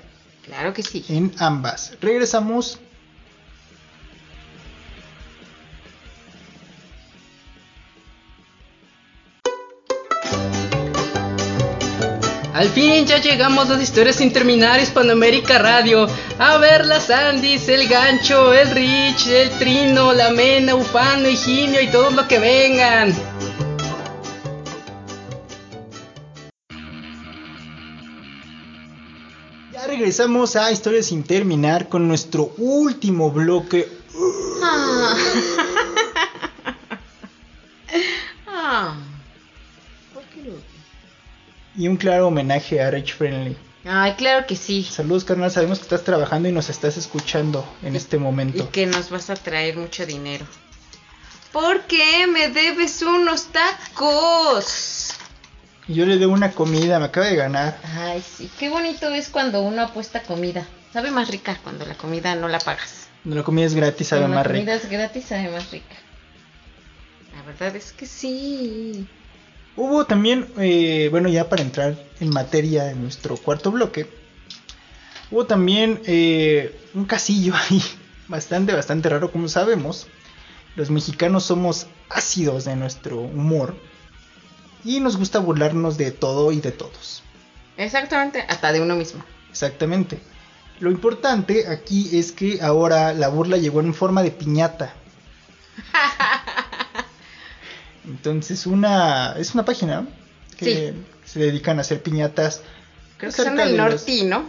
Claro 0.45 0.73
que 0.73 0.83
sí. 0.83 1.05
En 1.09 1.33
ambas. 1.39 1.93
Regresamos. 2.01 2.81
Al 12.61 12.68
fin 12.68 13.06
ya 13.06 13.18
llegamos 13.22 13.70
a 13.70 13.72
las 13.72 13.82
historias 13.82 14.16
sin 14.16 14.34
terminar 14.34 14.78
Hispanoamérica 14.80 15.58
Radio. 15.58 16.06
A 16.38 16.58
ver 16.58 16.84
las 16.84 17.08
Andis, 17.08 17.66
el 17.70 17.88
gancho, 17.88 18.52
el 18.52 18.70
Rich, 18.72 19.28
el 19.28 19.48
Trino, 19.58 20.12
la 20.12 20.28
Mena, 20.30 20.74
Ufano, 20.74 21.26
Higinio 21.26 21.80
y 21.80 21.90
todo 21.90 22.11
lo 22.11 22.28
que 22.28 22.38
vengan. 22.38 23.14
Ya 29.72 29.86
regresamos 29.86 30.54
a 30.54 30.70
Historia 30.70 31.02
sin 31.02 31.24
terminar 31.24 31.88
con 31.88 32.06
nuestro 32.06 32.52
último 32.58 33.30
bloque. 33.30 33.88
Ah. 34.62 35.16
Ah. 38.46 39.09
Y 41.77 41.89
un 41.89 41.97
claro 41.97 42.27
homenaje 42.29 42.81
a 42.83 42.91
Rich 42.91 43.14
Friendly. 43.16 43.57
Ay, 43.85 44.14
claro 44.14 44.47
que 44.47 44.57
sí. 44.57 44.83
Saludos, 44.85 45.25
carnal. 45.25 45.51
Sabemos 45.51 45.79
que 45.79 45.85
estás 45.85 46.05
trabajando 46.05 46.49
y 46.49 46.53
nos 46.53 46.68
estás 46.68 46.97
escuchando 46.97 47.66
en 47.83 47.97
este 47.97 48.16
Y 48.16 48.21
momento. 48.21 48.71
que 48.71 48.87
nos 48.87 49.09
vas 49.11 49.31
a 49.31 49.35
traer 49.37 49.77
mucho 49.77 50.05
dinero. 50.05 50.45
Porque 51.53 52.27
me 52.29 52.49
debes 52.49 53.03
unos 53.03 53.47
tacos. 53.47 55.14
Y 55.89 55.95
yo 55.95 56.07
le 56.07 56.18
debo 56.18 56.33
una 56.33 56.53
comida, 56.53 56.99
me 56.99 57.07
acaba 57.07 57.27
de 57.27 57.37
ganar. 57.37 57.79
Ay, 57.99 58.23
sí. 58.23 58.51
Qué 58.59 58.68
bonito 58.68 59.09
es 59.14 59.29
cuando 59.29 59.62
uno 59.62 59.83
apuesta 59.83 60.23
comida. 60.23 60.66
Sabe 60.93 61.11
más 61.11 61.29
rica 61.29 61.59
cuando 61.62 61.87
la 61.87 61.95
comida 61.95 62.35
no 62.35 62.49
la 62.49 62.59
pagas. 62.59 63.09
Cuando 63.23 63.37
la 63.37 63.43
comida 63.45 63.66
es 63.66 63.75
gratis, 63.75 64.09
sabe 64.09 64.23
Cuando 64.23 64.37
más 64.37 64.47
la 64.47 64.53
comida 64.53 64.75
es 64.75 64.89
gratis, 64.89 65.25
sabe 65.25 65.49
más 65.51 65.71
rica. 65.71 65.97
La 67.35 67.43
verdad 67.43 67.75
es 67.77 67.93
que 67.93 68.07
sí. 68.07 69.09
Hubo 69.77 70.05
también, 70.05 70.53
eh, 70.59 71.09
bueno, 71.11 71.29
ya 71.29 71.49
para 71.49 71.62
entrar 71.62 71.97
en 72.21 72.31
materia 72.31 72.91
en 72.91 73.03
nuestro 73.03 73.37
cuarto 73.37 73.71
bloque, 73.71 74.11
hubo 75.31 75.47
también 75.47 76.01
eh, 76.07 76.79
un 76.95 77.05
casillo 77.05 77.55
ahí, 77.71 77.83
bastante, 78.29 78.73
bastante 78.73 79.09
raro, 79.09 79.31
como 79.31 79.49
sabemos. 79.49 80.07
Los 80.77 80.91
mexicanos 80.91 81.45
somos 81.45 81.87
ácidos 82.09 82.64
de 82.64 82.77
nuestro 82.77 83.21
humor 83.21 83.77
y 84.85 85.01
nos 85.01 85.16
gusta 85.16 85.39
burlarnos 85.39 85.97
de 85.97 86.11
todo 86.11 86.53
y 86.53 86.61
de 86.61 86.73
todos. 86.73 87.23
Exactamente, 87.77 88.45
hasta 88.49 88.73
de 88.73 88.81
uno 88.81 88.97
mismo. 88.97 89.25
Exactamente. 89.51 90.21
Lo 90.81 90.91
importante 90.91 91.68
aquí 91.68 92.16
es 92.18 92.33
que 92.33 92.62
ahora 92.62 93.12
la 93.12 93.29
burla 93.29 93.57
llegó 93.57 93.81
en 93.81 93.95
forma 93.95 94.23
de 94.23 94.31
piñata. 94.31 94.95
Entonces 98.05 98.66
una 98.66 99.34
es 99.38 99.55
una 99.55 99.64
página 99.64 100.07
que 100.57 100.94
se 101.24 101.38
dedican 101.40 101.78
a 101.78 101.82
hacer 101.82 102.03
piñatas. 102.03 102.62
Creo 103.18 103.30
que 103.32 103.42
son 103.42 103.57
los- 103.57 103.70
norte, 103.72 104.24
¿no? 104.24 104.44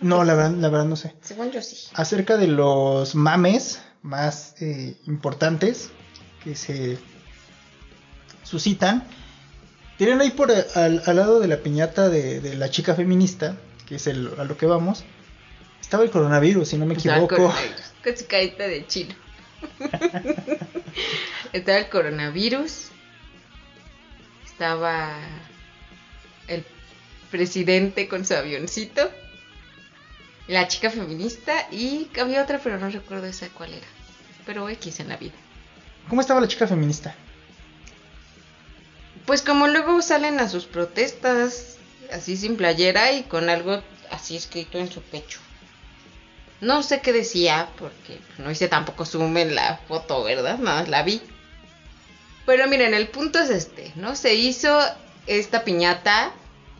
No, 0.00 0.24
la 0.24 0.34
verdad, 0.34 0.50
la 0.52 0.68
verdad 0.68 0.84
no 0.86 0.96
sé. 0.96 1.14
Según 1.22 1.50
yo 1.52 1.62
sí. 1.62 1.76
Acerca 1.94 2.36
de 2.36 2.48
los 2.48 3.14
mames 3.14 3.80
más 4.02 4.54
eh, 4.60 4.96
importantes 5.06 5.90
que 6.44 6.54
se 6.54 6.98
suscitan. 8.42 9.04
Tienen 9.98 10.20
ahí 10.20 10.30
por 10.30 10.52
al, 10.52 11.02
al 11.06 11.16
lado 11.16 11.40
de 11.40 11.48
la 11.48 11.56
piñata 11.58 12.08
de, 12.08 12.40
de 12.40 12.54
la 12.54 12.70
chica 12.70 12.94
feminista, 12.94 13.56
que 13.86 13.96
es 13.96 14.06
el- 14.06 14.30
a 14.38 14.44
lo 14.44 14.56
que 14.56 14.66
vamos. 14.66 15.04
Estaba 15.80 16.04
el 16.04 16.10
coronavirus, 16.10 16.68
si 16.68 16.76
no 16.78 16.84
me 16.86 16.94
el 16.94 17.00
equivoco. 17.00 17.52
Con 18.04 18.16
su 18.16 18.26
carita 18.26 18.66
de 18.68 18.86
chino. 18.86 19.14
Estaba 21.52 21.78
el 21.78 21.88
coronavirus. 21.88 22.88
Estaba 24.44 25.18
el 26.48 26.64
presidente 27.30 28.08
con 28.08 28.24
su 28.24 28.34
avioncito. 28.34 29.10
La 30.48 30.68
chica 30.68 30.90
feminista. 30.90 31.68
Y 31.70 32.08
había 32.20 32.42
otra, 32.42 32.58
pero 32.58 32.78
no 32.78 32.90
recuerdo 32.90 33.26
esa 33.26 33.48
cuál 33.48 33.74
era. 33.74 33.86
Pero 34.44 34.68
X 34.68 35.00
en 35.00 35.08
la 35.08 35.16
vida. 35.16 35.34
¿Cómo 36.08 36.20
estaba 36.20 36.40
la 36.40 36.48
chica 36.48 36.66
feminista? 36.66 37.14
Pues 39.26 39.42
como 39.42 39.66
luego 39.66 40.00
salen 40.02 40.38
a 40.38 40.48
sus 40.48 40.66
protestas, 40.66 41.78
así 42.12 42.36
sin 42.36 42.56
playera 42.56 43.12
y 43.12 43.24
con 43.24 43.50
algo 43.50 43.82
así 44.10 44.36
escrito 44.36 44.78
en 44.78 44.90
su 44.90 45.02
pecho. 45.02 45.40
No 46.60 46.82
sé 46.82 47.00
qué 47.00 47.12
decía, 47.12 47.68
porque 47.78 48.18
no 48.38 48.50
hice 48.50 48.68
tampoco 48.68 49.04
zoom 49.04 49.36
en 49.36 49.54
la 49.54 49.78
foto, 49.88 50.24
¿verdad? 50.24 50.58
Nada 50.58 50.80
más 50.80 50.88
la 50.88 51.02
vi. 51.02 51.20
Pero 52.46 52.66
miren, 52.68 52.94
el 52.94 53.08
punto 53.08 53.38
es 53.38 53.50
este, 53.50 53.92
¿no? 53.96 54.16
Se 54.16 54.34
hizo 54.34 54.78
esta 55.26 55.64
piñata 55.64 56.30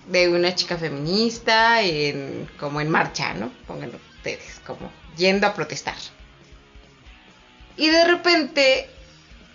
de 0.07 0.29
una 0.29 0.55
chica 0.55 0.77
feminista 0.79 1.83
en, 1.83 2.49
como 2.59 2.81
en 2.81 2.89
marcha, 2.89 3.35
¿no? 3.35 3.51
Pónganlo 3.67 3.99
ustedes, 4.19 4.61
como 4.67 4.91
yendo 5.17 5.47
a 5.47 5.55
protestar. 5.55 5.97
Y 7.77 7.89
de 7.91 8.05
repente 8.05 8.89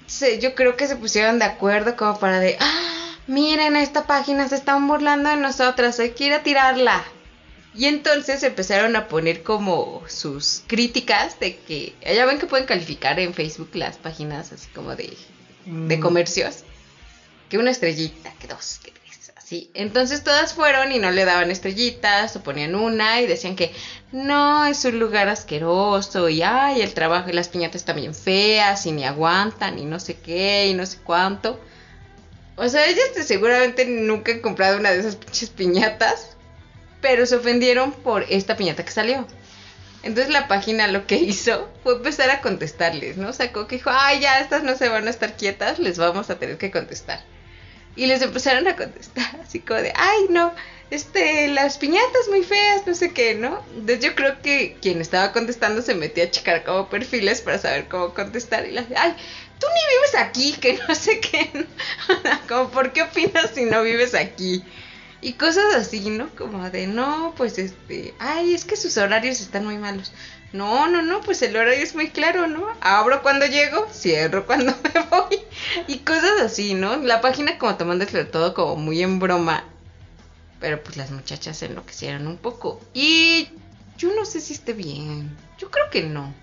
se- 0.06 0.40
yo 0.40 0.54
creo 0.54 0.76
que 0.76 0.88
se 0.88 0.98
pusieron 0.98 1.40
de 1.40 1.46
acuerdo 1.46 1.96
como 1.96 2.20
para 2.20 2.40
de, 2.40 2.58
ah, 2.60 3.16
miren, 3.28 3.76
esta 3.78 4.06
página 4.06 4.48
se 4.50 4.56
están 4.56 4.88
burlando 4.88 5.30
de 5.30 5.38
nosotras, 5.38 6.00
hay 6.00 6.12
que 6.12 6.26
ir 6.26 6.34
a 6.34 6.44
tirarla. 6.44 7.04
Y 7.74 7.86
entonces 7.86 8.44
empezaron 8.44 8.96
a 8.98 9.08
poner 9.08 9.44
como 9.44 10.04
sus 10.08 10.64
críticas 10.68 11.40
de 11.40 11.64
que, 11.64 11.98
ya 12.02 12.26
ven 12.26 12.40
que 12.40 12.48
pueden 12.48 12.66
calificar 12.68 13.20
en 13.20 13.34
Facebook 13.34 13.72
las 13.76 13.98
páginas 13.98 14.52
así 14.52 14.70
como 14.70 14.96
de, 14.96 15.18
de 15.86 15.98
Mm, 15.98 16.00
comercios, 16.00 16.66
que 17.50 17.58
una 17.58 17.72
estrellita, 17.72 18.34
que 18.40 18.48
dos, 18.48 18.80
que 18.84 18.92
tres, 18.92 19.32
así. 19.38 19.72
Entonces 19.74 20.24
todas 20.24 20.54
fueron 20.54 20.92
y 20.92 21.00
no 21.00 21.12
le 21.12 21.24
daban 21.26 21.52
estrellitas, 21.52 22.36
o 22.36 22.44
ponían 22.44 22.76
una 22.76 23.22
y 23.22 23.28
decían 23.28 23.56
que 23.56 23.74
no, 24.12 24.66
es 24.66 24.84
un 24.86 25.00
lugar 25.00 25.30
asqueroso 25.30 26.30
y 26.30 26.42
ay, 26.42 26.82
el 26.82 26.94
trabajo 26.94 27.30
y 27.30 27.34
las 27.34 27.50
piñatas 27.50 27.82
están 27.82 27.98
bien 27.98 28.16
feas 28.16 28.86
y 28.86 28.92
ni 28.92 29.06
aguantan 29.06 29.80
y 29.80 29.86
no 29.86 30.00
sé 30.00 30.20
qué 30.20 30.68
y 30.70 30.74
no 30.74 30.86
sé 30.86 30.98
cuánto. 31.04 31.60
O 32.56 32.68
sea, 32.70 32.86
ellas 32.88 33.14
te- 33.14 33.24
seguramente 33.24 33.86
nunca 33.86 34.32
han 34.32 34.42
comprado 34.42 34.78
una 34.78 34.92
de 34.92 35.00
esas 35.00 35.16
pinches 35.16 35.50
piñatas, 35.50 36.31
pero 37.02 37.26
se 37.26 37.36
ofendieron 37.36 37.92
por 37.92 38.24
esta 38.30 38.56
piñata 38.56 38.86
que 38.86 38.92
salió. 38.92 39.28
Entonces 40.04 40.32
la 40.32 40.48
página 40.48 40.88
lo 40.88 41.06
que 41.08 41.16
hizo 41.18 41.70
fue 41.84 41.96
empezar 41.96 42.30
a 42.30 42.42
contestarles, 42.42 43.18
¿no? 43.18 43.34
Sacó 43.34 43.68
que 43.68 43.78
dijo, 43.78 43.92
ay, 43.94 44.22
ya, 44.22 44.40
estas 44.40 44.64
no 44.64 44.76
se 44.76 44.90
van 44.90 45.08
a 45.08 45.12
estar 45.12 45.36
quietas, 45.36 45.80
les 45.80 45.98
vamos 45.98 46.30
a 46.30 46.40
tener 46.40 46.58
que 46.58 46.72
contestar. 46.72 47.24
Y 47.96 48.06
les 48.06 48.22
empezaron 48.22 48.68
a 48.68 48.76
contestar, 48.76 49.40
así 49.44 49.60
como 49.60 49.82
de, 49.82 49.94
ay, 49.96 50.28
no, 50.30 50.54
este, 50.90 51.48
las 51.50 51.78
piñatas 51.78 52.28
muy 52.30 52.44
feas, 52.44 52.86
no 52.88 52.94
sé 52.96 53.12
qué, 53.12 53.36
¿no? 53.36 53.64
Entonces 53.74 54.00
yo 54.00 54.16
creo 54.16 54.42
que 54.42 54.78
quien 54.82 55.02
estaba 55.02 55.32
contestando 55.32 55.82
se 55.82 55.96
metió 55.96 56.24
a 56.24 56.32
checar 56.32 56.64
como 56.64 56.90
perfiles 56.90 57.42
para 57.42 57.58
saber 57.58 57.88
cómo 57.88 58.14
contestar 58.14 58.66
y 58.66 58.72
las, 58.72 58.86
ay, 58.96 59.16
tú 59.60 59.68
ni 59.68 59.96
vives 59.96 60.16
aquí, 60.16 60.54
que 60.54 60.80
no 60.88 60.96
sé 60.96 61.20
qué, 61.20 61.50
¿no? 61.54 61.66
como, 62.48 62.72
¿por 62.72 62.92
qué 62.94 63.04
opinas 63.04 63.52
si 63.54 63.66
no 63.66 63.84
vives 63.84 64.16
aquí? 64.16 64.64
Y 65.22 65.34
cosas 65.34 65.76
así, 65.76 66.10
¿no? 66.10 66.30
Como 66.36 66.70
de, 66.72 66.88
no, 66.88 67.34
pues 67.38 67.60
este, 67.60 68.14
ay, 68.18 68.56
es 68.56 68.66
que 68.66 68.76
sus 68.76 68.98
horarios 68.98 69.40
están 69.40 69.66
muy 69.66 69.78
malos. 69.78 70.12
No, 70.52 70.88
no, 70.88 71.02
no, 71.02 71.22
pues 71.22 71.42
el 71.44 71.56
horario 71.56 71.82
es 71.82 71.96
muy 71.96 72.10
claro, 72.10 72.48
¿no? 72.48 72.68
Abro 72.82 73.22
cuando 73.22 73.46
llego, 73.46 73.88
cierro 73.92 74.46
cuando 74.46 74.74
me 74.94 75.02
voy. 75.10 75.40
Y 75.88 76.00
cosas 76.00 76.42
así, 76.42 76.74
¿no? 76.74 76.98
La 76.98 77.22
página 77.22 77.58
como 77.58 77.76
tomándoselo 77.76 78.28
todo 78.28 78.54
como 78.54 78.76
muy 78.76 79.02
en 79.02 79.20
broma. 79.20 79.64
Pero 80.60 80.84
pues 80.84 80.98
las 80.98 81.12
muchachas 81.12 81.58
se 81.58 81.68
enloquecieron 81.68 82.28
un 82.28 82.38
poco. 82.38 82.82
Y 82.94 83.50
yo 83.98 84.14
no 84.14 84.26
sé 84.26 84.42
si 84.42 84.54
esté 84.54 84.74
bien. 84.74 85.38
Yo 85.58 85.72
creo 85.72 85.90
que 85.90 86.04
no. 86.04 86.34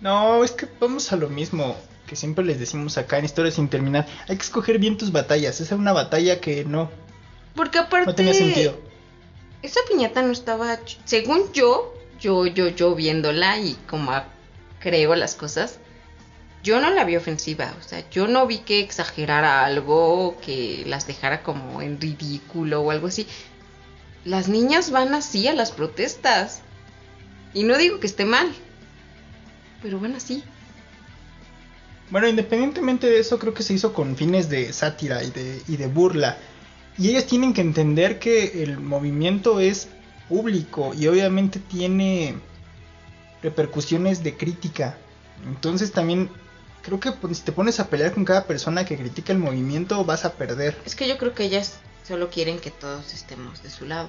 No, 0.00 0.42
es 0.42 0.52
que 0.52 0.68
vamos 0.80 1.12
a 1.12 1.16
lo 1.16 1.28
mismo 1.28 1.76
que 2.06 2.16
siempre 2.16 2.44
les 2.44 2.58
decimos 2.58 2.98
acá 2.98 3.18
en 3.18 3.24
Historias 3.24 3.54
sin 3.54 3.68
terminar. 3.68 4.06
Hay 4.28 4.36
que 4.36 4.42
escoger 4.42 4.78
bien 4.78 4.98
tus 4.98 5.12
batallas. 5.12 5.60
Esa 5.60 5.74
es 5.74 5.80
una 5.80 5.92
batalla 5.92 6.40
que 6.40 6.64
no, 6.64 6.90
Porque 7.54 7.78
aparte. 7.78 8.06
no 8.06 8.14
tenía 8.14 8.34
sentido. 8.34 8.78
Esa 9.62 9.80
piñata 9.88 10.22
no 10.22 10.32
estaba. 10.32 10.78
Según 11.04 11.52
yo, 11.52 11.94
yo, 12.20 12.46
yo, 12.46 12.68
yo 12.68 12.94
viéndola 12.94 13.58
y 13.58 13.74
como 13.88 14.12
creo 14.80 15.14
las 15.14 15.34
cosas, 15.34 15.78
yo 16.62 16.80
no 16.80 16.90
la 16.90 17.04
vi 17.04 17.16
ofensiva. 17.16 17.74
O 17.78 17.82
sea, 17.82 18.08
yo 18.10 18.26
no 18.26 18.46
vi 18.46 18.58
que 18.58 18.80
exagerara 18.80 19.64
algo, 19.64 20.36
que 20.44 20.84
las 20.86 21.06
dejara 21.06 21.42
como 21.42 21.80
en 21.80 22.00
ridículo 22.00 22.82
o 22.82 22.90
algo 22.90 23.06
así. 23.06 23.26
Las 24.24 24.48
niñas 24.48 24.90
van 24.90 25.14
así 25.14 25.46
a 25.48 25.54
las 25.54 25.70
protestas. 25.72 26.62
Y 27.52 27.62
no 27.62 27.78
digo 27.78 28.00
que 28.00 28.06
esté 28.06 28.24
mal, 28.24 28.52
pero 29.80 30.00
van 30.00 30.16
así. 30.16 30.42
Bueno, 32.10 32.28
independientemente 32.28 33.06
de 33.06 33.20
eso, 33.20 33.38
creo 33.38 33.54
que 33.54 33.62
se 33.62 33.74
hizo 33.74 33.92
con 33.92 34.16
fines 34.16 34.48
de 34.48 34.72
sátira 34.72 35.22
y 35.22 35.30
de, 35.30 35.62
y 35.68 35.76
de 35.76 35.86
burla. 35.86 36.36
Y 36.96 37.10
ellas 37.10 37.26
tienen 37.26 37.52
que 37.52 37.60
entender 37.60 38.18
que 38.18 38.62
el 38.62 38.78
movimiento 38.78 39.60
es 39.60 39.88
público 40.28 40.92
y 40.94 41.06
obviamente 41.08 41.58
tiene 41.58 42.36
repercusiones 43.42 44.22
de 44.22 44.36
crítica. 44.36 44.96
Entonces 45.46 45.92
también 45.92 46.30
creo 46.82 47.00
que 47.00 47.12
pues, 47.12 47.38
si 47.38 47.44
te 47.44 47.52
pones 47.52 47.80
a 47.80 47.88
pelear 47.88 48.12
con 48.12 48.24
cada 48.24 48.44
persona 48.46 48.84
que 48.84 48.96
critica 48.96 49.32
el 49.32 49.38
movimiento 49.38 50.04
vas 50.04 50.24
a 50.24 50.34
perder. 50.34 50.76
Es 50.84 50.94
que 50.94 51.08
yo 51.08 51.18
creo 51.18 51.34
que 51.34 51.44
ellas 51.44 51.78
solo 52.06 52.30
quieren 52.30 52.58
que 52.58 52.70
todos 52.70 53.12
estemos 53.12 53.62
de 53.62 53.70
su 53.70 53.86
lado. 53.86 54.08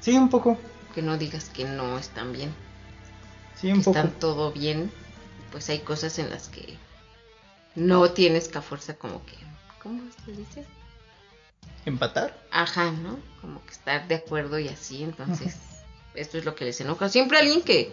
Sí, 0.00 0.16
un 0.16 0.30
poco. 0.30 0.56
Que 0.94 1.02
no 1.02 1.18
digas 1.18 1.50
que 1.50 1.64
no 1.64 1.98
están 1.98 2.32
bien. 2.32 2.54
Sí, 3.60 3.72
un 3.72 3.78
que 3.78 3.84
poco. 3.84 3.98
están 3.98 4.20
todo 4.20 4.52
bien, 4.52 4.92
pues 5.50 5.68
hay 5.68 5.80
cosas 5.80 6.18
en 6.18 6.30
las 6.30 6.48
que 6.48 6.76
no 7.74 8.10
tienes 8.12 8.48
que 8.48 8.58
a 8.58 8.62
fuerza 8.62 8.94
como 8.94 9.24
que, 9.24 9.34
¿cómo 9.82 10.02
se 10.24 10.32
dice? 10.32 10.64
¿Empatar? 11.84 12.36
Ajá, 12.50 12.90
¿no? 12.90 13.18
Como 13.40 13.64
que 13.64 13.72
estar 13.72 14.08
de 14.08 14.16
acuerdo 14.16 14.58
y 14.58 14.68
así, 14.68 15.02
entonces 15.02 15.56
esto 16.14 16.38
es 16.38 16.44
lo 16.44 16.54
que 16.54 16.64
les 16.64 16.80
enoja. 16.80 17.08
Siempre 17.08 17.38
alguien 17.38 17.62
que 17.62 17.92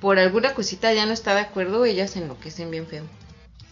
por 0.00 0.18
alguna 0.18 0.54
cosita 0.54 0.92
ya 0.92 1.06
no 1.06 1.12
está 1.12 1.34
de 1.34 1.40
acuerdo, 1.40 1.84
ellas 1.84 2.10
se 2.10 2.20
enloquecen 2.20 2.70
bien 2.70 2.86
feo. 2.86 3.04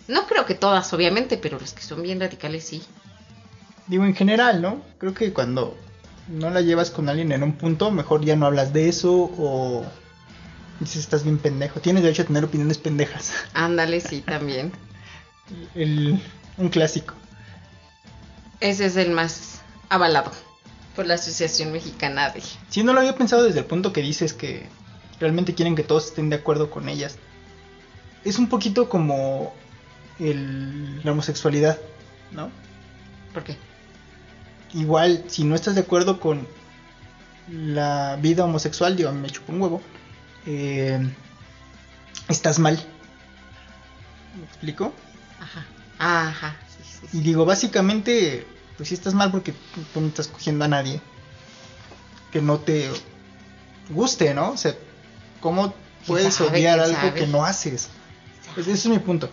No 0.08 0.26
creo 0.26 0.44
que 0.44 0.54
todas, 0.54 0.92
obviamente, 0.92 1.38
pero 1.38 1.58
las 1.58 1.72
que 1.72 1.82
son 1.82 2.02
bien 2.02 2.20
radicales 2.20 2.64
sí. 2.64 2.82
Digo, 3.86 4.04
en 4.04 4.14
general, 4.14 4.60
¿no? 4.60 4.82
Creo 4.98 5.14
que 5.14 5.32
cuando 5.32 5.76
no 6.28 6.50
la 6.50 6.60
llevas 6.60 6.90
con 6.90 7.08
alguien 7.08 7.32
en 7.32 7.42
un 7.42 7.52
punto, 7.52 7.90
mejor 7.90 8.24
ya 8.24 8.36
no 8.36 8.46
hablas 8.46 8.72
de 8.72 8.88
eso 8.88 9.30
o 9.38 9.84
dices 10.80 10.96
estás 10.96 11.24
bien 11.24 11.38
pendejo. 11.38 11.80
Tienes 11.80 12.02
derecho 12.02 12.22
a 12.22 12.26
tener 12.26 12.44
opiniones 12.44 12.78
pendejas. 12.78 13.32
Ándale, 13.52 14.00
sí, 14.00 14.20
también. 14.20 14.72
El, 15.74 16.20
un 16.56 16.68
clásico. 16.68 17.14
Ese 18.60 18.86
es 18.86 18.96
el 18.96 19.10
más 19.10 19.60
avalado 19.88 20.30
por 20.94 21.06
la 21.06 21.14
Asociación 21.14 21.72
Mexicana 21.72 22.30
de... 22.30 22.42
Si 22.68 22.82
no 22.82 22.92
lo 22.92 23.00
había 23.00 23.16
pensado 23.16 23.42
desde 23.42 23.60
el 23.60 23.66
punto 23.66 23.92
que 23.92 24.00
dices 24.00 24.32
que 24.32 24.68
realmente 25.20 25.54
quieren 25.54 25.74
que 25.74 25.82
todos 25.82 26.06
estén 26.06 26.30
de 26.30 26.36
acuerdo 26.36 26.70
con 26.70 26.88
ellas. 26.88 27.16
Es 28.24 28.38
un 28.38 28.48
poquito 28.48 28.88
como 28.88 29.52
el, 30.18 31.04
la 31.04 31.12
homosexualidad, 31.12 31.78
¿no? 32.32 32.50
¿Por 33.32 33.44
qué? 33.44 33.56
Igual, 34.72 35.24
si 35.28 35.44
no 35.44 35.54
estás 35.54 35.74
de 35.74 35.82
acuerdo 35.82 36.20
con 36.20 36.46
la 37.48 38.16
vida 38.20 38.44
homosexual, 38.44 38.96
digo, 38.96 39.10
a 39.10 39.12
mí 39.12 39.20
me 39.20 39.30
chupa 39.30 39.52
un 39.52 39.60
huevo, 39.60 39.82
eh, 40.46 40.98
estás 42.28 42.58
mal. 42.58 42.78
¿Me 44.36 44.44
explico? 44.44 44.92
Ajá. 45.40 45.66
Ajá. 45.98 46.56
Y 47.12 47.20
digo, 47.20 47.44
básicamente, 47.44 48.46
pues 48.76 48.88
sí 48.88 48.94
estás 48.94 49.14
mal 49.14 49.30
porque 49.30 49.52
tú 49.92 50.00
no 50.00 50.08
estás 50.08 50.28
cogiendo 50.28 50.64
a 50.64 50.68
nadie 50.68 51.00
que 52.32 52.42
no 52.42 52.58
te 52.58 52.90
guste, 53.90 54.34
¿no? 54.34 54.50
O 54.50 54.56
sea, 54.56 54.74
¿cómo 55.40 55.72
puedes 56.06 56.34
sabe? 56.34 56.50
odiar 56.50 56.78
¿Quién 56.78 56.96
algo 56.96 57.08
sabe? 57.08 57.20
que 57.20 57.26
no 57.28 57.44
haces? 57.44 57.88
Pues 58.54 58.66
ese 58.66 58.76
es 58.76 58.86
mi 58.86 58.98
punto. 58.98 59.30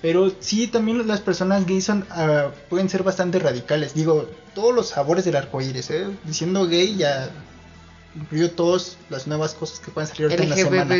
Pero 0.00 0.32
sí, 0.38 0.68
también 0.68 1.04
las 1.08 1.20
personas 1.20 1.66
gays 1.66 1.84
son, 1.84 2.06
ah, 2.10 2.50
pueden 2.68 2.88
ser 2.88 3.02
bastante 3.02 3.40
radicales. 3.40 3.94
Digo, 3.94 4.30
todos 4.54 4.72
los 4.72 4.90
sabores 4.90 5.24
del 5.24 5.34
arco 5.34 5.60
iris, 5.60 5.90
¿eh? 5.90 6.06
Diciendo 6.24 6.66
gay 6.68 6.96
ya 6.96 7.30
incluyó 8.14 8.52
todas 8.52 8.96
las 9.10 9.26
nuevas 9.26 9.54
cosas 9.54 9.80
que 9.80 9.90
pueden 9.90 10.08
salir 10.08 10.24
ahorita 10.24 10.42
en 10.44 10.50
la 10.50 10.56
semana. 10.56 10.94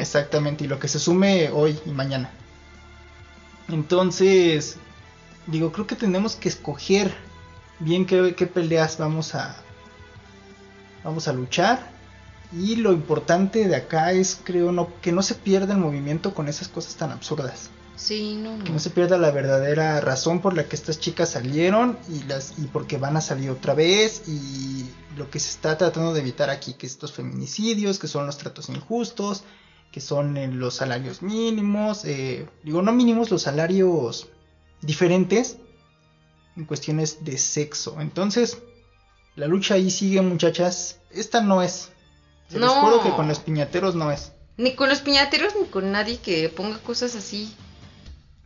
Exactamente, 0.00 0.64
y 0.64 0.68
lo 0.68 0.78
que 0.78 0.88
se 0.88 0.98
sume 0.98 1.50
hoy 1.50 1.78
y 1.84 1.90
mañana. 1.90 2.30
Entonces, 3.72 4.76
digo, 5.46 5.72
creo 5.72 5.86
que 5.86 5.96
tenemos 5.96 6.36
que 6.36 6.48
escoger 6.48 7.14
bien 7.78 8.06
qué, 8.06 8.34
qué 8.36 8.46
peleas 8.46 8.98
vamos 8.98 9.34
a 9.34 9.56
vamos 11.04 11.28
a 11.28 11.32
luchar. 11.32 11.98
Y 12.52 12.76
lo 12.76 12.92
importante 12.92 13.68
de 13.68 13.76
acá 13.76 14.12
es, 14.12 14.40
creo, 14.42 14.72
no, 14.72 14.88
que 15.00 15.12
no 15.12 15.22
se 15.22 15.36
pierda 15.36 15.74
el 15.74 15.80
movimiento 15.80 16.34
con 16.34 16.48
esas 16.48 16.66
cosas 16.68 16.96
tan 16.96 17.12
absurdas. 17.12 17.70
Sí, 17.94 18.34
no, 18.42 18.58
Que 18.64 18.70
no. 18.70 18.74
no 18.74 18.78
se 18.80 18.90
pierda 18.90 19.18
la 19.18 19.30
verdadera 19.30 20.00
razón 20.00 20.40
por 20.40 20.54
la 20.56 20.64
que 20.64 20.74
estas 20.74 20.98
chicas 20.98 21.30
salieron 21.30 21.98
y 22.08 22.24
las 22.24 22.54
y 22.58 22.62
porque 22.62 22.96
van 22.96 23.16
a 23.16 23.20
salir 23.20 23.50
otra 23.50 23.74
vez 23.74 24.22
y 24.26 24.86
lo 25.16 25.30
que 25.30 25.38
se 25.38 25.50
está 25.50 25.76
tratando 25.76 26.14
de 26.14 26.20
evitar 26.20 26.48
aquí 26.50 26.72
que 26.74 26.86
estos 26.86 27.12
feminicidios, 27.12 27.98
que 27.98 28.08
son 28.08 28.26
los 28.26 28.38
tratos 28.38 28.68
injustos, 28.70 29.44
que 29.90 30.00
son 30.00 30.36
eh, 30.36 30.48
los 30.48 30.74
salarios 30.76 31.22
mínimos, 31.22 32.04
eh, 32.04 32.46
digo 32.62 32.82
no 32.82 32.92
mínimos, 32.92 33.30
los 33.30 33.42
salarios 33.42 34.28
diferentes 34.82 35.56
en 36.56 36.64
cuestiones 36.64 37.24
de 37.24 37.38
sexo. 37.38 38.00
Entonces, 38.00 38.58
la 39.36 39.46
lucha 39.46 39.74
ahí 39.74 39.90
sigue, 39.90 40.20
muchachas. 40.20 40.98
Esta 41.10 41.40
no 41.40 41.62
es. 41.62 41.90
Se 42.48 42.58
No. 42.58 42.68
juro 42.80 43.02
que 43.02 43.10
con 43.10 43.28
los 43.28 43.38
piñateros 43.40 43.94
no 43.94 44.10
es. 44.10 44.32
Ni 44.56 44.74
con 44.74 44.88
los 44.88 45.00
piñateros 45.00 45.54
ni 45.60 45.66
con 45.68 45.90
nadie 45.92 46.18
que 46.18 46.48
ponga 46.48 46.78
cosas 46.78 47.14
así. 47.16 47.54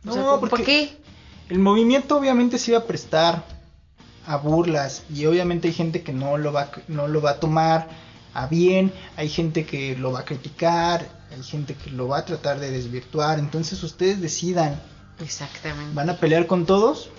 O 0.03 0.07
No, 0.07 0.13
sea, 0.39 0.49
¿por 0.49 0.63
qué? 0.63 0.97
El 1.49 1.59
movimiento 1.59 2.17
obviamente 2.17 2.57
se 2.57 2.71
iba 2.71 2.79
a 2.79 2.85
prestar 2.85 3.43
a 4.27 4.37
burlas 4.37 5.03
y 5.13 5.25
obviamente 5.25 5.67
hay 5.67 5.73
gente 5.73 6.01
que 6.01 6.11
no 6.13 6.37
lo 6.37 6.51
va 6.51 6.71
no 6.87 7.07
lo 7.07 7.21
va 7.21 7.31
a 7.31 7.39
tomar 7.39 7.87
a 8.35 8.47
bien, 8.47 8.91
hay 9.15 9.29
gente 9.29 9.65
que 9.65 9.97
lo 9.97 10.11
va 10.11 10.19
a 10.19 10.25
criticar, 10.25 11.07
hay 11.31 11.41
gente 11.41 11.73
que 11.73 11.89
lo 11.89 12.09
va 12.09 12.19
a 12.19 12.25
tratar 12.25 12.59
de 12.59 12.69
desvirtuar, 12.69 13.39
entonces 13.39 13.81
ustedes 13.81 14.19
decidan, 14.19 14.79
Exactamente. 15.21 15.95
¿van 15.95 16.09
a 16.09 16.17
pelear 16.17 16.45
con 16.45 16.65
todos? 16.65 17.09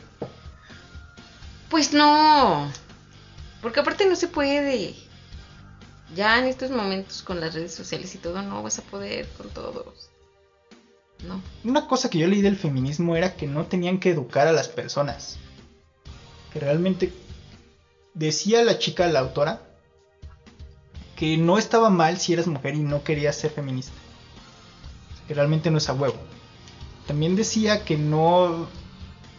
Pues 1.70 1.94
no. 1.94 2.70
Porque 3.62 3.80
aparte 3.80 4.04
no 4.04 4.14
se 4.14 4.28
puede. 4.28 4.94
Ya 6.14 6.38
en 6.38 6.44
estos 6.44 6.70
momentos 6.70 7.22
con 7.22 7.40
las 7.40 7.54
redes 7.54 7.74
sociales 7.74 8.14
y 8.14 8.18
todo 8.18 8.42
no 8.42 8.62
vas 8.62 8.78
a 8.78 8.82
poder 8.82 9.26
con 9.38 9.48
todos. 9.48 10.10
No. 11.26 11.40
Una 11.64 11.88
cosa 11.88 12.10
que 12.10 12.18
yo 12.18 12.28
leí 12.28 12.42
del 12.42 12.58
feminismo 12.58 13.16
era 13.16 13.36
que 13.36 13.46
no 13.46 13.64
tenían 13.64 14.00
que 14.00 14.10
educar 14.10 14.46
a 14.48 14.52
las 14.52 14.68
personas. 14.68 15.38
Que 16.52 16.60
realmente 16.60 17.10
decía 18.12 18.62
la 18.62 18.78
chica, 18.78 19.06
la 19.08 19.20
autora, 19.20 19.65
que 21.16 21.38
no 21.38 21.58
estaba 21.58 21.88
mal 21.88 22.18
si 22.18 22.34
eras 22.34 22.46
mujer 22.46 22.74
y 22.74 22.80
no 22.80 23.02
querías 23.02 23.36
ser 23.36 23.50
feminista. 23.50 23.94
Que 25.26 25.34
realmente 25.34 25.70
no 25.70 25.78
es 25.78 25.88
a 25.88 25.94
huevo. 25.94 26.18
También 27.06 27.34
decía 27.34 27.84
que 27.84 27.96
no. 27.96 28.68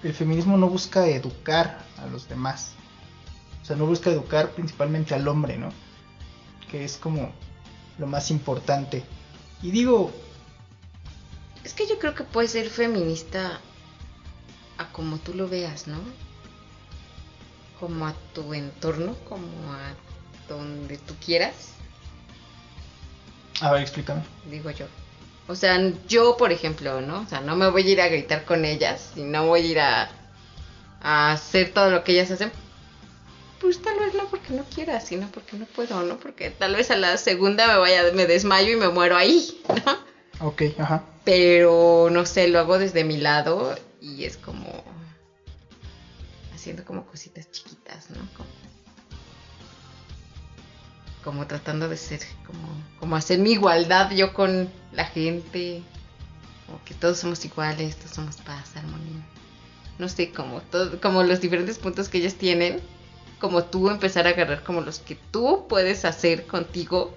El 0.03 0.13
feminismo 0.13 0.57
no 0.57 0.67
busca 0.67 1.07
educar 1.07 1.85
a 1.97 2.07
los 2.07 2.27
demás. 2.27 2.71
O 3.61 3.65
sea, 3.65 3.75
no 3.75 3.85
busca 3.85 4.09
educar 4.09 4.51
principalmente 4.51 5.13
al 5.13 5.27
hombre, 5.27 5.57
¿no? 5.57 5.69
Que 6.69 6.83
es 6.83 6.97
como 6.97 7.31
lo 7.97 8.07
más 8.07 8.31
importante. 8.31 9.03
Y 9.61 9.71
digo, 9.71 10.11
Es 11.63 11.73
que 11.73 11.87
yo 11.87 11.99
creo 11.99 12.15
que 12.15 12.23
puedes 12.23 12.51
ser 12.51 12.69
feminista 12.69 13.59
a 14.77 14.91
como 14.91 15.17
tú 15.17 15.33
lo 15.33 15.47
veas, 15.47 15.87
¿no? 15.87 15.97
Como 17.79 18.07
a 18.07 18.13
tu 18.33 18.53
entorno, 18.53 19.15
como 19.27 19.73
a 19.73 19.93
donde 20.47 20.97
tú 20.97 21.15
quieras, 21.23 21.53
a 23.61 23.71
ver, 23.71 23.81
explícame. 23.81 24.21
digo 24.49 24.69
yo. 24.71 24.85
O 25.47 25.55
sea, 25.55 25.79
yo, 26.07 26.35
por 26.37 26.51
ejemplo, 26.51 27.01
¿no? 27.01 27.21
O 27.21 27.25
sea, 27.27 27.39
no 27.41 27.55
me 27.55 27.69
voy 27.69 27.87
a 27.87 27.91
ir 27.91 28.01
a 28.01 28.07
gritar 28.09 28.43
con 28.43 28.65
ellas 28.65 29.11
y 29.15 29.21
no 29.23 29.47
voy 29.47 29.61
a 29.61 29.65
ir 29.65 29.79
a, 29.79 30.09
a 31.01 31.31
hacer 31.31 31.69
todo 31.69 31.89
lo 31.89 32.03
que 32.03 32.11
ellas 32.13 32.31
hacen. 32.31 32.51
Pues 33.59 33.81
tal 33.81 33.97
vez 33.97 34.13
no 34.13 34.25
porque 34.25 34.53
no 34.53 34.63
quiera, 34.65 34.99
sino 34.99 35.27
porque 35.31 35.57
no 35.57 35.65
puedo, 35.65 36.03
¿no? 36.03 36.17
Porque 36.19 36.51
tal 36.51 36.75
vez 36.75 36.91
a 36.91 36.97
la 36.97 37.17
segunda 37.17 37.67
me 37.67 37.77
vaya, 37.77 38.11
me 38.13 38.27
desmayo 38.27 38.71
y 38.71 38.75
me 38.75 38.89
muero 38.89 39.15
ahí, 39.15 39.59
¿no? 39.85 40.47
Ok, 40.47 40.63
ajá. 40.77 41.03
Pero 41.23 42.09
no 42.11 42.25
sé, 42.25 42.47
lo 42.49 42.59
hago 42.59 42.77
desde 42.77 43.03
mi 43.03 43.17
lado 43.17 43.75
y 43.99 44.25
es 44.25 44.37
como 44.37 44.83
haciendo 46.53 46.83
como 46.85 47.05
cositas 47.05 47.49
chiquitas, 47.51 48.09
¿no? 48.11 48.17
Como 48.35 48.49
como 51.27 51.45
tratando 51.45 51.89
de 51.89 51.97
ser, 51.97 52.21
como, 52.45 52.69
como 53.01 53.17
hacer 53.17 53.37
mi 53.37 53.51
igualdad 53.51 54.11
yo 54.11 54.31
con 54.33 54.69
la 54.93 55.03
gente, 55.03 55.83
como 56.65 56.81
que 56.85 56.93
todos 56.93 57.17
somos 57.17 57.43
iguales, 57.43 57.97
todos 57.97 58.11
somos 58.11 58.37
paz, 58.37 58.77
armonía. 58.77 59.27
No 59.99 60.07
sé, 60.07 60.31
como, 60.31 60.61
todo, 60.61 61.01
como 61.01 61.23
los 61.23 61.41
diferentes 61.41 61.79
puntos 61.79 62.07
que 62.07 62.19
ellas 62.19 62.35
tienen, 62.35 62.79
como 63.41 63.65
tú 63.65 63.89
empezar 63.89 64.25
a 64.25 64.29
agarrar 64.29 64.63
como 64.63 64.79
los 64.79 64.99
que 64.99 65.15
tú 65.15 65.65
puedes 65.67 66.05
hacer 66.05 66.47
contigo 66.47 67.13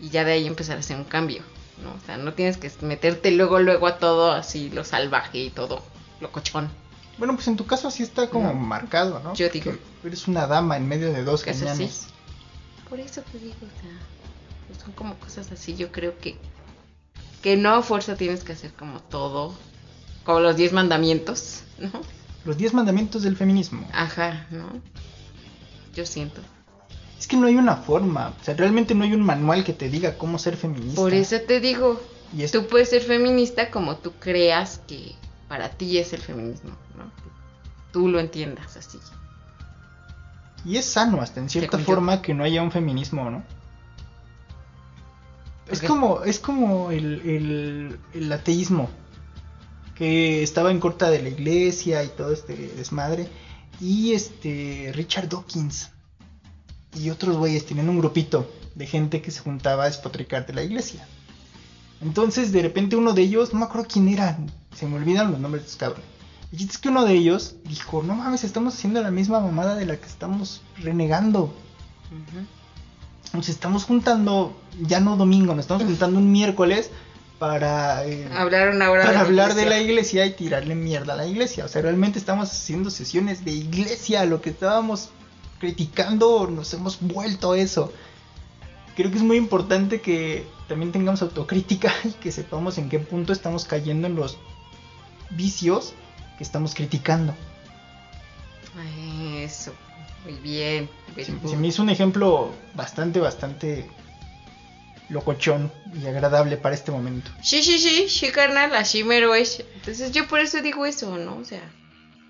y 0.00 0.08
ya 0.08 0.24
de 0.24 0.32
ahí 0.32 0.48
empezar 0.48 0.78
a 0.78 0.80
hacer 0.80 0.96
un 0.96 1.04
cambio, 1.04 1.44
¿no? 1.80 1.90
O 1.90 2.04
sea, 2.04 2.16
no 2.16 2.32
tienes 2.32 2.56
que 2.56 2.72
meterte 2.80 3.30
luego, 3.30 3.60
luego 3.60 3.86
a 3.86 3.98
todo 4.00 4.32
así, 4.32 4.68
lo 4.70 4.82
salvaje 4.82 5.38
y 5.38 5.50
todo, 5.50 5.80
lo 6.20 6.32
cochón. 6.32 6.68
Bueno, 7.18 7.36
pues 7.36 7.46
en 7.46 7.56
tu 7.56 7.66
caso 7.66 7.86
así 7.86 8.02
está 8.02 8.28
como 8.28 8.48
No. 8.48 8.54
marcado, 8.54 9.20
¿no? 9.20 9.32
Yo 9.34 9.48
digo. 9.48 9.72
Eres 10.02 10.26
una 10.26 10.48
dama 10.48 10.76
en 10.76 10.88
medio 10.88 11.12
de 11.12 11.22
dos 11.22 11.44
cañones. 11.44 12.08
Por 12.92 13.00
eso 13.00 13.22
te 13.22 13.38
digo, 13.38 13.56
o 13.62 13.80
sea, 13.80 13.90
pues 14.66 14.78
son 14.80 14.92
como 14.92 15.14
cosas 15.14 15.50
así, 15.50 15.74
yo 15.76 15.90
creo 15.90 16.18
que 16.18 16.36
que 17.40 17.56
no 17.56 17.70
a 17.76 17.82
fuerza 17.82 18.16
tienes 18.16 18.44
que 18.44 18.52
hacer 18.52 18.70
como 18.74 19.00
todo, 19.00 19.56
como 20.24 20.40
los 20.40 20.56
diez 20.56 20.74
mandamientos, 20.74 21.62
¿no? 21.78 21.90
Los 22.44 22.58
diez 22.58 22.74
mandamientos 22.74 23.22
del 23.22 23.34
feminismo. 23.34 23.88
Ajá, 23.94 24.46
¿no? 24.50 24.82
Yo 25.94 26.04
siento. 26.04 26.42
Es 27.18 27.26
que 27.26 27.38
no 27.38 27.46
hay 27.46 27.56
una 27.56 27.76
forma, 27.76 28.34
o 28.38 28.44
sea, 28.44 28.52
realmente 28.52 28.94
no 28.94 29.04
hay 29.04 29.14
un 29.14 29.22
manual 29.24 29.64
que 29.64 29.72
te 29.72 29.88
diga 29.88 30.18
cómo 30.18 30.38
ser 30.38 30.58
feminista. 30.58 31.00
Por 31.00 31.14
eso 31.14 31.40
te 31.40 31.60
digo, 31.60 31.98
Y 32.36 32.42
es- 32.42 32.52
tú 32.52 32.66
puedes 32.66 32.90
ser 32.90 33.00
feminista 33.00 33.70
como 33.70 33.96
tú 33.96 34.12
creas 34.20 34.82
que 34.86 35.14
para 35.48 35.70
ti 35.70 35.96
es 35.96 36.12
el 36.12 36.20
feminismo, 36.20 36.76
¿no? 36.98 37.10
Tú 37.90 38.08
lo 38.08 38.20
entiendas 38.20 38.76
así. 38.76 38.98
Y 40.64 40.76
es 40.76 40.84
sano 40.84 41.20
hasta 41.20 41.40
en 41.40 41.48
cierta 41.48 41.72
Según 41.72 41.80
yo. 41.80 41.86
forma 41.86 42.22
que 42.22 42.34
no 42.34 42.44
haya 42.44 42.62
un 42.62 42.70
feminismo, 42.70 43.30
¿no? 43.30 43.42
Es 45.70 45.80
como, 45.80 46.22
es 46.24 46.38
como 46.38 46.90
el, 46.90 47.20
el, 47.24 47.98
el 48.14 48.32
ateísmo, 48.32 48.90
que 49.94 50.42
estaba 50.42 50.70
en 50.70 50.80
contra 50.80 51.08
de 51.10 51.22
la 51.22 51.28
iglesia 51.30 52.04
y 52.04 52.08
todo 52.08 52.32
este 52.32 52.54
desmadre. 52.76 53.28
Y 53.80 54.12
este 54.12 54.92
Richard 54.94 55.28
Dawkins 55.28 55.90
y 56.94 57.10
otros 57.10 57.36
güeyes 57.36 57.64
tenían 57.66 57.88
un 57.88 57.98
grupito 57.98 58.50
de 58.74 58.86
gente 58.86 59.22
que 59.22 59.30
se 59.30 59.40
juntaba 59.40 59.84
a 59.84 59.86
despotricar 59.86 60.46
de 60.46 60.52
la 60.52 60.62
iglesia. 60.62 61.06
Entonces 62.00 62.52
de 62.52 62.62
repente 62.62 62.96
uno 62.96 63.12
de 63.12 63.22
ellos, 63.22 63.52
no 63.52 63.60
me 63.60 63.64
acuerdo 63.66 63.88
quién 63.90 64.08
era, 64.08 64.38
se 64.74 64.86
me 64.86 64.96
olvidan 64.96 65.30
los 65.30 65.40
nombres 65.40 65.62
de 65.62 65.66
estos 65.70 65.80
cabrones. 65.80 66.11
Chiste 66.56 66.72
es 66.72 66.78
que 66.78 66.90
uno 66.90 67.04
de 67.04 67.14
ellos 67.14 67.56
dijo, 67.64 68.02
no 68.02 68.14
mames, 68.14 68.44
estamos 68.44 68.74
haciendo 68.74 69.02
la 69.02 69.10
misma 69.10 69.40
mamada 69.40 69.74
de 69.74 69.86
la 69.86 69.96
que 69.96 70.06
estamos 70.06 70.60
renegando. 70.78 71.52
Nos 73.32 73.48
estamos 73.48 73.84
juntando, 73.84 74.54
ya 74.80 75.00
no 75.00 75.16
domingo, 75.16 75.54
nos 75.54 75.64
estamos 75.64 75.84
juntando 75.84 76.18
un 76.18 76.30
miércoles 76.30 76.90
para, 77.38 78.04
eh, 78.06 78.28
Hablar 78.36 78.68
una 78.68 78.90
hora 78.90 79.04
para 79.04 79.14
la 79.14 79.20
hablar 79.20 79.54
de 79.54 79.62
iglesia. 79.62 79.78
la 79.78 79.82
iglesia 79.82 80.26
y 80.26 80.32
tirarle 80.32 80.74
mierda 80.74 81.14
a 81.14 81.16
la 81.16 81.26
iglesia. 81.26 81.64
O 81.64 81.68
sea, 81.68 81.80
realmente 81.80 82.18
estamos 82.18 82.50
haciendo 82.50 82.90
sesiones 82.90 83.46
de 83.46 83.52
iglesia, 83.52 84.26
lo 84.26 84.42
que 84.42 84.50
estábamos 84.50 85.08
criticando, 85.58 86.48
nos 86.48 86.74
hemos 86.74 87.00
vuelto 87.00 87.54
eso. 87.54 87.92
Creo 88.94 89.10
que 89.10 89.16
es 89.16 89.22
muy 89.22 89.38
importante 89.38 90.02
que 90.02 90.46
también 90.68 90.92
tengamos 90.92 91.22
autocrítica 91.22 91.94
y 92.04 92.10
que 92.10 92.30
sepamos 92.30 92.76
en 92.76 92.90
qué 92.90 92.98
punto 92.98 93.32
estamos 93.32 93.64
cayendo 93.64 94.06
en 94.06 94.16
los 94.16 94.36
vicios 95.30 95.94
que 96.36 96.44
estamos 96.44 96.74
criticando. 96.74 97.34
Eso, 99.38 99.74
muy 100.24 100.34
bien. 100.34 100.88
Se, 101.24 101.56
me 101.56 101.68
hizo 101.68 101.82
un 101.82 101.90
ejemplo 101.90 102.52
bastante, 102.74 103.20
bastante 103.20 103.86
locochón 105.08 105.70
y 106.00 106.06
agradable 106.06 106.56
para 106.56 106.74
este 106.74 106.90
momento. 106.90 107.30
Sí, 107.42 107.62
sí, 107.62 107.78
sí, 107.78 108.08
sí, 108.08 108.30
carnal, 108.30 108.74
así 108.74 109.04
mero 109.04 109.34
es. 109.34 109.62
Entonces 109.74 110.12
yo 110.12 110.26
por 110.26 110.40
eso 110.40 110.62
digo 110.62 110.86
eso, 110.86 111.18
¿no? 111.18 111.36
O 111.36 111.44
sea, 111.44 111.60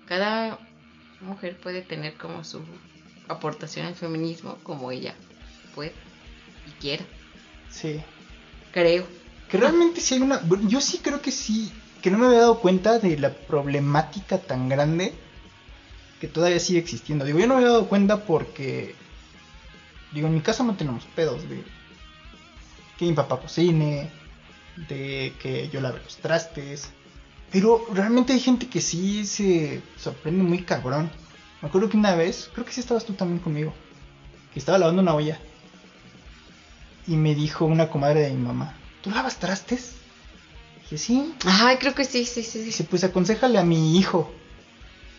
cada 0.07 0.59
mujer 1.21 1.57
puede 1.57 1.81
tener 1.81 2.15
como 2.15 2.43
su 2.43 2.61
aportación 3.29 3.85
al 3.85 3.95
feminismo 3.95 4.57
como 4.63 4.91
ella 4.91 5.15
puede 5.73 5.93
y 6.67 6.71
quiera, 6.81 7.05
Sí. 7.69 8.01
creo. 8.73 9.07
Que 9.49 9.57
realmente 9.57 10.01
sí 10.01 10.15
hay 10.15 10.21
una... 10.21 10.41
Yo 10.67 10.81
sí 10.81 10.99
creo 11.01 11.21
que 11.21 11.31
sí, 11.31 11.71
que 12.03 12.11
no 12.11 12.17
me 12.17 12.25
había 12.27 12.41
dado 12.41 12.59
cuenta 12.59 12.99
de 12.99 13.17
la 13.17 13.33
problemática 13.33 14.37
tan 14.37 14.67
grande 14.67 15.13
que 16.19 16.27
todavía 16.27 16.59
sigue 16.59 16.79
existiendo. 16.79 17.23
Digo, 17.23 17.39
yo 17.39 17.47
no 17.47 17.53
me 17.53 17.61
había 17.61 17.71
dado 17.71 17.87
cuenta 17.87 18.25
porque... 18.25 18.93
Digo, 20.11 20.27
en 20.27 20.33
mi 20.33 20.41
casa 20.41 20.63
no 20.65 20.75
tenemos 20.75 21.05
pedos 21.15 21.47
de 21.49 21.63
que 22.97 23.05
mi 23.05 23.13
papá 23.13 23.39
cocine, 23.39 24.11
de 24.89 25.33
que 25.41 25.69
yo 25.69 25.79
lave 25.79 26.01
los 26.03 26.17
trastes. 26.17 26.89
Pero 27.49 27.85
realmente 27.93 28.33
hay 28.33 28.41
gente 28.41 28.67
que 28.67 28.81
sí 28.81 29.25
se 29.25 29.81
sorprende 29.97 30.43
muy 30.43 30.63
cabrón. 30.63 31.09
Me 31.61 31.69
acuerdo 31.69 31.89
que 31.89 31.97
una 31.97 32.15
vez, 32.15 32.51
creo 32.53 32.65
que 32.65 32.73
sí 32.73 32.81
estabas 32.81 33.05
tú 33.05 33.13
también 33.13 33.39
conmigo, 33.39 33.73
que 34.51 34.59
estaba 34.59 34.77
lavando 34.77 35.01
una 35.01 35.15
olla. 35.15 35.39
Y 37.07 37.15
me 37.15 37.33
dijo 37.33 37.63
una 37.63 37.89
comadre 37.89 38.21
de 38.23 38.31
mi 38.31 38.41
mamá, 38.41 38.75
¿tú 39.01 39.09
lavas 39.09 39.37
trastes? 39.37 40.02
Dije, 40.83 40.97
sí. 40.97 41.33
Ay, 41.45 41.77
creo 41.77 41.93
que 41.95 42.05
sí, 42.05 42.25
sí, 42.25 42.43
sí. 42.43 42.59
Dice, 42.59 42.79
sí. 42.83 42.87
pues 42.89 43.03
aconsejale 43.03 43.57
a 43.57 43.63
mi 43.63 43.97
hijo, 43.97 44.31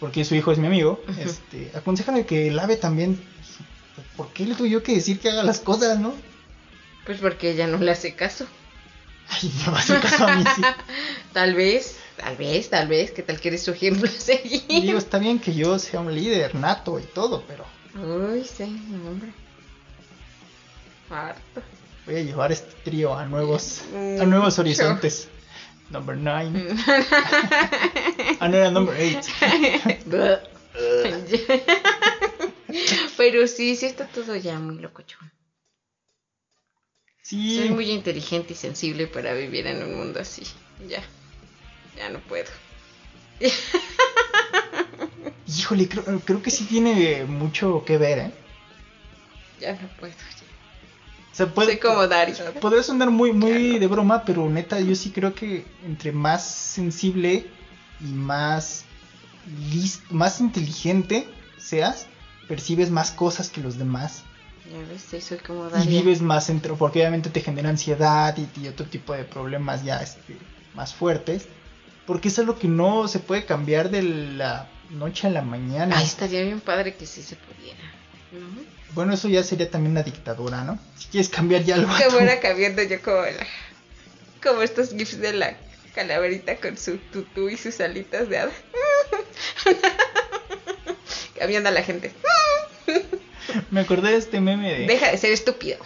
porque 0.00 0.24
su 0.24 0.34
hijo 0.34 0.52
es 0.52 0.58
mi 0.58 0.66
amigo, 0.66 1.02
Ujú. 1.08 1.20
este, 1.20 1.70
aconsejale 1.74 2.26
que 2.26 2.50
lave 2.50 2.76
también. 2.76 3.12
Dije, 3.16 3.64
"Pues, 3.94 4.06
¿Por 4.16 4.28
qué 4.32 4.46
le 4.46 4.54
tuve 4.54 4.70
yo 4.70 4.82
que 4.82 4.94
decir 4.94 5.18
que 5.20 5.30
haga 5.30 5.42
las 5.42 5.60
cosas, 5.60 5.98
no? 5.98 6.14
Pues 7.06 7.18
porque 7.18 7.50
ella 7.50 7.66
no 7.66 7.78
le 7.78 7.90
hace 7.90 8.14
caso. 8.14 8.46
Ay, 9.28 9.50
me 9.64 9.70
va 9.72 9.78
a 9.78 9.80
hacer 9.80 10.00
caso 10.00 10.26
a 10.26 10.36
mí, 10.36 10.44
sí. 10.54 10.62
Tal 11.32 11.54
vez, 11.54 11.96
tal 12.16 12.36
vez, 12.36 12.70
tal 12.70 12.86
vez, 12.88 13.10
¿qué 13.10 13.22
tal 13.22 13.40
que 13.40 13.48
eres 13.48 13.62
su 13.62 13.72
ejemplo 13.72 14.08
seguir? 14.18 14.62
Digo, 14.68 14.98
está 14.98 15.18
bien 15.18 15.38
que 15.40 15.54
yo 15.54 15.78
sea 15.78 16.00
un 16.00 16.14
líder 16.14 16.54
nato 16.54 16.98
y 17.00 17.02
todo, 17.02 17.42
pero 17.48 17.64
Uy, 17.96 18.44
sí, 18.44 18.64
hombre. 19.08 19.32
Harto. 21.10 21.62
voy 22.06 22.16
a 22.16 22.20
llevar 22.22 22.52
este 22.52 22.72
trío 22.84 23.16
a 23.16 23.24
nuevos, 23.26 23.82
a 24.20 24.24
nuevos 24.24 24.58
horizontes. 24.58 25.28
Number 25.94 26.16
nine. 26.16 26.56
ah, 28.40 28.48
no 28.48 28.56
era 28.56 28.68
number 28.68 28.96
eight. 28.98 29.24
Pero 33.16 33.46
sí, 33.46 33.76
sí 33.76 33.86
está 33.86 34.08
todo 34.08 34.34
ya 34.34 34.58
muy 34.58 34.80
locochón. 34.80 35.30
Sí, 37.22 37.58
Soy 37.58 37.70
muy 37.70 37.92
inteligente 37.92 38.54
y 38.54 38.56
sensible 38.56 39.06
para 39.06 39.34
vivir 39.34 39.68
en 39.68 39.84
un 39.84 39.96
mundo 39.96 40.18
así. 40.18 40.42
Ya, 40.88 41.00
ya 41.96 42.10
no 42.10 42.18
puedo. 42.18 42.50
híjole, 45.46 45.88
creo, 45.88 46.20
creo 46.24 46.42
que 46.42 46.50
sí 46.50 46.64
tiene 46.64 47.24
mucho 47.24 47.84
que 47.86 47.98
ver, 47.98 48.18
¿eh? 48.18 48.32
Ya 49.60 49.74
no 49.74 49.88
puedo. 50.00 50.12
O 50.12 50.43
sea, 51.36 51.46
puede, 51.46 51.72
Soy 51.72 51.78
como 51.78 52.06
Dari. 52.06 52.32
Podría 52.60 52.82
sonar 52.82 53.10
muy, 53.10 53.32
muy 53.32 53.78
de 53.78 53.86
broma, 53.86 54.24
pero 54.24 54.48
neta, 54.48 54.80
yo 54.80 54.94
sí 54.94 55.10
creo 55.10 55.34
que 55.34 55.64
entre 55.84 56.12
más 56.12 56.44
sensible 56.44 57.46
y 58.00 58.04
más 58.04 58.84
más 60.10 60.40
inteligente 60.40 61.26
seas, 61.58 62.06
percibes 62.48 62.90
más 62.90 63.10
cosas 63.10 63.48
que 63.48 63.60
los 63.60 63.78
demás. 63.78 64.22
Ya 64.70 64.78
ves, 64.88 65.02
sí, 65.02 65.20
soy 65.20 65.38
como 65.38 65.68
Y 65.82 65.86
vives 65.86 66.22
más 66.22 66.48
entre, 66.48 66.72
porque 66.74 67.00
obviamente 67.00 67.30
te 67.30 67.40
genera 67.40 67.68
ansiedad 67.68 68.34
y, 68.36 68.60
y 68.60 68.68
otro 68.68 68.86
tipo 68.86 69.12
de 69.12 69.24
problemas 69.24 69.84
ya 69.84 70.02
este, 70.02 70.38
más 70.74 70.94
fuertes. 70.94 71.48
Porque 72.06 72.28
es 72.28 72.38
algo 72.38 72.58
que 72.58 72.68
no 72.68 73.08
se 73.08 73.18
puede 73.18 73.44
cambiar 73.44 73.90
de 73.90 74.02
la 74.02 74.68
noche 74.90 75.26
a 75.26 75.30
la 75.30 75.42
mañana. 75.42 75.96
Ay, 75.96 76.04
estaría 76.04 76.42
bien 76.42 76.60
padre 76.60 76.94
que 76.94 77.06
sí 77.06 77.22
se 77.22 77.36
pudiera. 77.36 77.78
¿No? 78.40 78.62
Bueno, 78.94 79.14
eso 79.14 79.28
ya 79.28 79.42
sería 79.42 79.70
también 79.70 79.92
una 79.92 80.02
dictadura, 80.02 80.62
¿no? 80.64 80.78
Si 80.96 81.08
quieres 81.08 81.28
cambiar 81.28 81.64
ya 81.64 81.74
algo. 81.76 81.96
Que 81.96 82.10
fuera 82.10 82.40
cambiando 82.40 82.82
yo 82.82 83.02
como 83.02 83.22
la, 83.22 83.46
como 84.42 84.62
estos 84.62 84.90
gifs 84.94 85.18
de 85.20 85.32
la 85.32 85.56
calaverita 85.94 86.56
con 86.56 86.76
su 86.76 86.98
tutú 86.98 87.48
y 87.48 87.56
sus 87.56 87.80
alitas 87.80 88.28
de 88.28 88.38
hada. 88.38 88.52
cambiando 91.38 91.68
a 91.68 91.72
la 91.72 91.82
gente. 91.82 92.12
Me 93.70 93.80
acordé 93.80 94.10
de 94.10 94.16
este 94.16 94.40
meme 94.40 94.72
de... 94.72 94.86
Deja 94.86 95.10
de 95.10 95.18
ser 95.18 95.32
estúpido. 95.32 95.78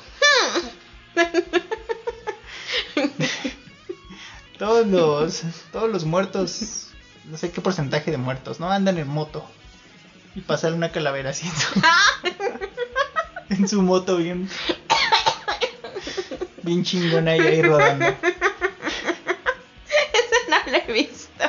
Todos 4.59 4.87
los, 4.89 5.43
todos 5.71 5.89
los 5.89 6.05
muertos, 6.05 6.89
no 7.27 7.37
sé 7.37 7.53
qué 7.53 7.61
porcentaje 7.61 8.11
de 8.11 8.17
muertos, 8.17 8.59
¿no? 8.59 8.71
Andan 8.71 8.99
en 8.99 9.07
moto. 9.07 9.49
Y 10.39 10.41
pasar 10.43 10.73
una 10.73 10.93
calavera 10.93 11.31
así 11.31 11.49
en 11.49 11.57
su, 11.57 11.83
en 13.51 13.69
su 13.69 13.83
moto 13.83 14.19
bien, 14.19 14.49
bien 16.63 16.85
chingona 16.85 17.37
y 17.37 17.41
ahí 17.41 17.61
rodando. 17.61 18.07
Eso 18.07 18.17
no 20.49 20.59
lo 20.71 20.77
he 20.77 20.93
visto. 20.93 21.45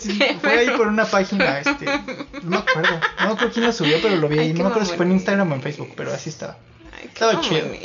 Sí, 0.00 0.18
fue 0.40 0.58
ahí 0.58 0.70
por 0.70 0.86
una 0.86 1.04
página, 1.04 1.60
este, 1.60 1.84
no 1.84 2.48
me 2.48 2.56
acuerdo, 2.56 2.98
no 3.20 3.26
me 3.26 3.32
acuerdo 3.32 3.52
quién 3.52 3.66
lo 3.66 3.72
subió, 3.74 4.00
pero 4.00 4.16
lo 4.16 4.26
vi 4.26 4.38
ahí, 4.38 4.54
no 4.54 4.64
me 4.64 4.70
acuerdo 4.70 4.88
si 4.88 4.96
fue 4.96 5.04
en. 5.04 5.12
Instagram 5.12 5.52
o 5.52 5.54
en 5.56 5.62
Facebook, 5.62 5.92
pero 5.98 6.14
así 6.14 6.30
estaba. 6.30 6.56
Ay, 6.98 7.10
Estaba 7.12 7.42
chido. 7.42 7.66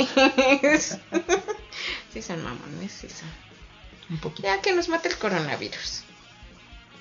Sí 2.13 2.21
son 2.21 2.41
mamones, 2.43 2.93
sí 2.93 3.09
son. 3.09 3.27
Un 4.09 4.19
poquito. 4.19 4.47
Ya 4.47 4.61
que 4.61 4.73
nos 4.73 4.87
mate 4.87 5.09
el 5.09 5.17
coronavirus. 5.17 6.03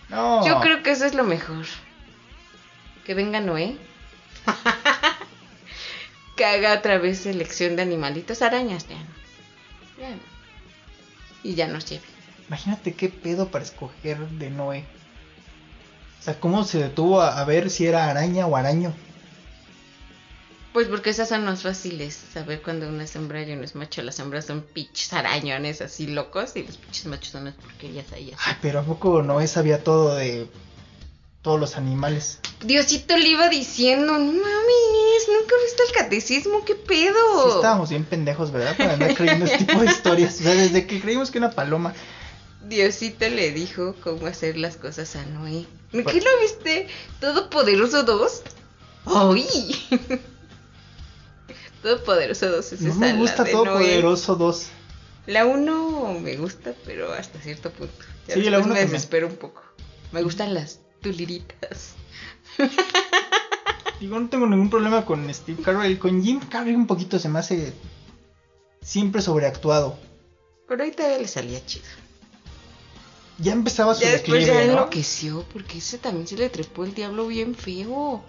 No. 0.09 0.45
Yo 0.45 0.61
creo 0.61 0.83
que 0.83 0.91
eso 0.91 1.05
es 1.05 1.15
lo 1.15 1.23
mejor. 1.23 1.67
Que 3.05 3.15
venga 3.15 3.41
Noé. 3.41 3.77
que 6.37 6.45
haga 6.45 6.75
otra 6.75 6.99
vez 6.99 7.19
selección 7.19 7.77
de 7.77 7.83
animalitos, 7.83 8.43
arañas, 8.43 8.87
ya 8.89 8.97
no. 8.97 9.11
Ya 10.01 10.11
no. 10.11 10.23
Y 11.43 11.55
ya 11.55 11.69
nos 11.69 11.85
lleve. 11.87 12.05
Imagínate 12.49 12.95
qué 12.95 13.09
pedo 13.09 13.49
para 13.49 13.65
escoger 13.65 14.19
de 14.19 14.51
Noé. 14.51 14.85
O 16.19 16.23
sea, 16.23 16.39
cómo 16.39 16.65
se 16.65 16.79
detuvo 16.79 17.21
a, 17.21 17.41
a 17.41 17.45
ver 17.45 17.71
si 17.71 17.87
era 17.87 18.11
araña 18.11 18.47
o 18.47 18.57
araño. 18.57 18.95
Pues 20.73 20.87
porque 20.87 21.11
esas 21.11 21.29
son 21.29 21.45
más 21.45 21.63
fáciles. 21.63 22.15
Saber 22.15 22.63
cuando 22.63 22.89
una 22.89 23.05
es 23.05 23.17
hembra 23.17 23.43
y 23.43 23.53
uno 23.53 23.65
es 23.65 23.75
macho. 23.75 24.03
Las 24.03 24.19
hembras 24.21 24.47
son 24.47 24.63
pinches 24.63 25.13
arañones 25.13 25.81
así 25.81 26.07
locos 26.07 26.55
y 26.55 26.63
los 26.63 26.77
pinches 26.77 27.07
machos 27.07 27.33
son 27.33 27.47
las 27.47 27.55
porquerías 27.55 28.13
ahí 28.13 28.33
así. 28.33 28.43
Ay, 28.47 28.57
pero 28.63 28.81
¿a 28.81 28.83
poco 28.83 29.23
Noé 29.23 29.49
sabía 29.49 29.83
todo 29.83 30.15
de 30.15 30.49
todos 31.43 31.59
los 31.59 31.77
animales? 31.77 32.39
Diosito 32.65 33.17
le 33.17 33.29
iba 33.29 33.49
diciendo, 33.49 34.13
no 34.13 34.19
mames, 34.33 35.29
nunca 35.29 35.55
viste 35.65 35.83
el 35.89 35.93
catecismo, 35.95 36.65
qué 36.65 36.75
pedo. 36.75 37.45
Sí 37.51 37.57
estábamos 37.57 37.89
bien 37.91 38.05
pendejos, 38.05 38.51
¿verdad? 38.53 38.77
Para 38.77 38.93
andar 38.95 39.15
creyendo 39.15 39.47
este 39.47 39.65
tipo 39.65 39.81
de 39.81 39.87
historias. 39.87 40.39
O 40.41 40.43
sea, 40.43 40.55
desde 40.55 40.87
que 40.87 41.01
creímos 41.01 41.31
que 41.31 41.39
una 41.39 41.51
paloma... 41.53 41.95
Diosito 42.69 43.27
le 43.29 43.53
dijo 43.53 43.95
cómo 44.05 44.27
hacer 44.27 44.57
las 44.59 44.77
cosas 44.77 45.17
a 45.17 45.25
Noé. 45.25 45.67
¿Qué 45.91 46.03
Pues- 46.03 46.23
lo 46.25 46.31
viste? 46.41 46.89
¿Todopoderoso 47.21 48.03
2? 48.05 48.43
¡Ay! 49.07 49.75
Todopoderoso 51.83 52.51
2 52.51 52.73
es 52.75 52.81
No 52.83 52.91
esa, 52.91 52.99
me 52.99 53.15
gusta 53.15 53.45
de 53.45 53.53
todo 53.53 53.65
Noé. 53.65 53.75
poderoso 53.85 54.35
2. 54.37 54.67
La 55.27 55.47
1 55.47 56.19
me 56.21 56.37
gusta, 56.37 56.75
pero 56.85 57.13
hasta 57.13 57.41
cierto 57.41 57.71
punto. 57.71 57.95
Ya 58.29 58.35
Sí, 58.35 58.43
la 58.43 58.59
después 58.59 58.67
uno 58.67 58.75
me 58.75 58.81
también. 58.81 58.91
desespero 58.93 59.27
un 59.29 59.37
poco. 59.37 59.63
Me 60.13 60.23
gustan 60.23 60.53
las 60.55 60.81
tuliritas. 61.01 61.95
Digo, 64.01 64.19
no 64.21 64.29
tengo 64.29 64.47
ningún 64.47 64.71
problema 64.71 65.05
con 65.05 65.33
Steve 65.33 65.63
Carell. 65.63 65.99
Con 65.99 66.23
Jim 66.23 66.41
Carrey 66.41 66.75
un 66.75 66.87
poquito 66.87 67.19
se 67.19 67.29
me 67.29 67.39
hace 67.39 67.73
siempre 68.83 69.23
sobreactuado. 69.23 69.99
Pero 70.69 70.83
ahí 70.85 70.93
todavía 70.93 71.19
le 71.19 71.29
salía 71.29 71.65
chido. 71.67 71.87
Ya 73.39 73.53
empezaba 73.53 73.95
su 73.95 74.03
Ya 74.03 74.11
después 74.13 74.47
ya 74.47 74.63
enloqueció, 74.63 75.45
porque 75.53 75.79
ese 75.79 75.97
también 75.99 76.27
se 76.27 76.37
le 76.37 76.51
trepó 76.51 76.85
el 76.85 76.95
diablo 76.95 77.27
bien 77.27 77.55
feo. 77.55 78.23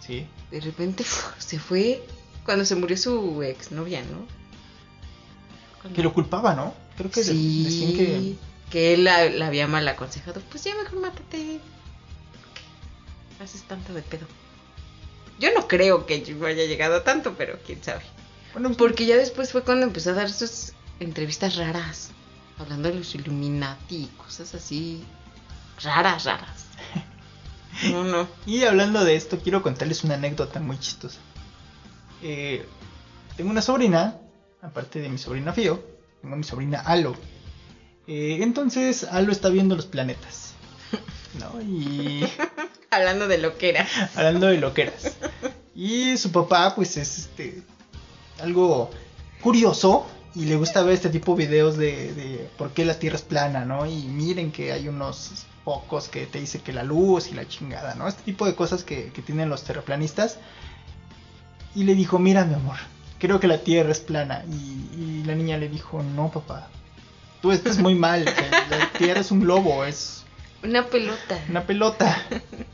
Sí. 0.00 0.26
De 0.50 0.60
repente 0.60 1.04
se 1.38 1.58
fue 1.58 2.02
cuando 2.44 2.64
se 2.64 2.74
murió 2.74 2.96
su 2.96 3.42
ex 3.42 3.70
novia, 3.70 4.02
¿no? 4.02 4.26
Cuando- 5.80 5.96
Que 5.96 6.02
lo 6.02 6.12
culpaba, 6.14 6.54
¿no? 6.54 6.74
Creo 6.96 7.10
que 7.10 7.22
sí, 7.24 7.64
decían 7.64 7.92
que... 7.92 8.34
que 8.70 8.94
él 8.94 9.04
la, 9.04 9.28
la 9.28 9.48
había 9.48 9.66
mal 9.66 9.86
aconsejado. 9.88 10.40
Pues 10.50 10.64
ya 10.64 10.74
mejor 10.74 11.00
mátate. 11.00 11.60
¿Qué 13.44 13.48
haces 13.48 13.64
tanto 13.64 13.92
de 13.92 14.00
pedo? 14.00 14.26
Yo 15.38 15.50
no 15.54 15.68
creo 15.68 16.06
que 16.06 16.24
yo 16.24 16.46
haya 16.46 16.64
llegado 16.64 16.96
a 16.96 17.04
tanto, 17.04 17.34
pero 17.36 17.58
quién 17.66 17.84
sabe. 17.84 18.00
Bueno, 18.54 18.72
Porque 18.72 19.04
ya 19.04 19.18
después 19.18 19.52
fue 19.52 19.62
cuando 19.62 19.84
empezó 19.84 20.12
a 20.12 20.14
dar 20.14 20.30
sus 20.30 20.72
entrevistas 20.98 21.56
raras, 21.56 22.08
hablando 22.58 22.88
de 22.88 22.94
los 22.94 23.14
Illuminati 23.14 23.96
y 23.96 24.06
cosas 24.16 24.54
así 24.54 25.04
raras, 25.82 26.24
raras. 26.24 26.64
No, 27.90 28.02
no. 28.02 28.28
Y 28.46 28.62
hablando 28.64 29.04
de 29.04 29.14
esto, 29.14 29.38
quiero 29.38 29.62
contarles 29.62 30.04
una 30.04 30.14
anécdota 30.14 30.58
muy 30.58 30.78
chistosa. 30.78 31.18
Eh, 32.22 32.64
tengo 33.36 33.50
una 33.50 33.60
sobrina, 33.60 34.20
aparte 34.62 35.00
de 35.00 35.10
mi 35.10 35.18
sobrina 35.18 35.52
Fío, 35.52 35.84
tengo 36.22 36.34
mi 36.36 36.44
sobrina 36.44 36.80
Alo. 36.80 37.14
Eh, 38.06 38.38
entonces, 38.40 39.04
Alo 39.04 39.32
está 39.32 39.50
viendo 39.50 39.76
los 39.76 39.84
planetas. 39.84 40.54
¿No? 41.38 41.60
Y 41.60 42.24
Hablando 42.94 43.28
de 43.28 43.38
lo 43.38 43.56
que 43.58 43.70
era. 43.70 43.86
hablando 44.14 44.46
de 44.46 44.58
loqueras. 44.58 45.16
Y 45.74 46.16
su 46.16 46.30
papá, 46.32 46.74
pues 46.74 46.96
es 46.96 47.18
este 47.18 47.62
algo 48.40 48.90
curioso 49.40 50.06
y 50.34 50.46
le 50.46 50.56
gusta 50.56 50.82
ver 50.82 50.94
este 50.94 51.08
tipo 51.08 51.34
de 51.36 51.46
videos 51.46 51.76
de, 51.76 52.12
de 52.14 52.48
por 52.58 52.70
qué 52.72 52.84
la 52.84 52.98
Tierra 52.98 53.16
es 53.16 53.22
plana, 53.22 53.64
¿no? 53.64 53.86
Y 53.86 54.02
miren 54.04 54.50
que 54.52 54.72
hay 54.72 54.88
unos 54.88 55.46
pocos 55.64 56.08
que 56.08 56.26
te 56.26 56.40
dice 56.40 56.60
que 56.60 56.72
la 56.72 56.82
luz 56.82 57.28
y 57.28 57.34
la 57.34 57.46
chingada, 57.48 57.94
¿no? 57.94 58.08
Este 58.08 58.22
tipo 58.22 58.44
de 58.46 58.54
cosas 58.54 58.84
que, 58.84 59.10
que 59.12 59.22
tienen 59.22 59.48
los 59.48 59.62
terraplanistas. 59.64 60.38
Y 61.74 61.84
le 61.84 61.94
dijo, 61.94 62.18
mira 62.18 62.44
mi 62.44 62.54
amor, 62.54 62.76
creo 63.18 63.40
que 63.40 63.46
la 63.48 63.58
Tierra 63.58 63.90
es 63.90 64.00
plana. 64.00 64.44
Y, 64.48 65.00
y 65.00 65.22
la 65.24 65.34
niña 65.34 65.56
le 65.56 65.68
dijo, 65.68 66.02
no 66.02 66.30
papá, 66.30 66.68
tú 67.42 67.50
estás 67.52 67.78
muy 67.78 67.94
mal, 67.94 68.24
la 68.24 68.92
Tierra 68.98 69.20
es 69.20 69.30
un 69.30 69.40
globo, 69.40 69.84
es 69.84 70.24
Una 70.62 70.86
pelota. 70.86 71.38
una 71.48 71.64
pelota. 71.66 72.22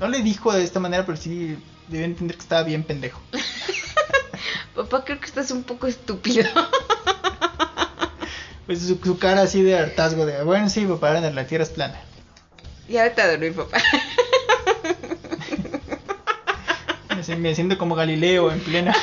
No 0.00 0.08
le 0.08 0.22
dijo 0.22 0.52
de 0.52 0.64
esta 0.64 0.80
manera, 0.80 1.04
pero 1.06 1.16
sí 1.18 1.56
debe 1.88 2.04
entender 2.04 2.36
que 2.36 2.42
estaba 2.42 2.62
bien 2.64 2.82
pendejo. 2.82 3.20
Papá, 4.74 5.04
creo 5.04 5.20
que 5.20 5.26
estás 5.26 5.50
un 5.50 5.62
poco 5.62 5.86
estúpido. 5.86 6.48
Pues 8.66 8.82
su, 8.82 8.96
su 9.02 9.18
cara 9.18 9.42
así 9.42 9.62
de 9.64 9.76
hartazgo 9.76 10.24
de, 10.26 10.44
bueno, 10.44 10.68
sí, 10.70 10.86
papá, 10.86 11.10
la 11.18 11.44
tierra 11.44 11.64
es 11.64 11.70
plana. 11.70 12.00
y 12.88 12.98
ahora 12.98 13.12
te 13.12 13.28
dormir, 13.28 13.52
papá. 13.52 13.78
Me, 17.16 17.24
si- 17.24 17.34
me 17.34 17.52
siento 17.52 17.76
como 17.78 17.96
Galileo 17.96 18.52
en 18.52 18.60
plena. 18.60 18.94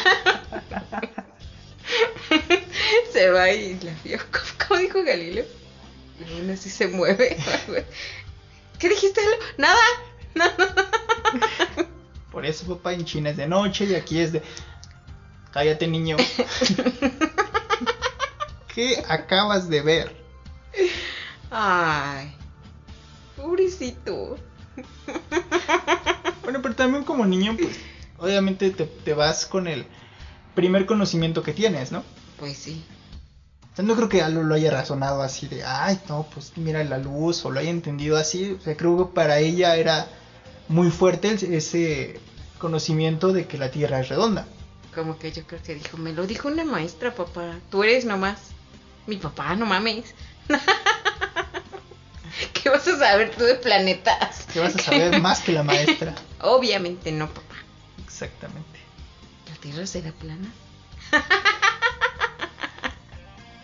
se 3.12 3.30
va 3.30 3.52
y 3.52 3.78
la 3.82 3.92
vio. 4.06 4.20
¿Cómo, 4.68 4.80
dijo 4.80 5.04
Galileo? 5.04 5.44
Aún 6.34 6.50
así 6.50 6.70
se 6.70 6.88
mueve. 6.88 7.36
¿Qué 8.80 8.88
dijiste? 8.88 9.20
Lalo? 9.58 9.78
Nada. 10.34 10.56
Por 12.32 12.46
eso, 12.46 12.66
papá, 12.68 12.94
en 12.94 13.06
China 13.06 13.30
es 13.30 13.38
de 13.38 13.48
noche 13.48 13.86
y 13.86 13.96
aquí 13.96 14.20
es 14.20 14.32
de... 14.34 14.42
Cállate, 15.52 15.88
niño. 15.88 16.18
¿Qué 18.74 19.04
acabas 19.08 19.70
de 19.70 19.82
ver? 19.82 20.16
Ay. 21.50 22.36
Pobrecito. 23.36 24.38
Bueno, 26.44 26.62
pero 26.62 26.76
también 26.76 27.04
como 27.04 27.26
niño, 27.26 27.58
pues, 27.60 27.78
obviamente 28.20 28.70
te, 28.70 28.86
te 28.86 29.14
vas 29.14 29.46
con 29.46 29.68
el 29.68 29.86
primer 30.56 30.86
conocimiento 30.86 31.44
que 31.44 31.54
tienes, 31.54 31.92
¿no? 31.92 32.04
Pues 32.40 32.58
sí. 32.58 32.86
O 33.74 33.76
sea, 33.76 33.84
no 33.86 33.96
creo 33.96 34.10
que 34.10 34.22
Alo 34.22 34.44
lo 34.44 34.56
haya 34.56 34.72
razonado 34.72 35.22
así 35.22 35.48
de, 35.48 35.64
ay, 35.64 36.00
no, 36.08 36.26
pues 36.34 36.54
mira 36.56 36.84
la 36.84 37.00
luz, 37.00 37.44
o 37.46 37.52
lo 37.52 37.60
haya 37.60 37.70
entendido 37.70 38.18
así. 38.18 38.54
O 38.54 38.62
sea, 38.62 38.78
creo 38.78 38.98
que 38.98 39.14
para 39.14 39.40
ella 39.40 39.76
era 39.76 40.08
muy 40.68 40.90
fuerte 40.92 41.38
ese 41.56 42.20
conocimiento 42.58 43.34
de 43.34 43.48
que 43.48 43.58
la 43.58 43.72
Tierra 43.72 44.00
es 44.00 44.10
redonda. 44.10 44.48
Como 44.94 45.18
que 45.18 45.32
yo 45.32 45.44
creo 45.46 45.62
que 45.62 45.76
dijo, 45.76 45.98
me 45.98 46.14
lo 46.14 46.26
dijo 46.26 46.48
una 46.48 46.66
maestra, 46.66 47.14
papá. 47.14 47.56
Tú 47.70 47.84
eres 47.84 48.06
nomás. 48.06 48.40
Mi 49.06 49.18
papá, 49.18 49.56
no 49.56 49.66
mames. 49.66 50.14
¿Qué 52.54 52.70
vas 52.70 52.88
a 52.88 52.98
saber 52.98 53.32
tú 53.36 53.44
de 53.44 53.56
planetas? 53.56 54.46
Que 54.52 54.60
vas 54.60 54.76
a 54.76 54.80
saber 54.80 55.22
más 55.22 55.42
que 55.42 55.52
la 55.52 55.64
maestra. 55.64 56.16
Obviamente 56.42 57.12
no, 57.12 57.28
papá. 57.28 57.56
Exactamente. 58.04 58.80
¿La 59.50 59.56
Tierra 59.56 59.86
será 59.86 60.12
plana? 60.12 60.52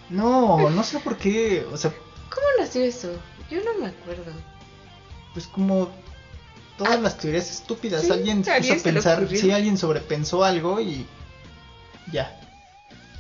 No, 0.10 0.70
no 0.70 0.84
sé 0.84 1.00
por 1.00 1.18
qué, 1.18 1.66
o 1.72 1.78
sea, 1.78 1.92
¿Cómo 2.30 2.46
nació 2.60 2.84
eso? 2.84 3.12
Yo 3.50 3.64
no 3.64 3.74
me 3.80 3.88
acuerdo. 3.88 4.32
pues 5.34 5.48
como 5.48 5.90
todas 6.78 7.02
las 7.02 7.18
teorías 7.18 7.50
estúpidas, 7.50 8.04
Sí, 8.04 8.12
alguien 8.12 8.44
se 8.44 8.52
a 8.52 8.58
puso 8.58 8.84
pensar, 8.84 9.20
ocurrió. 9.20 9.42
sí, 9.42 9.52
alguien 9.52 9.78
sobrepensó 9.78 10.44
algo 10.44 10.80
y 10.82 11.06
ya. 12.12 12.40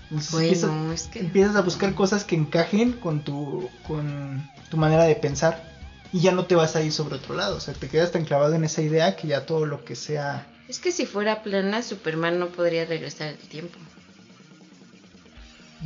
Entonces 0.10 0.34
empiezas, 0.34 0.70
Bueno, 0.70 0.94
es 0.94 1.04
que... 1.08 1.20
empiezas 1.20 1.56
a 1.56 1.62
buscar 1.62 1.94
cosas 1.96 2.24
que 2.24 2.36
encajen 2.36 2.94
con 2.94 3.24
tu, 3.24 3.70
con 3.88 4.50
tu 4.70 4.78
manera 4.78 5.04
de 5.06 5.16
pensar 5.16 5.72
y 6.12 6.20
ya 6.20 6.32
no 6.32 6.46
te 6.46 6.56
vas 6.56 6.76
a 6.76 6.82
ir 6.84 6.92
sobre 6.92 7.16
otro 7.16 7.36
lado, 7.36 7.56
o 7.56 7.60
sea, 7.60 7.74
te 7.74 7.90
quedas 7.90 8.12
tan 8.12 8.24
clavado 8.26 8.54
en 8.54 8.64
esa 8.64 8.82
idea 8.82 9.16
que 9.16 9.28
ya 9.28 9.46
todo 9.46 9.66
lo 9.66 9.84
que 9.84 9.96
sea... 9.96 10.46
Es 10.70 10.80
que 10.80 10.92
si 10.92 11.06
fuera 11.06 11.42
plana, 11.44 11.82
Superman 11.82 12.40
no 12.40 12.48
podría 12.50 12.86
regresar 12.86 13.30
el 13.30 13.38
tiempo. 13.38 13.78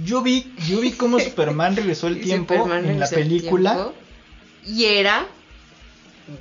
Yo 0.04 0.22
vi, 0.22 0.54
yo 0.68 0.80
vi 0.82 0.92
cómo 0.92 1.20
Superman 1.22 1.76
regresó 1.76 2.08
el 2.08 2.22
tiempo 2.22 2.54
Superman 2.54 2.86
en 2.86 3.00
la 3.00 3.08
película. 3.10 3.92
Y 4.66 4.86
era 4.86 5.26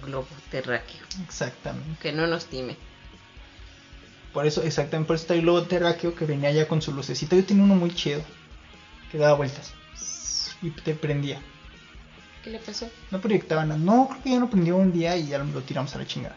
globo 0.03 0.29
terráqueo. 0.51 1.03
Exactamente. 1.25 2.01
Que 2.01 2.13
no 2.13 2.27
nos 2.27 2.47
time. 2.47 2.77
Por 4.33 4.47
eso, 4.47 4.63
exactamente, 4.63 5.07
por 5.07 5.17
eso 5.17 5.23
está 5.23 5.35
el 5.35 5.43
globo 5.43 5.63
terráqueo 5.63 6.15
que 6.15 6.27
venía 6.27 6.51
ya 6.51 6.69
con 6.69 6.83
su 6.83 6.93
lucecita. 6.93 7.37
Yo 7.37 7.45
tenía 7.45 7.65
uno 7.65 7.75
muy 7.75 7.95
chido. 7.95 8.23
Que 9.11 9.19
daba 9.19 9.35
vueltas. 9.35 9.73
Y 10.63 10.71
te 10.71 10.95
prendía. 10.95 11.41
¿Qué 12.43 12.51
le 12.51 12.59
pasó? 12.59 12.89
No 13.11 13.21
proyectaba 13.21 13.65
nada. 13.65 13.79
No, 13.79 14.09
creo 14.09 14.23
que 14.23 14.31
ya 14.31 14.39
no 14.39 14.51
prendió 14.51 14.77
un 14.77 14.93
día 14.93 15.17
y 15.17 15.29
ya 15.29 15.39
lo 15.39 15.63
tiramos 15.63 15.95
a 15.95 15.99
la 15.99 16.07
chingada. 16.07 16.37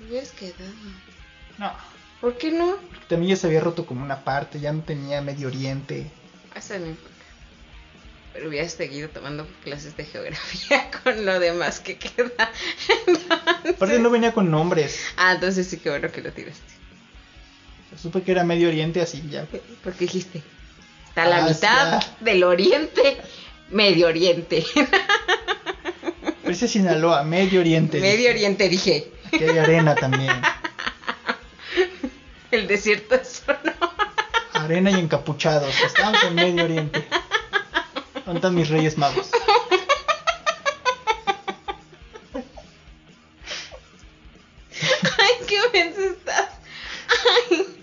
Hubieras 0.00 0.30
quedado. 0.32 0.72
No. 1.58 1.72
¿Por 2.20 2.36
qué 2.36 2.50
no? 2.50 2.76
También 3.08 3.30
ya 3.30 3.36
se 3.36 3.46
había 3.46 3.60
roto 3.60 3.86
como 3.86 4.02
una 4.02 4.24
parte, 4.24 4.58
ya 4.58 4.72
no 4.72 4.82
tenía 4.82 5.22
Medio 5.22 5.48
Oriente. 5.48 6.10
Eso 6.54 6.78
no 6.78 6.86
importa. 6.86 7.07
Pero 8.38 8.50
hubieras 8.50 8.70
seguido 8.74 9.08
tomando 9.08 9.48
clases 9.64 9.96
de 9.96 10.04
geografía 10.04 10.88
con 11.02 11.26
lo 11.26 11.40
demás 11.40 11.80
que 11.80 11.98
queda. 11.98 12.52
Aparte 13.68 13.98
no 13.98 14.10
venía 14.10 14.30
con 14.32 14.48
nombres. 14.48 15.00
Ah, 15.16 15.32
entonces 15.32 15.66
sí 15.66 15.78
que 15.78 15.90
bueno 15.90 16.08
que 16.12 16.22
lo 16.22 16.30
tiraste. 16.30 16.62
Supe 18.00 18.22
que 18.22 18.30
era 18.30 18.44
Medio 18.44 18.68
Oriente 18.68 19.00
así 19.00 19.24
ya. 19.28 19.44
Porque 19.82 20.04
dijiste, 20.04 20.40
está 21.08 21.24
la 21.24 21.38
Ah, 21.38 21.48
mitad 21.48 22.00
del 22.20 22.44
oriente, 22.44 23.16
medio 23.70 24.06
oriente. 24.06 24.64
Parece 26.44 26.68
Sinaloa, 26.68 27.24
Medio 27.24 27.58
Oriente. 27.58 27.98
medio 27.98 28.30
oriente 28.30 28.68
dije, 28.68 29.10
Aquí 29.26 29.42
hay 29.42 29.58
arena 29.58 29.96
también. 29.96 30.30
el 32.52 32.68
desierto 32.68 33.16
es 33.16 33.42
solo. 33.44 33.72
Arena 34.52 34.92
y 34.92 34.94
encapuchados. 34.94 35.74
Estamos 35.84 36.22
en 36.22 36.36
Medio 36.36 36.62
Oriente. 36.62 37.04
¿Dónde 38.28 38.40
están 38.40 38.54
mis 38.54 38.68
reyes 38.68 38.98
magos? 38.98 39.30
Ay, 45.18 45.30
qué 45.46 45.56
menso 45.72 46.00
estás. 46.02 46.50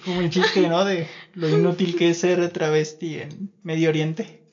Como 0.06 0.22
el 0.22 0.30
chiste, 0.30 0.68
¿no? 0.68 0.86
De 0.86 1.10
lo 1.34 1.50
inútil 1.50 1.98
que 1.98 2.12
es 2.12 2.20
ser 2.20 2.48
travesti 2.54 3.22
en 3.22 3.52
Medio 3.64 3.90
Oriente. 3.90 4.48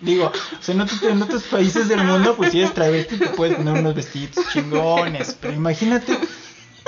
Digo, 0.00 0.26
o 0.26 0.62
sea, 0.62 0.76
en 0.76 0.82
otros, 0.82 1.02
en 1.02 1.20
otros 1.20 1.42
países 1.42 1.88
del 1.88 2.04
mundo, 2.04 2.36
pues 2.36 2.52
si 2.52 2.60
eres 2.60 2.74
travesti 2.74 3.16
te 3.16 3.26
puedes 3.30 3.56
poner 3.56 3.74
unos 3.74 3.96
vestiditos 3.96 4.48
chingones. 4.52 5.36
Pero 5.40 5.54
imagínate, 5.54 6.16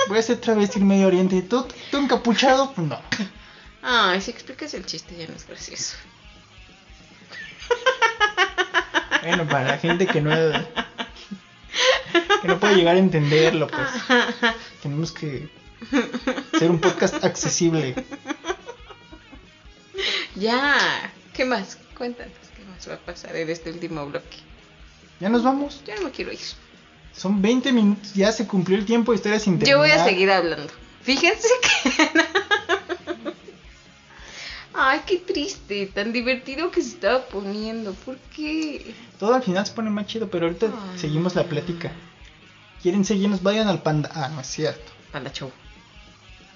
voy 0.07 0.19
a 0.19 0.21
ser 0.21 0.37
travesti 0.37 0.79
en 0.79 0.87
Medio 0.87 1.07
Oriente 1.07 1.35
y 1.35 1.41
tú, 1.41 1.67
tú 1.91 1.97
encapuchado, 1.97 2.71
pues 2.73 2.87
no. 2.87 2.97
Ay, 3.81 4.21
si 4.21 4.31
explicas 4.31 4.73
el 4.73 4.85
chiste 4.85 5.17
ya 5.17 5.27
no 5.27 5.35
es 5.35 5.45
gracioso. 5.45 5.97
Bueno, 9.25 9.47
para 9.47 9.69
la 9.69 9.77
gente 9.79 10.05
que 10.05 10.21
no 10.21 10.29
que 12.41 12.47
no 12.47 12.59
puede 12.59 12.75
llegar 12.75 12.95
a 12.95 12.99
entenderlo, 12.99 13.67
pues 13.67 13.89
tenemos 14.83 15.11
que 15.11 15.49
hacer 16.53 16.69
un 16.69 16.79
podcast 16.79 17.23
accesible. 17.23 17.95
Ya, 20.35 21.11
¿qué 21.33 21.43
más? 21.43 21.79
Cuéntanos, 21.97 22.35
¿qué 22.55 22.63
más 22.65 22.87
va 22.87 22.93
a 22.93 22.97
pasar 22.99 23.35
en 23.35 23.49
este 23.49 23.71
último 23.71 24.05
bloque? 24.05 24.37
Ya 25.19 25.29
nos 25.29 25.43
vamos. 25.43 25.81
Yo 25.87 25.95
no 25.95 26.03
me 26.03 26.11
quiero 26.11 26.31
ir. 26.31 26.39
Son 27.11 27.41
20 27.41 27.71
minutos, 27.71 28.13
ya 28.13 28.31
se 28.31 28.45
cumplió 28.45 28.77
el 28.77 28.85
tiempo 28.85 29.11
de 29.11 29.15
historias 29.15 29.41
sin 29.41 29.59
Yo 29.59 29.79
voy 29.79 29.87
a 29.89 29.93
terminar. 29.93 30.09
seguir 30.09 30.31
hablando. 30.31 30.71
Fíjense 31.01 31.47
que... 31.63 32.09
Ay, 34.87 35.01
qué 35.07 35.17
triste, 35.17 35.87
tan 35.87 36.13
divertido 36.13 36.69
que 36.69 36.79
se 36.79 36.89
estaba 36.89 37.25
poniendo. 37.25 37.93
¿Por 37.93 38.17
qué? 38.35 38.93
Todo 39.17 39.33
al 39.33 39.41
final 39.41 39.65
se 39.65 39.73
pone 39.73 39.89
más 39.89 40.05
chido, 40.05 40.29
pero 40.29 40.45
ahorita 40.45 40.67
Ay. 40.67 40.99
seguimos 40.99 41.33
la 41.33 41.45
plática. 41.45 41.91
¿Quieren 42.83 43.03
seguirnos? 43.03 43.41
Vayan 43.41 43.67
al 43.67 43.81
panda. 43.81 44.11
Ah, 44.13 44.29
no 44.29 44.41
es 44.41 44.47
cierto. 44.47 44.91
Panda 45.11 45.31
Show. 45.33 45.49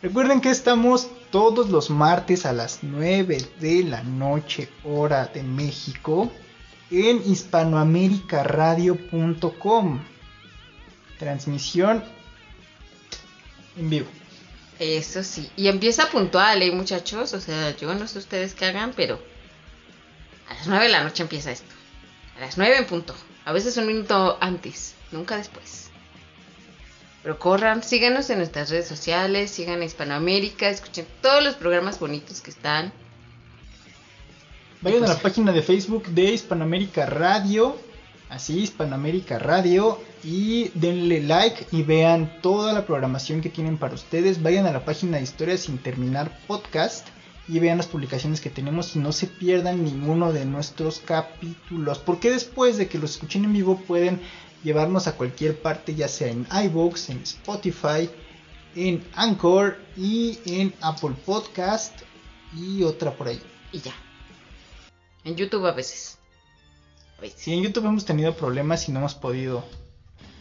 Recuerden 0.03 0.41
que 0.41 0.51
estamos 0.51 1.09
todos 1.31 1.71
los 1.71 1.89
martes 1.89 2.45
a 2.45 2.53
las 2.53 2.83
9 2.83 3.49
de 3.59 3.83
la 3.83 4.03
noche, 4.03 4.69
hora 4.83 5.25
de 5.25 5.41
México, 5.41 6.31
en 6.91 7.23
hispanoamericaradio.com. 7.25 10.01
Transmisión 11.17 12.03
en 13.75 13.89
vivo. 13.89 14.18
Eso 14.79 15.23
sí. 15.23 15.51
Y 15.57 15.67
empieza 15.67 16.09
puntual, 16.09 16.61
¿eh, 16.61 16.71
muchachos? 16.71 17.33
O 17.33 17.41
sea, 17.41 17.75
yo 17.75 17.93
no 17.93 18.07
sé 18.07 18.19
ustedes 18.19 18.53
qué 18.53 18.65
hagan, 18.65 18.93
pero 18.95 19.21
a 20.47 20.53
las 20.53 20.67
9 20.67 20.85
de 20.85 20.89
la 20.89 21.03
noche 21.03 21.23
empieza 21.23 21.51
esto. 21.51 21.71
A 22.37 22.39
las 22.39 22.57
9 22.57 22.77
en 22.77 22.85
punto. 22.85 23.13
A 23.43 23.51
veces 23.51 23.75
un 23.77 23.87
minuto 23.87 24.37
antes, 24.39 24.95
nunca 25.11 25.35
después. 25.35 25.89
Pero 27.23 27.37
corran, 27.37 27.83
síganos 27.83 28.29
en 28.29 28.37
nuestras 28.37 28.69
redes 28.69 28.87
sociales, 28.87 29.51
sigan 29.51 29.81
a 29.81 29.85
Hispanoamérica, 29.85 30.69
escuchen 30.69 31.05
todos 31.21 31.43
los 31.43 31.55
programas 31.55 31.99
bonitos 31.99 32.39
que 32.39 32.51
están. 32.51 32.93
Vayan 34.81 35.03
a 35.03 35.07
la 35.07 35.19
página 35.19 35.51
de 35.51 35.61
Facebook 35.61 36.07
de 36.07 36.31
Hispanoamérica 36.31 37.05
Radio, 37.05 37.77
así 38.29 38.59
Hispanoamérica 38.59 39.37
Radio, 39.37 40.01
y 40.23 40.69
denle 40.75 41.21
like 41.21 41.67
y 41.71 41.83
vean 41.83 42.41
toda 42.41 42.73
la 42.73 42.85
programación 42.85 43.41
que 43.41 43.49
tienen 43.49 43.77
para 43.77 43.95
ustedes. 43.95 44.41
Vayan 44.41 44.65
a 44.65 44.71
la 44.71 44.85
página 44.85 45.17
de 45.17 45.23
Historias 45.23 45.61
sin 45.61 45.77
terminar 45.77 46.39
podcast 46.47 47.07
y 47.47 47.59
vean 47.59 47.77
las 47.77 47.87
publicaciones 47.87 48.41
que 48.41 48.49
tenemos 48.49 48.95
y 48.95 48.99
no 48.99 49.11
se 49.11 49.27
pierdan 49.27 49.83
ninguno 49.83 50.31
de 50.31 50.45
nuestros 50.45 50.99
capítulos, 50.99 51.97
porque 51.97 52.29
después 52.29 52.77
de 52.77 52.87
que 52.87 52.99
los 52.99 53.11
escuchen 53.11 53.45
en 53.45 53.53
vivo 53.53 53.77
pueden 53.87 54.21
llevarnos 54.63 55.07
a 55.07 55.15
cualquier 55.15 55.59
parte, 55.59 55.95
ya 55.95 56.07
sea 56.07 56.27
en 56.27 56.45
iVoox, 56.65 57.09
en 57.09 57.23
Spotify, 57.23 58.09
en 58.75 59.03
Anchor 59.15 59.77
y 59.97 60.37
en 60.45 60.73
Apple 60.81 61.15
Podcast 61.25 61.99
y 62.55 62.83
otra 62.83 63.11
por 63.11 63.29
ahí. 63.29 63.41
Y 63.71 63.79
ya. 63.79 63.93
En 65.23 65.35
YouTube 65.35 65.65
a 65.65 65.71
veces. 65.71 66.17
Sí, 67.35 67.53
en 67.53 67.63
YouTube 67.63 67.85
hemos 67.85 68.05
tenido 68.05 68.35
problemas 68.35 68.87
y 68.87 68.91
no 68.91 68.99
hemos 68.99 69.15
podido 69.15 69.65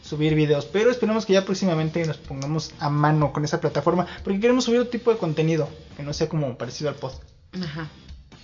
subir 0.09 0.35
videos, 0.35 0.65
pero 0.65 0.91
esperemos 0.91 1.27
que 1.27 1.35
ya 1.35 1.45
próximamente 1.45 2.05
nos 2.07 2.17
pongamos 2.17 2.73
a 2.81 2.89
mano 2.89 3.33
con 3.33 3.45
esa 3.45 3.61
plataforma, 3.61 4.07
porque 4.25 4.41
queremos 4.41 4.65
subir 4.65 4.81
otro 4.81 4.91
tipo 4.91 5.13
de 5.13 5.19
contenido 5.19 5.69
que 5.97 6.03
no 6.03 6.13
sea 6.13 6.29
como 6.29 6.57
parecido 6.57 6.89
al 6.91 6.97
podcast. 6.97 7.23
Ajá. 7.63 7.89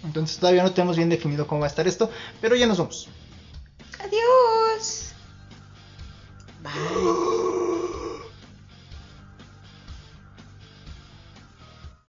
Entonces 0.04 0.38
todavía 0.38 0.62
no 0.62 0.72
tenemos 0.72 0.96
bien 0.96 1.08
definido 1.08 1.46
cómo 1.46 1.62
va 1.62 1.66
a 1.66 1.70
estar 1.70 1.88
esto, 1.88 2.10
pero 2.40 2.54
ya 2.54 2.66
nos 2.66 2.78
vamos. 2.78 3.08
Adiós. 3.98 5.12
Bye. 6.62 6.72